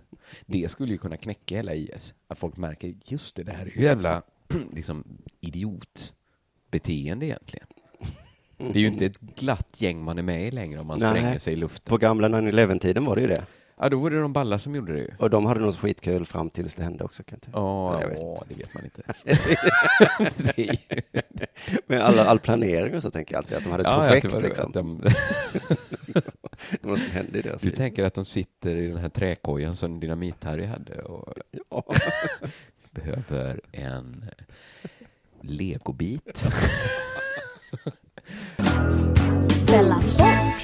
det 0.47 0.71
skulle 0.71 0.93
ju 0.93 0.99
kunna 0.99 1.17
knäcka 1.17 1.57
hela 1.57 1.75
IS. 1.75 2.15
Att 2.29 2.39
folk 2.39 2.57
märker, 2.57 2.95
just 3.05 3.37
det, 3.37 3.43
det 3.43 3.53
här 3.53 3.67
är 3.67 3.71
ju 3.71 3.83
jävla 3.83 4.23
liksom 4.73 5.05
idiotbeteende 5.41 7.27
egentligen. 7.27 7.67
Det 8.59 8.65
är 8.79 8.81
ju 8.81 8.87
inte 8.87 9.07
ett 9.07 9.21
glatt 9.21 9.69
gäng 9.77 10.03
man 10.05 10.19
är 10.19 10.23
med 10.23 10.47
i 10.49 10.51
längre 10.51 10.81
om 10.81 10.87
man 10.87 10.99
Nej. 10.99 11.11
spränger 11.11 11.39
sig 11.39 11.53
i 11.53 11.57
luften. 11.57 11.91
På 11.91 11.97
gamla 11.99 12.29
9-11-tiden 12.29 13.05
var 13.05 13.15
det 13.17 13.21
ju 13.23 13.29
det. 13.29 13.45
Ja, 13.81 13.89
då 13.89 13.99
var 14.01 14.11
det 14.11 14.21
de 14.21 14.33
balla 14.33 14.59
som 14.59 14.75
gjorde 14.75 14.93
det 14.93 14.99
ju. 14.99 15.11
Och 15.19 15.31
de 15.31 15.47
hade 15.47 15.61
nog 15.61 15.75
skitkul 15.75 16.27
fram 16.27 16.51
tills 16.51 16.75
det 16.75 16.83
hände 16.83 17.05
också. 17.05 17.23
Kan 17.23 17.37
jag 17.37 17.43
tänka. 17.43 17.59
Ja, 17.59 18.03
ja, 18.19 18.45
det 18.49 18.55
vet 18.55 18.75
man 18.75 18.85
inte. 18.85 19.03
Men 21.87 22.01
alla, 22.03 22.25
all 22.25 22.39
planering 22.39 22.95
och 22.97 23.03
så 23.03 23.11
tänker 23.11 23.35
jag 23.35 23.39
alltid 23.39 23.57
att 23.57 23.65
de 23.65 23.71
hade 23.71 23.83
ett 23.83 23.89
Ja, 23.91 24.07
projekt 24.09 24.33
var- 24.33 24.41
liksom. 24.41 24.73
de, 24.73 25.03
något 26.81 27.01
som 27.01 27.11
hände 27.11 27.39
i 27.39 27.43
deras 27.43 27.61
du 27.61 27.69
liv. 27.69 27.77
tänker 27.77 28.05
att 28.05 28.15
de 28.15 28.25
sitter 28.25 28.77
i 28.77 28.89
den 28.89 28.97
här 28.99 29.09
träkojan 29.09 29.77
som 29.77 30.01
Dynamit-Harry 30.01 30.67
hade 30.67 31.03
och 31.03 31.35
Ja. 31.71 31.85
behöver 32.91 33.61
en 33.73 34.25
legobit. 35.41 36.49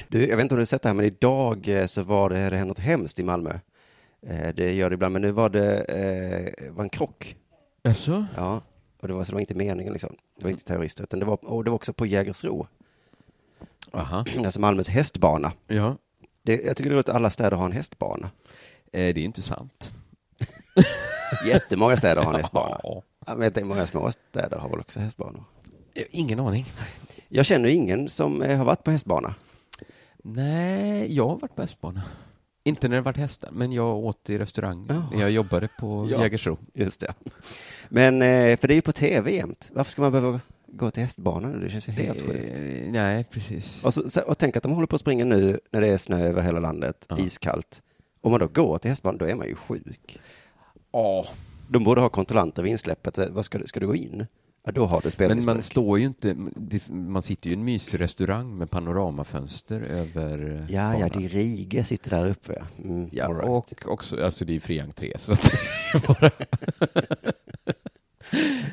Du, 0.09 0.27
jag 0.29 0.37
vet 0.37 0.42
inte 0.44 0.55
om 0.55 0.57
du 0.57 0.61
har 0.61 0.64
sett 0.64 0.83
det 0.83 0.88
här, 0.88 0.94
men 0.94 1.05
idag 1.05 1.68
eh, 1.68 1.87
så 1.87 2.03
var 2.03 2.31
det, 2.31 2.50
det 2.50 2.64
något 2.64 2.79
hemskt 2.79 3.18
i 3.18 3.22
Malmö. 3.22 3.59
Eh, 4.27 4.55
Det 4.55 4.72
gör 4.74 4.90
det 4.90 4.94
ibland, 4.94 5.12
men 5.12 5.22
nu 5.22 5.31
var 5.31 5.48
det 5.48 5.81
eh, 5.81 6.72
var 6.72 6.83
en 6.85 6.90
krock. 6.90 7.37
Jaså? 7.83 8.27
Ja, 8.37 8.62
och 9.00 9.09
det 9.09 9.14
var, 9.14 9.24
så 9.24 9.31
det 9.31 9.35
var 9.35 9.40
inte 9.40 9.55
meningen 9.55 9.92
liksom. 9.92 10.16
Det 10.38 10.42
var 10.44 10.50
inte 10.50 10.64
terrorister, 10.64 11.03
utan 11.05 11.20
det 11.20 11.27
var, 11.27 11.44
och 11.44 11.64
det 11.64 11.70
var 11.70 11.77
också 11.77 11.92
på 11.92 12.07
Jägersro, 12.07 12.66
Aha. 13.92 14.24
alltså 14.44 14.61
Malmös 14.61 14.88
hästbana. 14.88 15.53
Ja, 15.66 15.96
Det, 16.42 16.62
jag 16.64 16.77
tycker 16.77 16.90
det 16.90 16.94
är 16.94 16.96
roligt 16.96 17.09
att 17.09 17.16
alla 17.16 17.31
städer 17.31 17.57
har 17.57 17.66
en 17.66 17.72
hästbana. 17.72 18.31
eh, 18.92 19.14
det 19.14 19.20
är 19.20 19.24
inte 19.24 19.42
sant. 19.42 19.90
Jättemånga 21.46 21.96
städer 21.96 22.22
har 22.22 22.33
en 22.33 22.37
hästbana. 22.40 22.81
Ja. 22.83 23.03
Ja, 23.27 23.35
men 23.35 23.53
det 23.53 23.61
är 23.61 23.64
många 23.64 23.87
små 23.87 24.11
städer 24.12 24.57
har 24.59 24.68
väl 24.68 24.81
också 24.81 25.00
hästbanor. 25.00 25.44
Eh, 25.94 26.04
Ingen 26.11 26.40
aning. 26.40 26.66
Jag 27.28 27.46
känner 27.46 27.68
ingen 27.68 28.09
som 28.09 28.42
eh, 28.42 28.59
har 28.59 28.64
varit 28.64 28.85
på 28.85 28.90
hästbana. 28.90 29.35
Nej, 30.22 31.14
jag 31.16 31.28
har 31.28 31.37
varit 31.38 31.54
på 31.57 31.62
hästbana. 31.62 32.02
Inte 32.64 32.88
när 32.88 32.96
det 32.96 33.02
varit 33.02 33.16
hästar, 33.16 33.48
men 33.52 33.72
jag 33.72 33.96
åt 33.98 34.30
i 34.30 34.38
restaurang. 34.38 34.87
Ja. 34.88 35.20
Jag 35.20 35.30
jobbade 35.30 35.68
på 35.80 36.09
Ja. 36.11 36.20
Jägersro. 36.22 36.59
Just 36.74 37.00
det. 37.00 37.14
Men, 37.88 38.22
eh, 38.22 38.57
för 38.59 38.68
det 38.68 38.74
är 38.74 38.76
ju 38.76 38.83
på 38.83 38.92
tv 38.92 39.35
jämt. 39.37 39.70
Varför 39.72 39.90
ska 39.90 40.02
man 40.02 40.12
behöva 40.12 40.40
gå 40.66 40.90
till 40.90 41.02
hästbanan? 41.02 41.61
Det 41.61 41.70
känns 41.70 41.88
ju 41.88 41.92
helt 41.92 42.20
sjukt. 42.22 42.52
Nej, 42.88 43.24
precis. 43.30 43.85
Och, 43.85 43.94
så, 43.94 44.20
och 44.22 44.38
tänk 44.38 44.57
att 44.57 44.62
de 44.62 44.72
håller 44.72 44.87
på 44.87 44.94
att 44.96 45.00
springa 45.00 45.24
nu 45.24 45.61
när 45.70 45.80
det 45.80 45.87
är 45.88 45.98
snö 45.98 46.20
över 46.28 46.42
hela 46.42 46.61
landet, 46.61 47.07
Ja. 47.09 47.18
iskallt. 47.18 47.83
Om 48.20 48.30
man 48.30 48.40
då 48.40 48.46
går 48.46 48.78
till 48.78 48.90
hästbanan, 48.90 49.18
då 49.18 49.24
är 49.24 49.35
man 49.35 49.46
ju 49.46 49.54
sjuk. 49.54 50.18
Ja, 50.92 51.24
De 51.68 51.85
borde 51.85 52.00
ha 52.00 52.09
kontrollanter 52.09 52.62
vid 52.62 52.72
insläppet. 52.72 53.18
Vad 53.30 53.44
ska, 53.44 53.59
du- 53.59 53.66
ska 53.66 53.80
du 53.80 53.87
gå 53.87 53.94
in? 53.96 54.26
Ja, 54.66 54.72
då 54.72 54.87
har 54.87 55.00
du 55.00 55.05
men 55.05 55.12
spelmissbruk. 55.12 55.55
man 55.55 55.62
står 55.62 55.98
ju 55.98 56.05
inte, 56.07 56.35
man 56.88 57.22
sitter 57.22 57.50
ju 57.50 57.55
i 57.57 57.59
en 57.59 57.64
mysig 57.64 58.00
restaurang 58.00 58.59
med 58.59 58.70
panoramafönster 58.70 59.90
över 59.90 60.66
Ja, 60.70 60.92
ja, 60.92 60.92
banan. 60.92 61.11
det 61.18 61.24
är 61.24 61.29
Rige 61.29 61.85
sitter 61.85 62.11
där 62.11 62.27
uppe. 62.29 62.64
Mm, 62.85 63.09
Ja, 63.12 63.29
right. 63.29 63.44
och 63.48 63.87
också, 63.92 64.24
alltså 64.24 64.44
det 64.44 64.57
är 64.57 64.61
fri 64.61 64.81
entré, 64.81 65.12
så 65.18 65.33
att 65.33 65.53
bara... 66.07 66.31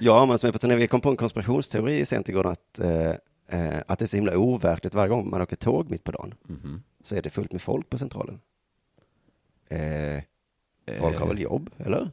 Ja, 0.02 0.26
men 0.26 0.40
som 0.40 0.48
är 0.48 0.52
på 0.52 0.60
turné, 0.60 0.76
vi 0.76 0.88
kom 0.88 1.02
på 1.02 1.10
en 1.10 1.16
konspirationsteori 1.18 2.06
sent 2.06 2.30
igår 2.30 2.48
att, 2.48 2.80
eh, 2.80 3.10
eh, 3.48 3.82
att 3.88 4.00
det 4.00 4.06
är 4.06 4.08
så 4.08 4.18
himla 4.18 4.38
overkligt 4.38 4.94
varje 4.94 5.10
gång 5.10 5.30
man 5.30 5.42
åker 5.42 5.56
tåg 5.56 5.90
mitt 5.92 6.04
på 6.04 6.12
dagen. 6.12 6.34
Mhm. 6.48 6.84
Så 7.04 7.16
är 7.16 7.22
det 7.22 7.30
fullt 7.30 7.52
med 7.52 7.62
folk 7.62 7.90
på 7.90 7.98
centralen. 7.98 8.40
Eh, 9.70 10.24
folk 11.00 11.16
har 11.18 11.22
Eh, 11.26 11.28
väl 11.28 11.40
jobb, 11.42 11.70
eller? 11.78 12.00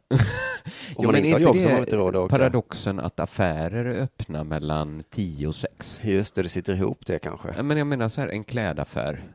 Om 0.96 1.04
jo, 1.04 1.04
man 1.04 1.16
inte 1.16 1.32
har 1.32 1.40
jobb 1.40 1.60
så 1.60 1.68
har 1.68 1.72
man 1.74 1.82
inte 1.82 1.96
råd 1.96 2.16
att 2.16 2.20
åka. 2.22 2.30
Paradoxen 2.36 3.00
att 3.00 3.20
affärer 3.20 3.84
är 3.84 4.00
öppna 4.00 4.44
mellan 4.44 5.04
10 5.10 5.46
och 5.46 5.54
6. 5.54 6.00
Just 6.04 6.34
det, 6.34 6.42
det 6.42 6.48
sitter 6.48 6.74
ihop 6.74 7.06
det 7.06 7.18
kanske. 7.18 7.62
Men 7.62 7.76
jag 7.78 7.86
menar 7.86 8.08
så 8.08 8.20
här, 8.20 8.28
en 8.28 8.44
klädaffär 8.44 9.32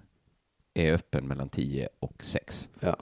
är 0.74 0.94
öppen 0.94 1.28
mellan 1.28 1.50
10 1.50 1.90
och 2.00 2.24
6. 2.24 2.70
Ja. 2.80 2.96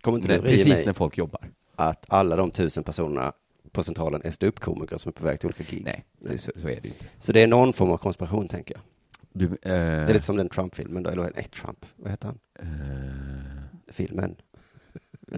Kommer 0.00 0.18
inte 0.18 0.32
ria 0.32 0.42
precis 0.42 0.66
mig 0.78 0.86
när 0.86 0.92
folk 0.92 1.18
jobbar. 1.18 1.40
att 1.76 2.04
alla 2.08 2.36
de 2.36 2.50
tusen 2.50 2.84
personerna 2.84 3.32
på 3.72 3.82
centralen 3.82 4.20
är 4.24 4.30
ståuppkomiker 4.30 4.96
som 4.98 5.08
är 5.08 5.12
på 5.12 5.24
väg 5.24 5.40
till 5.40 5.46
olika 5.46 5.64
gig? 5.64 5.82
Nej, 5.84 6.04
det, 6.18 6.38
så, 6.38 6.52
så 6.56 6.68
är 6.68 6.80
det 6.80 6.88
ju 6.88 6.94
inte. 6.94 7.06
Så 7.18 7.32
det 7.32 7.42
är 7.42 7.46
någon 7.46 7.72
form 7.72 7.90
av 7.90 7.96
konspiration, 7.96 8.48
tänker 8.48 8.74
jag. 8.74 8.82
Du, 9.32 9.44
eh, 9.44 9.50
Det 9.62 9.70
är 10.10 10.12
lite 10.12 10.24
som 10.24 10.36
den 10.36 10.48
Trump-filmen 10.48 11.02
då, 11.02 11.10
eller 11.10 11.32
nej, 11.34 11.44
Trump, 11.44 11.86
vad 11.96 12.10
heter 12.10 12.26
han? 12.26 12.38
eh, 12.60 13.92
Filmen. 13.92 14.36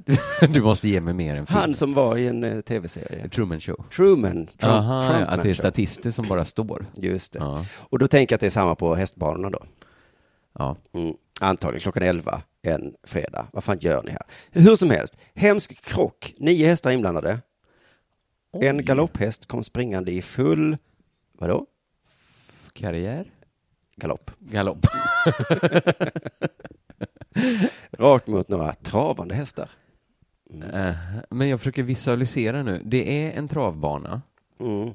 du 0.49 0.63
måste 0.63 0.89
ge 0.89 1.01
mig 1.01 1.15
mer 1.15 1.37
än 1.37 1.47
film. 1.47 1.59
Han 1.59 1.75
som 1.75 1.95
var 1.95 2.17
i 2.17 2.27
en 2.27 2.45
eh, 2.45 2.61
tv-serie. 2.61 3.29
Truman 3.29 3.61
Show. 3.61 3.85
Truman. 3.97 4.47
Trump, 4.47 4.63
Aha, 4.63 5.03
Trumpman 5.03 5.29
att 5.29 5.43
det 5.43 5.51
är 5.51 5.55
Show. 5.55 5.59
statister 5.61 6.11
som 6.11 6.29
bara 6.29 6.45
står. 6.45 6.87
Just 6.95 7.33
det. 7.33 7.39
Ja. 7.39 7.65
Och 7.75 7.99
då 7.99 8.09
tänker 8.09 8.33
jag 8.33 8.37
att 8.37 8.41
det 8.41 8.47
är 8.47 8.51
samma 8.51 8.75
på 8.75 8.95
hästbanorna 8.95 9.51
då. 9.51 9.63
ja. 10.59 10.77
Mm. 10.93 11.15
Antagligen 11.41 11.83
klockan 11.83 12.03
11 12.03 12.43
en 12.63 12.95
fredag. 13.03 13.47
Vad 13.53 13.65
fan 13.65 13.79
gör 13.81 14.03
ni 14.03 14.11
här? 14.11 14.23
Hur 14.51 14.77
som 14.77 14.91
helst, 14.91 15.19
hemsk 15.35 15.85
krock. 15.85 16.35
Nio 16.39 16.67
hästar 16.67 16.91
inblandade. 16.91 17.39
En 18.61 18.85
galopphäst 18.85 19.47
kom 19.47 19.65
springande 19.65 20.13
i 20.13 20.23
full, 20.23 20.77
vadå? 21.39 21.67
Karriär? 22.73 23.31
Galopp. 23.97 24.31
Galopp. 24.39 24.87
Rakt 27.91 28.27
mot 28.27 28.49
några 28.49 28.75
travande 28.75 29.35
hästar. 29.35 29.71
Eh, 30.75 30.95
Men 31.31 31.49
jag 31.49 31.59
försöker 31.61 31.83
visualisera 31.83 32.63
nu. 32.63 32.83
Det 32.85 33.27
är 33.27 33.39
en 33.39 33.49
travbana. 33.49 34.23
Mm. 34.61 34.91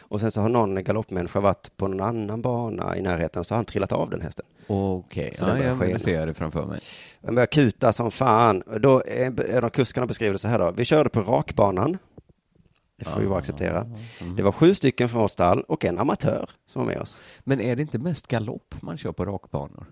Och 0.00 0.20
sen 0.20 0.30
så 0.30 0.40
har 0.40 0.48
någon 0.48 0.84
galoppmänniska 0.84 1.40
varit 1.40 1.76
på 1.76 1.88
någon 1.88 2.00
annan 2.00 2.42
bana 2.42 2.96
i 2.96 3.02
närheten 3.02 3.44
så 3.44 3.54
har 3.54 3.56
han 3.56 3.64
trillat 3.64 3.92
av 3.92 4.10
den 4.10 4.20
hästen. 4.20 4.44
Okej, 4.66 5.32
den 5.40 5.48
ja, 5.48 5.64
jag 5.64 5.78
skena. 5.78 5.98
ser 5.98 6.26
det 6.26 6.34
framför 6.34 6.66
mig. 6.66 6.80
Den 7.20 7.34
börjar 7.34 7.46
kuta 7.46 7.92
som 7.92 8.10
fan. 8.10 8.62
Då 8.80 9.02
är 9.06 9.40
är 9.40 9.60
de 9.60 9.70
kuskarna 9.70 10.06
beskriver 10.06 10.32
det 10.32 10.38
så 10.38 10.48
här 10.48 10.58
då. 10.58 10.70
Vi 10.70 10.84
körde 10.84 11.10
på 11.10 11.20
rakbanan. 11.20 11.98
Det 12.96 13.04
får 13.04 13.20
vi 13.20 13.26
bara 13.26 13.38
acceptera. 13.38 13.86
Det 14.36 14.42
var 14.42 14.52
sju 14.52 14.74
stycken 14.74 15.08
från 15.08 15.20
vårt 15.22 15.30
stall 15.30 15.60
och 15.68 15.84
en 15.84 15.98
amatör 15.98 16.50
som 16.66 16.80
var 16.86 16.92
med 16.92 17.00
oss. 17.00 17.22
Men 17.44 17.60
är 17.60 17.76
det 17.76 17.82
inte 17.82 17.98
mest 17.98 18.26
galopp 18.26 18.74
man 18.82 18.96
kör 18.96 19.12
på 19.12 19.24
rakbanor? 19.24 19.86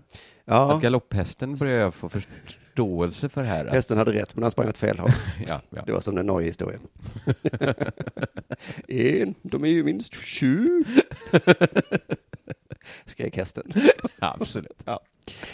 Ja, 0.45 0.73
Att 0.75 0.81
galopphästen 0.81 1.55
börjar 1.55 1.79
jag 1.79 1.93
få 1.93 2.09
förståelse 2.09 3.29
för 3.29 3.43
här. 3.43 3.65
Att, 3.65 3.73
hästen 3.73 3.97
hade 3.97 4.11
rätt 4.11 4.35
men 4.35 4.43
han 4.43 4.51
sprang 4.51 4.69
åt 4.69 4.77
fel 4.77 4.99
håll. 4.99 5.11
ja, 5.47 5.61
ja. 5.69 5.81
Det 5.85 5.91
var 5.91 5.99
som 5.99 6.17
en 6.17 6.25
nojig 6.25 6.47
historia. 6.47 6.79
en, 8.87 9.35
de 9.41 9.63
är 9.63 9.69
ju 9.69 9.83
minst 9.83 10.15
sju. 10.15 10.83
Skrek 13.05 13.37
hästen. 13.37 13.73
Absolut. 14.19 14.83
Ja. 14.85 14.99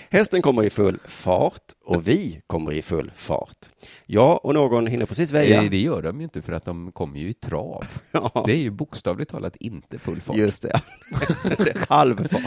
Hästen 0.10 0.42
kommer 0.42 0.64
i 0.64 0.70
full 0.70 1.00
fart 1.06 1.62
och 1.86 2.08
vi 2.08 2.42
kommer 2.48 2.72
i 2.74 2.82
full 2.82 3.12
fart. 3.16 3.66
Jag 4.06 4.46
och 4.46 4.54
någon 4.54 4.88
hinner 4.88 5.06
precis 5.06 5.32
väja. 5.32 5.64
Eh, 5.64 5.70
Det 5.70 5.78
gör 5.78 6.02
de 6.02 6.18
ju 6.18 6.24
inte 6.24 6.42
för 6.42 6.54
att 6.54 6.66
de 6.66 6.92
kommer 6.92 7.20
ju 7.20 7.30
i 7.30 7.34
trav. 7.34 7.86
Ja, 8.12 8.44
Det 8.46 8.52
är 8.52 8.58
ju 8.58 8.70
bokstavligt 8.72 9.32
talat 9.32 9.56
inte 9.56 9.98
full 10.00 10.22
fart. 10.22 10.36
just 10.36 10.62
det. 10.62 10.70
är 11.44 11.86
halvfart. 11.90 12.42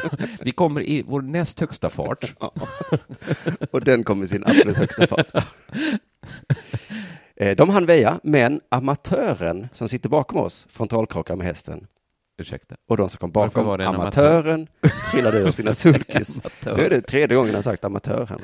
Vi 0.40 0.50
kommer 0.52 0.80
i 0.82 1.02
vår 1.06 1.22
näst 1.22 1.60
högsta 1.60 1.90
fart. 1.90 2.34
Ja. 2.40 2.52
Och 3.70 3.80
den 3.84 4.04
kom 4.04 4.22
i 4.22 4.26
sin 4.26 4.44
absolut 4.46 4.76
högsta 4.76 5.06
fart. 5.06 5.30
Eh, 7.36 7.56
De 7.56 7.68
hann 7.70 7.86
väja, 7.86 8.20
men 8.22 8.60
amatören 8.68 9.68
som 9.72 9.88
sitter 9.88 10.08
bakom 10.08 10.40
oss 10.40 10.66
frontalkrockar 10.70 11.36
med 11.36 11.46
hästen 11.46 11.86
Ursäkta. 12.38 12.74
och 12.88 12.96
de 12.96 13.08
som 13.08 13.18
kom 13.18 13.30
bakom 13.30 13.66
var 13.66 13.78
det 13.78 13.84
en 13.84 13.94
amatören 13.94 14.66
trillade 15.10 15.38
ur 15.38 15.50
sina 15.50 15.72
sulkis. 15.72 16.38
Amatör. 16.38 16.76
Nu 16.76 16.84
är 16.84 16.90
det 16.90 17.00
tredje 17.00 17.36
gången 17.36 17.54
han 17.54 17.62
sagt 17.62 17.84
amatör 17.84 18.26
här. 18.26 18.38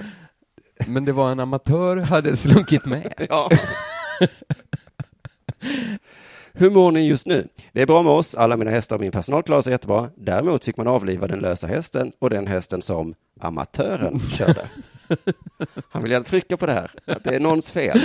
Men 0.86 1.04
det 1.04 1.12
var 1.12 1.32
en 1.32 1.40
amatör 1.40 1.96
hade 1.96 2.36
slunkit 2.36 2.84
med. 2.86 3.14
Ja. 3.30 3.50
Hur 6.52 6.70
mår 6.70 6.92
ni 6.92 7.08
just 7.08 7.26
nu? 7.26 7.48
Det 7.72 7.82
är 7.82 7.86
bra 7.86 8.02
med 8.02 8.12
oss, 8.12 8.34
alla 8.34 8.56
mina 8.56 8.70
hästar 8.70 8.96
och 8.96 9.00
min 9.02 9.12
personal 9.12 9.42
klarar 9.42 9.62
sig 9.62 9.72
jättebra. 9.72 10.10
Däremot 10.16 10.64
fick 10.64 10.76
man 10.76 10.86
avliva 10.86 11.26
den 11.26 11.38
lösa 11.38 11.66
hästen 11.66 12.12
och 12.18 12.30
den 12.30 12.46
hästen 12.46 12.82
som 12.82 13.14
amatören 13.40 14.18
körde. 14.18 14.68
Han 15.90 16.02
vill 16.02 16.12
gärna 16.12 16.24
trycka 16.24 16.56
på 16.56 16.66
det 16.66 16.72
här, 16.72 16.90
att 17.04 17.24
det 17.24 17.36
är 17.36 17.40
någons 17.40 17.72
fel. 17.72 18.00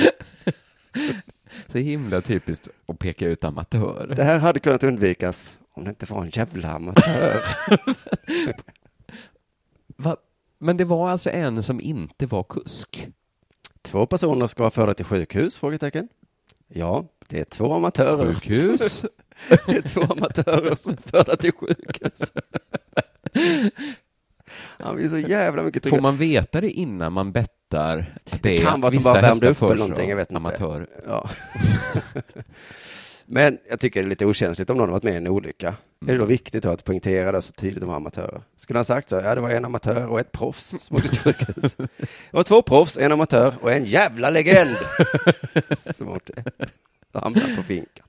Så 1.71 1.77
himla 1.77 2.21
typiskt 2.21 2.67
att 2.87 2.99
peka 2.99 3.25
ut 3.27 3.43
amatör. 3.43 4.13
Det 4.15 4.23
här 4.23 4.39
hade 4.39 4.59
kunnat 4.59 4.83
undvikas 4.83 5.56
det 5.83 5.89
inte 5.89 6.05
var 6.05 6.21
en 6.21 6.29
jävla 6.29 6.71
amatör. 6.71 7.45
Men 10.59 10.77
det 10.77 10.85
var 10.85 11.09
alltså 11.09 11.29
en 11.29 11.63
som 11.63 11.81
inte 11.81 12.25
var 12.25 12.43
kusk? 12.43 13.07
Två 13.81 14.05
personer 14.05 14.47
ska 14.47 14.63
vara 14.63 14.71
förda 14.71 14.93
till 14.93 15.05
sjukhus? 15.05 15.57
Frågetecken. 15.57 16.07
Ja, 16.67 17.05
det 17.27 17.39
är 17.39 17.43
två 17.43 17.73
amatörer. 17.73 18.33
Sjukhus? 18.33 19.05
Det 19.65 19.77
är 19.77 19.81
två 19.81 20.01
amatörer 20.01 20.75
som 20.75 20.91
är 20.91 20.97
förda 21.11 21.35
till 21.35 21.51
sjukhus. 21.53 22.21
Han 24.79 24.95
blir 24.95 25.09
så 25.09 25.17
jävla 25.17 25.63
mycket 25.63 25.83
Får 25.83 25.89
tryggare. 25.89 26.01
man 26.01 26.17
veta 26.17 26.61
det 26.61 26.69
innan 26.69 27.13
man 27.13 27.31
bettar 27.31 28.15
att 28.31 28.43
det 28.43 28.57
är 28.57 28.65
kan 28.65 28.81
vara 28.81 28.87
att 28.95 29.03
de 29.03 29.03
bara 29.03 29.21
värmde 29.21 29.49
upp 29.49 29.61
eller 29.61 29.75
någonting, 29.75 30.09
jag 30.09 30.17
vet 30.17 30.29
inte. 30.29 30.37
Amatör. 30.37 30.87
Ja. 31.07 31.29
Men 33.29 33.57
jag 33.69 33.79
tycker 33.79 34.01
det 34.01 34.07
är 34.07 34.09
lite 34.09 34.25
okänsligt 34.25 34.69
om 34.69 34.77
någon 34.77 34.89
har 34.89 34.93
varit 34.93 35.03
med 35.03 35.13
i 35.13 35.17
en 35.17 35.27
olycka. 35.27 35.75
Är 36.07 36.11
det 36.11 36.17
då 36.17 36.25
viktigt 36.25 36.63
då 36.63 36.69
att 36.69 36.83
poängtera 36.83 37.31
det 37.31 37.41
så 37.41 37.53
tydligt 37.53 37.83
var 37.83 37.95
amatörer? 37.95 38.41
Skulle 38.57 38.77
han 38.77 38.85
sagt 38.85 39.09
så, 39.09 39.15
ja 39.15 39.35
det 39.35 39.41
var 39.41 39.49
en 39.49 39.65
amatör 39.65 40.07
och 40.07 40.19
ett 40.19 40.31
proffs 40.31 40.75
som 40.81 40.95
åkte 40.95 41.09
till 41.09 41.19
sjukhus. 41.19 41.75
Det 41.77 41.87
var 42.31 42.43
två 42.43 42.61
proffs, 42.61 42.97
en 42.97 43.11
amatör 43.11 43.53
och 43.61 43.71
en 43.71 43.85
jävla 43.85 44.29
legend 44.29 44.75
som 45.95 46.09
åkte, 46.09 46.43
hamnade 47.13 47.55
på 47.55 47.63
finkan. 47.63 48.05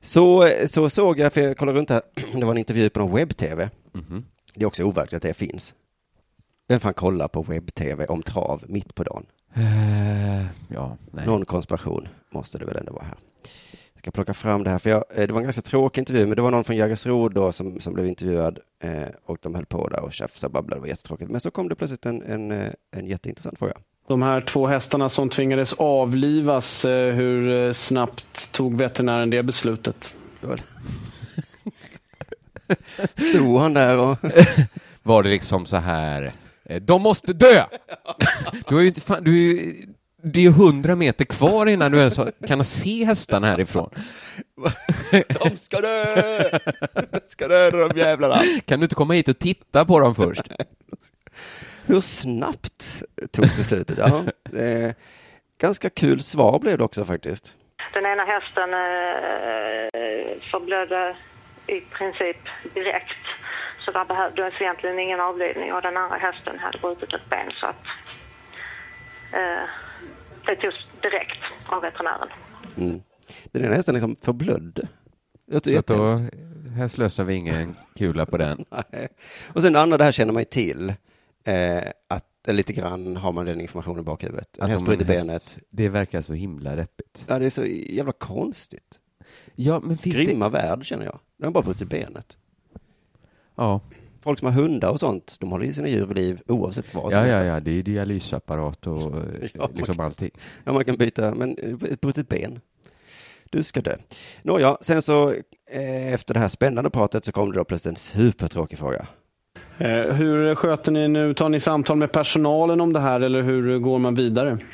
Så, 0.00 0.48
så 0.66 0.90
såg 0.90 1.18
jag, 1.18 1.32
för 1.32 1.40
jag 1.40 1.56
kollade 1.56 1.78
runt 1.78 1.90
här, 1.90 2.02
det 2.34 2.44
var 2.44 2.52
en 2.52 2.58
intervju 2.58 2.90
på 2.90 3.00
någon 3.00 3.14
webb-tv. 3.16 3.70
Mhm. 3.92 4.24
Det 4.54 4.62
är 4.62 4.66
också 4.66 4.84
overkligt 4.84 5.14
att 5.16 5.22
det 5.22 5.34
finns. 5.34 5.74
Vem 6.68 6.80
fan 6.80 6.94
kollar 6.94 7.28
på 7.28 7.42
webb-tv 7.42 8.06
om 8.06 8.22
trav 8.22 8.64
mitt 8.66 8.94
på 8.94 9.04
dagen? 9.04 9.26
Eh, 9.54 10.46
ja, 10.68 10.96
nej. 11.10 11.26
Någon 11.26 11.44
konspiration 11.44 12.08
måste 12.30 12.58
det 12.58 12.64
väl 12.64 12.76
ändå 12.76 12.92
vara 12.92 13.04
här. 13.04 13.18
Ska 14.08 14.12
plocka 14.12 14.34
fram 14.34 14.64
det 14.64 14.70
här, 14.70 14.78
för 14.78 14.90
jag, 14.90 15.04
eh, 15.14 15.26
det 15.26 15.32
var 15.32 15.40
en 15.40 15.44
ganska 15.44 15.62
tråkig 15.62 16.00
intervju, 16.00 16.26
men 16.26 16.36
det 16.36 16.42
var 16.42 16.50
någon 16.50 16.64
från 16.64 16.76
Jägersro 16.76 17.28
då 17.28 17.52
som, 17.52 17.80
som 17.80 17.94
blev 17.94 18.06
intervjuad 18.06 18.58
eh, 18.82 19.02
och 19.26 19.38
de 19.40 19.54
höll 19.54 19.66
på 19.66 19.88
där 19.88 20.00
och 20.00 20.12
tjafsade 20.12 20.46
och 20.48 20.52
babblade, 20.52 20.76
det 20.76 20.80
var 20.80 20.88
jättetråkigt. 20.88 21.30
Men 21.30 21.40
så 21.40 21.50
kom 21.50 21.68
det 21.68 21.74
plötsligt 21.74 22.06
en, 22.06 22.22
en, 22.22 22.52
eh, 22.52 22.72
en 22.96 23.06
jätteintressant 23.06 23.58
fråga. 23.58 23.72
De 24.06 24.22
här 24.22 24.40
två 24.40 24.66
hästarna 24.66 25.08
som 25.08 25.30
tvingades 25.30 25.72
avlivas, 25.72 26.84
eh, 26.84 27.14
hur 27.14 27.72
snabbt 27.72 28.52
tog 28.52 28.76
veterinären 28.76 29.30
det 29.30 29.42
beslutet? 29.42 30.14
Stod 33.34 33.60
han 33.60 33.74
där 33.74 33.98
och... 33.98 34.16
Var 35.02 35.22
det 35.22 35.28
liksom 35.28 35.66
så 35.66 35.76
här, 35.76 36.32
de 36.80 37.02
måste 37.02 37.32
dö! 37.32 37.64
Du 38.68 38.74
har 38.74 38.82
ju 38.82 38.88
inte 38.88 39.00
fan, 39.00 39.24
du 39.24 39.30
är 39.30 39.54
ju, 39.54 39.74
det 40.22 40.46
är 40.46 40.50
hundra 40.50 40.96
meter 40.96 41.24
kvar 41.24 41.66
innan 41.66 41.92
du 41.92 41.98
ens 41.98 42.20
kan 42.46 42.64
se 42.64 43.04
hästarna 43.04 43.46
härifrån. 43.46 43.90
De 45.50 45.56
ska 45.56 45.80
dö! 45.80 46.42
Ska 47.26 47.48
dö 47.48 47.70
de 47.70 47.98
jävlarna! 47.98 48.36
Kan 48.64 48.80
du 48.80 48.84
inte 48.84 48.94
komma 48.94 49.14
hit 49.14 49.28
och 49.28 49.38
titta 49.38 49.84
på 49.84 50.00
dem 50.00 50.14
först? 50.14 50.42
Hur 51.86 52.00
snabbt 52.00 53.02
togs 53.32 53.56
beslutet? 53.56 53.98
Ja, 53.98 54.24
eh, 54.58 54.94
ganska 55.60 55.90
kul 55.90 56.20
svar 56.20 56.58
blev 56.58 56.78
det 56.78 56.84
också 56.84 57.04
faktiskt. 57.04 57.56
Den 57.94 58.06
ena 58.06 58.24
hästen 58.24 58.74
eh, 58.74 59.88
förblödde 60.50 61.16
i 61.66 61.80
princip 61.80 62.36
direkt. 62.74 63.24
Så 63.84 63.90
där 63.92 64.04
behövdes 64.04 64.54
egentligen 64.60 64.98
ingen 64.98 65.20
avlivning 65.20 65.72
och 65.72 65.82
den 65.82 65.96
andra 65.96 66.16
hästen 66.16 66.58
hade 66.58 66.78
brutit 66.78 67.14
ett 67.14 67.30
ben 67.30 67.50
så 67.60 67.66
att 67.66 67.84
det 70.46 70.56
togs 70.56 70.86
direkt 71.02 71.42
av 71.66 71.82
veterinären. 71.82 72.28
Mm. 72.76 73.00
Den 73.52 73.64
ena 73.64 73.74
hästen 73.74 73.94
liksom. 73.94 74.16
Det 75.46 75.54
låter 75.54 75.70
Så 75.70 75.78
att 75.78 75.86
då, 75.86 76.08
här 76.76 76.88
slösar 76.88 77.24
vi 77.24 77.34
ingen 77.34 77.76
kula 77.96 78.26
på 78.26 78.36
den. 78.36 78.64
Nej. 78.92 79.08
Och 79.52 79.62
sen 79.62 79.72
det 79.72 79.80
andra, 79.80 79.98
det 79.98 80.04
här 80.04 80.12
känner 80.12 80.32
man 80.32 80.40
ju 80.40 80.44
till. 80.44 80.94
Eh, 81.44 81.82
att 82.08 82.48
eh, 82.48 82.54
lite 82.54 82.72
grann 82.72 83.16
har 83.16 83.32
man 83.32 83.46
den 83.46 83.60
informationen 83.60 84.00
i 84.00 84.02
bakhuvudet. 84.02 84.58
En 84.58 84.64
Att 84.64 84.70
häst 84.70 84.84
bryter 84.84 85.04
benet. 85.04 85.58
Det 85.70 85.88
verkar 85.88 86.20
så 86.20 86.32
himla 86.32 86.76
deppigt. 86.76 87.24
Ja, 87.28 87.38
det 87.38 87.46
är 87.46 87.50
så 87.50 87.64
jävla 87.66 88.12
konstigt. 88.12 88.98
Ja, 89.54 89.80
men 89.80 89.98
finns 89.98 90.16
Grymma 90.16 90.48
värld 90.48 90.84
känner 90.84 91.04
jag. 91.04 91.18
De 91.36 91.44
har 91.44 91.50
bara 91.52 91.64
brutit 91.64 91.88
benet. 91.88 92.36
det... 92.72 92.80
Ja, 93.54 93.80
Folk 94.28 94.38
som 94.38 94.46
har 94.46 94.62
hundar 94.62 94.90
och 94.90 95.00
sånt, 95.00 95.36
de 95.40 95.50
håller 95.50 95.66
ju 95.66 95.72
sina 95.72 95.88
djur 95.88 96.06
vid 96.06 96.16
liv 96.16 96.40
oavsett 96.46 96.94
vad 96.94 97.12
som 97.12 97.22
ja, 97.22 97.28
ja, 97.28 97.44
ja, 97.44 97.60
det 97.60 97.70
är 97.70 97.82
dialysapparat 97.82 98.86
och 98.86 99.16
eh, 99.42 99.50
Ja, 99.54 99.70
liksom 99.74 100.00
allting. 100.00 100.30
Ja, 100.64 100.72
man 100.72 100.84
kan 100.84 100.96
byta, 100.96 101.34
men 101.34 101.58
eh, 101.58 101.92
ett 101.92 102.00
brutet 102.00 102.28
ben. 102.28 102.60
Du 103.50 103.62
ska 103.62 103.80
dö. 103.80 103.96
Nåja, 104.42 104.78
sen 104.80 105.02
så 105.02 105.30
eh, 105.70 106.12
efter 106.12 106.34
det 106.34 106.40
här 106.40 106.48
spännande 106.48 106.90
pratet 106.90 107.24
så 107.24 107.32
kom 107.32 107.50
det 107.52 107.58
då 107.58 107.64
plötsligt 107.64 107.90
en 107.92 107.96
supertråkig 107.96 108.78
fråga. 108.78 109.06
Eh, 109.78 110.14
Hur 110.14 110.54
sköter 110.54 110.92
ni 110.92 111.08
nu? 111.08 111.34
Tar 111.34 111.48
ni 111.48 111.60
samtal 111.60 111.96
med 111.96 112.12
personalen 112.12 112.80
om 112.80 112.92
det 112.92 113.00
här 113.00 113.20
eller 113.20 113.42
hur 113.42 113.78
går 113.78 113.98
man 113.98 114.14
vidare? 114.14 114.58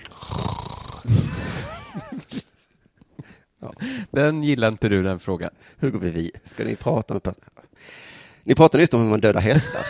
Den 4.11 4.43
gillar 4.43 4.69
inte 4.69 4.89
du, 4.89 5.03
den 5.03 5.19
frågan. 5.19 5.51
Hur 5.79 5.91
går 5.91 5.99
vi 5.99 6.11
vid? 6.11 6.31
Ska 6.45 6.65
ni 6.65 6.77
prata 6.77 7.15
med 7.15 7.23
personal? 7.23 7.54
Ni 8.45 8.55
pratade 8.55 8.83
just 8.83 8.95
om 8.95 9.01
hur 9.03 9.09
man 9.11 9.21
dödar 9.21 9.41
hästar. 9.41 9.87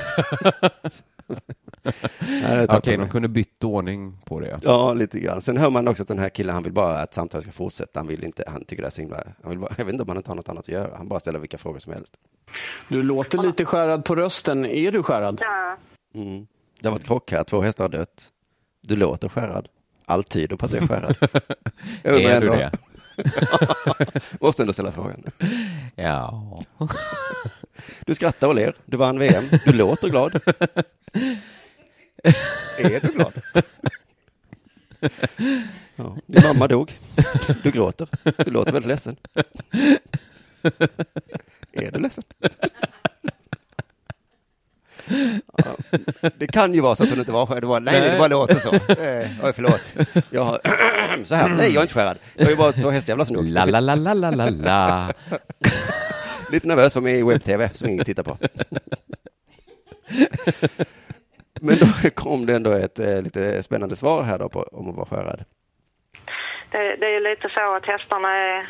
Okej, 2.78 2.96
de 2.96 3.08
kunde 3.08 3.28
bytt 3.28 3.64
ordning 3.64 4.18
på 4.24 4.40
det. 4.40 4.58
Ja. 4.62 4.94
Lite 4.94 5.20
grann. 5.20 5.40
Sen 5.40 5.56
hör 5.56 5.70
man 5.70 5.88
också 5.88 6.02
att 6.02 6.08
den 6.08 6.18
här 6.18 6.28
killen, 6.28 6.54
han 6.54 6.62
vill 6.62 6.72
bara 6.72 6.98
att 6.98 7.14
samtalet 7.14 7.42
ska 7.42 7.52
fortsätta. 7.52 8.00
Han 8.00 8.06
vill 8.06 8.24
inte, 8.24 8.44
han 8.46 8.64
tycker 8.64 8.82
det 8.82 8.86
är 8.86 8.90
så 8.90 9.00
himla, 9.02 9.22
han 9.42 9.50
vill 9.50 9.58
bara, 9.58 9.74
jag 9.78 9.84
vet 9.84 9.92
inte 9.92 10.02
om 10.02 10.08
han 10.08 10.16
inte 10.16 10.30
har 10.30 10.36
något 10.36 10.48
annat 10.48 10.64
att 10.64 10.68
göra. 10.68 10.96
Han 10.96 11.08
bara 11.08 11.20
ställer 11.20 11.38
vilka 11.38 11.58
frågor 11.58 11.78
som 11.78 11.92
helst. 11.92 12.14
Du 12.88 13.02
låter 13.02 13.38
lite 13.38 13.64
skärrad 13.64 14.04
på 14.04 14.14
rösten. 14.16 14.66
Är 14.66 14.92
du 14.92 15.02
skärrad? 15.02 15.38
Ja, 15.40 15.76
Mm. 16.14 16.46
Det 16.80 16.86
har 16.88 16.92
varit 16.92 17.06
krock 17.06 17.32
här, 17.32 17.44
två 17.44 17.60
hästar 17.62 17.84
har 17.84 17.88
dött. 17.88 18.30
Du 18.80 18.96
låter 18.96 19.28
skärrad. 19.28 19.68
Allt 20.06 20.30
tyder 20.30 20.56
på 20.56 20.66
att 20.66 20.72
du 20.72 20.78
är 20.78 20.86
skärrad. 20.86 21.16
Är 22.02 22.12
du 22.12 22.22
ändå- 22.30 22.54
det? 22.54 22.72
Måste 24.40 24.62
ändå 24.62 24.72
ställa 24.72 24.92
frågan. 24.92 25.22
Ja. 25.94 26.62
Du 28.06 28.14
skrattar 28.14 28.48
och 28.48 28.54
ler. 28.54 28.74
Du 28.84 28.96
vann 28.96 29.18
VM. 29.18 29.48
Du 29.64 29.72
låter 29.72 30.08
glad. 30.08 30.40
Är 32.78 33.00
du 33.00 33.08
glad? 33.08 33.32
Ja, 35.96 36.16
din 36.26 36.42
mamma 36.42 36.68
dog. 36.68 36.92
Du 37.62 37.70
gråter. 37.70 38.08
Du 38.44 38.50
låter 38.50 38.72
väldigt 38.72 38.88
ledsen. 38.88 39.16
Är 41.72 41.90
du 41.92 41.98
ledsen? 42.00 42.24
Ja, 45.56 45.76
det 46.38 46.46
kan 46.46 46.74
ju 46.74 46.80
vara 46.80 46.96
så 46.96 47.02
att 47.02 47.10
hon 47.10 47.18
inte 47.18 47.32
var 47.32 47.46
skärrad. 47.46 47.62
Det 47.62 47.66
var, 47.66 47.80
nej, 47.80 48.00
nej, 48.00 48.10
det 48.10 48.18
bara 48.18 48.28
låter 48.28 48.58
så. 48.58 48.74
Eh, 48.74 49.28
oj, 49.42 49.52
förlåt. 49.54 49.94
Jag 50.30 50.44
har, 50.44 50.60
så 51.24 51.34
här, 51.34 51.48
nej, 51.48 51.66
jag 51.72 51.76
är 51.76 51.82
inte 51.82 51.94
skärrad. 51.94 52.18
Jag 52.36 52.52
är 52.52 52.56
bara 52.56 52.72
två 52.72 52.90
hästjävlar 52.90 53.24
som 53.24 53.36
dog. 53.36 53.48
la, 53.48 53.64
la, 53.64 53.80
la, 53.80 53.94
la, 53.94 54.30
la, 54.30 54.50
la. 54.50 55.12
Lite 56.54 56.68
nervös 56.68 56.94
för 56.94 57.00
mig 57.00 57.18
i 57.18 57.22
webb-tv 57.22 57.68
som 57.68 57.88
ingen 57.88 58.04
tittar 58.04 58.22
på. 58.22 58.36
Men 61.60 61.76
då 61.78 61.86
kom 62.14 62.46
det 62.46 62.56
ändå 62.56 62.70
ett 62.72 62.98
eh, 62.98 63.22
lite 63.22 63.62
spännande 63.62 63.96
svar 63.96 64.22
här 64.22 64.38
då 64.38 64.48
på, 64.48 64.62
om 64.62 64.88
att 64.90 64.96
vara 64.96 65.06
skärrad. 65.06 65.44
Det, 66.70 66.96
det 66.96 67.06
är 67.06 67.10
ju 67.10 67.20
lite 67.20 67.48
så 67.48 67.74
att 67.76 67.86
hästarna 67.86 68.28
är, 68.28 68.68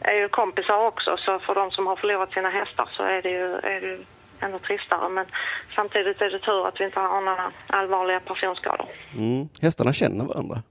är 0.00 0.14
ju 0.14 0.28
kompisar 0.28 0.86
också 0.86 1.16
så 1.16 1.38
för 1.38 1.54
de 1.54 1.70
som 1.70 1.86
har 1.86 1.96
förlorat 1.96 2.32
sina 2.32 2.50
hästar 2.50 2.88
så 2.92 3.02
är 3.02 3.22
det 3.22 3.30
ju, 3.30 3.54
är 3.54 3.80
det 3.80 3.86
ju 3.86 4.04
ännu 4.40 4.58
tristare. 4.58 5.08
Men 5.08 5.26
samtidigt 5.74 6.20
är 6.20 6.30
det 6.30 6.38
tur 6.38 6.68
att 6.68 6.80
vi 6.80 6.84
inte 6.84 7.00
har 7.00 7.20
några 7.20 7.52
allvarliga 7.66 8.20
personskador. 8.20 8.86
Mm. 9.14 9.48
Hästarna 9.60 9.92
känner 9.92 10.24
varandra. 10.24 10.62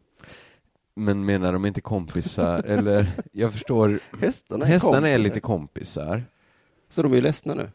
Men 0.96 1.26
menar 1.26 1.54
de 1.54 1.66
inte 1.66 1.82
kompisar? 1.82 2.64
Eller, 2.64 3.08
jag 3.32 3.52
förstår, 3.52 4.00
Hästarna 4.22 4.66
är, 4.66 4.70
hästarna 4.70 5.10
är 5.10 5.18
lite 5.18 5.40
kompisar. 5.40 6.24
Så 6.96 7.04
de 7.04 7.12
är 7.12 7.16
ju 7.16 7.22
ledsna 7.22 7.54
nu. 7.54 7.70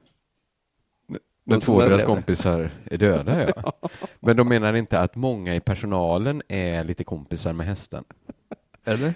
Som 1.51 1.61
två 1.61 1.83
av 1.83 1.89
deras 1.89 2.05
kompisar 2.05 2.71
är 2.85 2.99
döda, 2.99 3.53
ja. 3.57 3.73
Men 4.21 4.37
de 4.37 4.49
menar 4.49 4.75
inte 4.75 5.01
att 5.01 5.17
många 5.17 5.55
i 5.55 5.61
personalen 5.61 6.43
är 6.49 6.85
lite 6.85 7.05
kompisar 7.05 7.53
med 7.53 7.67
hästen? 7.67 8.05
Eller? 8.85 9.15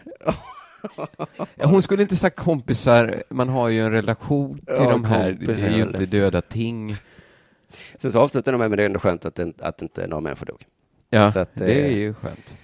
Hon 1.67 1.83
skulle 1.83 2.03
inte 2.03 2.17
sagt 2.17 2.37
kompisar, 2.37 3.23
man 3.31 3.49
har 3.49 3.69
ju 3.69 3.81
en 3.81 3.91
relation 3.91 4.59
till 4.59 4.65
Ja, 4.67 4.91
de 4.91 5.05
här, 5.05 5.39
det 5.41 5.63
är 5.63 5.77
ju 5.77 5.83
inte 5.83 6.07
döda 6.07 6.41
ting. 6.43 6.97
Sen 7.97 8.13
så 8.13 8.21
avslutar 8.21 8.53
de 8.53 8.59
med, 8.59 8.71
men 8.71 8.77
det 8.77 8.83
är 8.83 8.87
ändå 8.87 9.01
skönt 9.01 9.25
att, 9.25 9.35
det, 9.35 9.53
att 9.61 9.83
inte 9.83 10.07
några 10.07 10.21
människor 10.21 10.47
dog. 10.47 10.65
Ja, 11.11 11.27
att, 11.27 11.55
det 11.55 11.81
eh, 11.81 11.87
är 11.87 11.97
ju 11.97 12.15
skönt. 12.15 12.55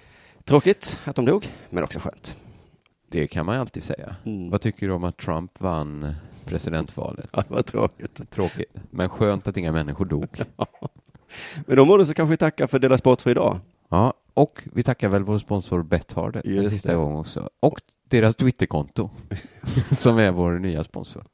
Tråkigt 0.44 1.00
att 1.04 1.16
de 1.16 1.24
dog, 1.24 1.48
men 1.70 1.84
också 1.84 1.98
skönt. 1.98 2.36
Det 3.08 3.26
kan 3.26 3.46
man 3.46 3.54
ju 3.54 3.60
alltid 3.60 3.82
säga. 3.82 4.16
Mm. 4.26 4.50
Vad 4.50 4.60
tycker 4.60 4.88
du 4.88 4.92
om 4.92 5.04
att 5.04 5.16
Trump 5.16 5.60
vann 5.60 6.14
presidentvalet? 6.44 7.28
Ja, 7.32 7.44
det 7.48 7.54
var 7.54 7.62
tråkigt. 7.62 8.30
Tråkigt, 8.30 8.74
men 8.90 9.08
skönt 9.08 9.48
att 9.48 9.56
inga 9.56 9.72
människor 9.72 10.04
dog. 10.04 10.28
Men 11.66 11.76
de 11.76 11.88
borde 11.88 12.06
så 12.06 12.14
kanske 12.14 12.30
vi 12.30 12.36
tacka 12.36 12.68
för 12.68 12.78
Dela 12.78 12.98
Sport 12.98 13.20
för 13.20 13.30
idag. 13.30 13.60
Ja, 13.88 14.14
och 14.34 14.62
vi 14.72 14.82
tackar 14.82 15.08
väl 15.08 15.24
vår 15.24 15.38
sponsor 15.38 15.82
Betthard 15.82 16.36
en 16.36 16.42
Just 16.44 16.72
sista 16.72 16.88
det. 16.92 16.98
gång 16.98 17.16
också. 17.16 17.50
Och 17.60 17.80
deras 18.08 18.36
Twitterkonto, 18.36 19.10
som 19.98 20.18
är 20.18 20.30
vår 20.30 20.58
nya 20.58 20.82
sponsor. 20.82 21.24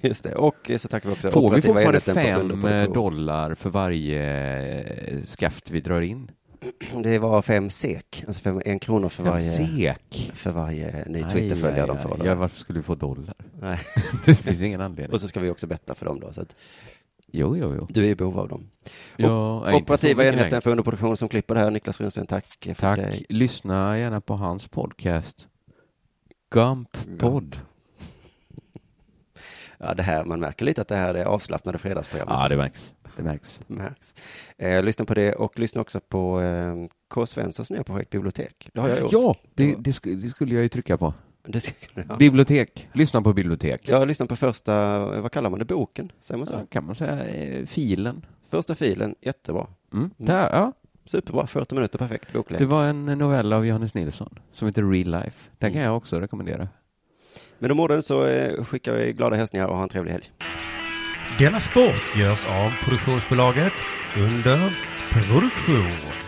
Just 0.00 0.24
det, 0.24 0.34
och 0.34 0.70
så 0.78 0.88
tackar 0.88 1.08
vi 1.08 1.14
också 1.14 1.30
Får 1.30 1.54
vi 1.54 1.62
fortfarande 1.62 2.00
fem 2.00 2.92
dollar 2.92 3.54
för 3.54 3.70
varje 3.70 5.26
skaft 5.26 5.70
vi 5.70 5.80
drar 5.80 6.00
in? 6.00 6.30
Det 7.02 7.18
var 7.18 7.42
fem 7.42 7.70
sek, 7.70 8.24
alltså 8.26 8.42
fem, 8.42 8.62
en 8.64 8.78
krona 8.78 9.08
för 9.08 9.22
Fem 9.24 9.32
varje, 9.32 9.42
sek? 9.42 10.32
för 10.34 10.50
varje 10.50 11.04
ny 11.08 11.22
Twitterföljare 11.24 11.86
de 11.86 11.98
får. 11.98 12.16
Då. 12.18 12.26
Ja, 12.26 12.34
varför 12.34 12.58
skulle 12.58 12.78
vi 12.78 12.82
få 12.82 12.94
dollar? 12.94 13.34
Nej. 13.60 13.80
Det 14.26 14.34
finns 14.34 14.62
ingen 14.62 14.80
anledning. 14.80 15.12
Och 15.14 15.20
så 15.20 15.28
ska 15.28 15.40
vi 15.40 15.50
också 15.50 15.66
betta 15.66 15.94
för 15.94 16.06
dem 16.06 16.20
då, 16.20 16.32
så 16.32 16.40
att 16.40 16.56
Jo, 17.26 17.56
jo, 17.56 17.74
jo. 17.78 17.86
du 17.90 18.04
är 18.04 18.08
i 18.08 18.14
behov 18.14 18.38
av 18.38 18.48
dem. 18.48 18.70
Ja, 19.16 19.74
Operativa 19.76 20.24
enheten 20.24 20.48
längre. 20.50 20.60
för 20.60 20.70
underproduktion 20.70 21.16
som 21.16 21.28
klipper 21.28 21.54
det 21.54 21.60
här, 21.60 21.70
Niklas 21.70 22.00
Runsten, 22.00 22.26
tack 22.26 22.46
för 22.64 22.74
Tack. 22.74 22.96
dig. 22.98 23.26
Lyssna 23.28 23.98
gärna 23.98 24.20
på 24.20 24.34
hans 24.34 24.68
podcast. 24.68 25.48
Gump 26.50 26.96
podd. 27.18 27.58
Ja, 29.78 29.94
det 29.94 30.02
här, 30.02 30.24
man 30.24 30.40
märker 30.40 30.64
lite 30.64 30.80
att 30.82 30.88
det 30.88 30.96
här 30.96 31.14
är 31.14 31.24
avslappnade 31.24 31.78
fredagsprogram. 31.78 32.28
Ja, 32.30 32.48
det 32.48 32.56
märks. 32.56 32.92
Det 33.16 33.22
märks. 33.22 33.60
märks. 33.66 34.14
Eh, 34.58 34.82
lyssna 34.82 35.04
på 35.04 35.14
det 35.14 35.32
och 35.34 35.58
lyssna 35.58 35.80
också 35.80 36.00
på 36.00 36.40
eh, 36.40 36.74
K. 37.08 37.26
Svenssons 37.26 37.70
nya 37.70 37.84
projekt 37.84 38.10
Bibliotek. 38.10 38.70
Det 38.74 38.80
har 38.80 38.88
jag 38.88 39.00
gjort. 39.00 39.12
Ja, 39.12 39.34
det, 39.54 39.74
det, 39.78 39.90
sk- 39.90 40.14
det 40.22 40.28
skulle 40.28 40.54
jag 40.54 40.62
ju 40.62 40.68
trycka 40.68 40.98
på. 40.98 41.14
Ja. 42.08 42.16
Bibliotek. 42.18 42.88
Lyssna 42.92 43.22
på 43.22 43.32
bibliotek. 43.32 43.88
Jag 43.88 43.98
har 43.98 44.06
lyssnat 44.06 44.28
på 44.28 44.36
första, 44.36 44.98
vad 45.20 45.32
kallar 45.32 45.50
man 45.50 45.58
det, 45.58 45.64
boken? 45.64 46.12
Säger 46.20 46.38
man 46.38 46.46
så? 46.46 46.58
Så 46.58 46.66
kan 46.66 46.86
man 46.86 46.94
säga 46.94 47.24
eh, 47.26 47.66
filen. 47.66 48.26
Första 48.50 48.74
filen, 48.74 49.14
jättebra. 49.20 49.66
Mm. 49.92 50.10
Där, 50.16 50.50
ja. 50.52 50.72
Superbra, 51.06 51.46
40 51.46 51.74
minuter, 51.74 51.98
perfekt 51.98 52.32
boklek. 52.32 52.58
Det 52.58 52.66
var 52.66 52.84
en 52.84 53.04
novell 53.06 53.52
av 53.52 53.66
Johannes 53.66 53.94
Nilsson 53.94 54.38
som 54.52 54.68
heter 54.68 54.82
Real 54.82 55.10
Life. 55.10 55.50
Den 55.58 55.72
kan 55.72 55.82
jag 55.82 55.96
också 55.96 56.20
rekommendera. 56.20 56.68
Med 57.58 57.70
de 57.70 57.80
orden 57.80 58.02
så 58.02 58.26
eh, 58.26 58.64
skickar 58.64 58.92
vi 58.96 59.12
glada 59.12 59.36
hälsningar 59.36 59.66
och 59.66 59.76
ha 59.76 59.82
en 59.82 59.88
trevlig 59.88 60.12
helg. 60.12 60.24
Denna 61.38 61.60
sport 61.60 62.16
görs 62.16 62.44
av 62.44 62.72
produktionsbolaget 62.84 63.72
under 64.16 64.72
produktion. 65.12 66.23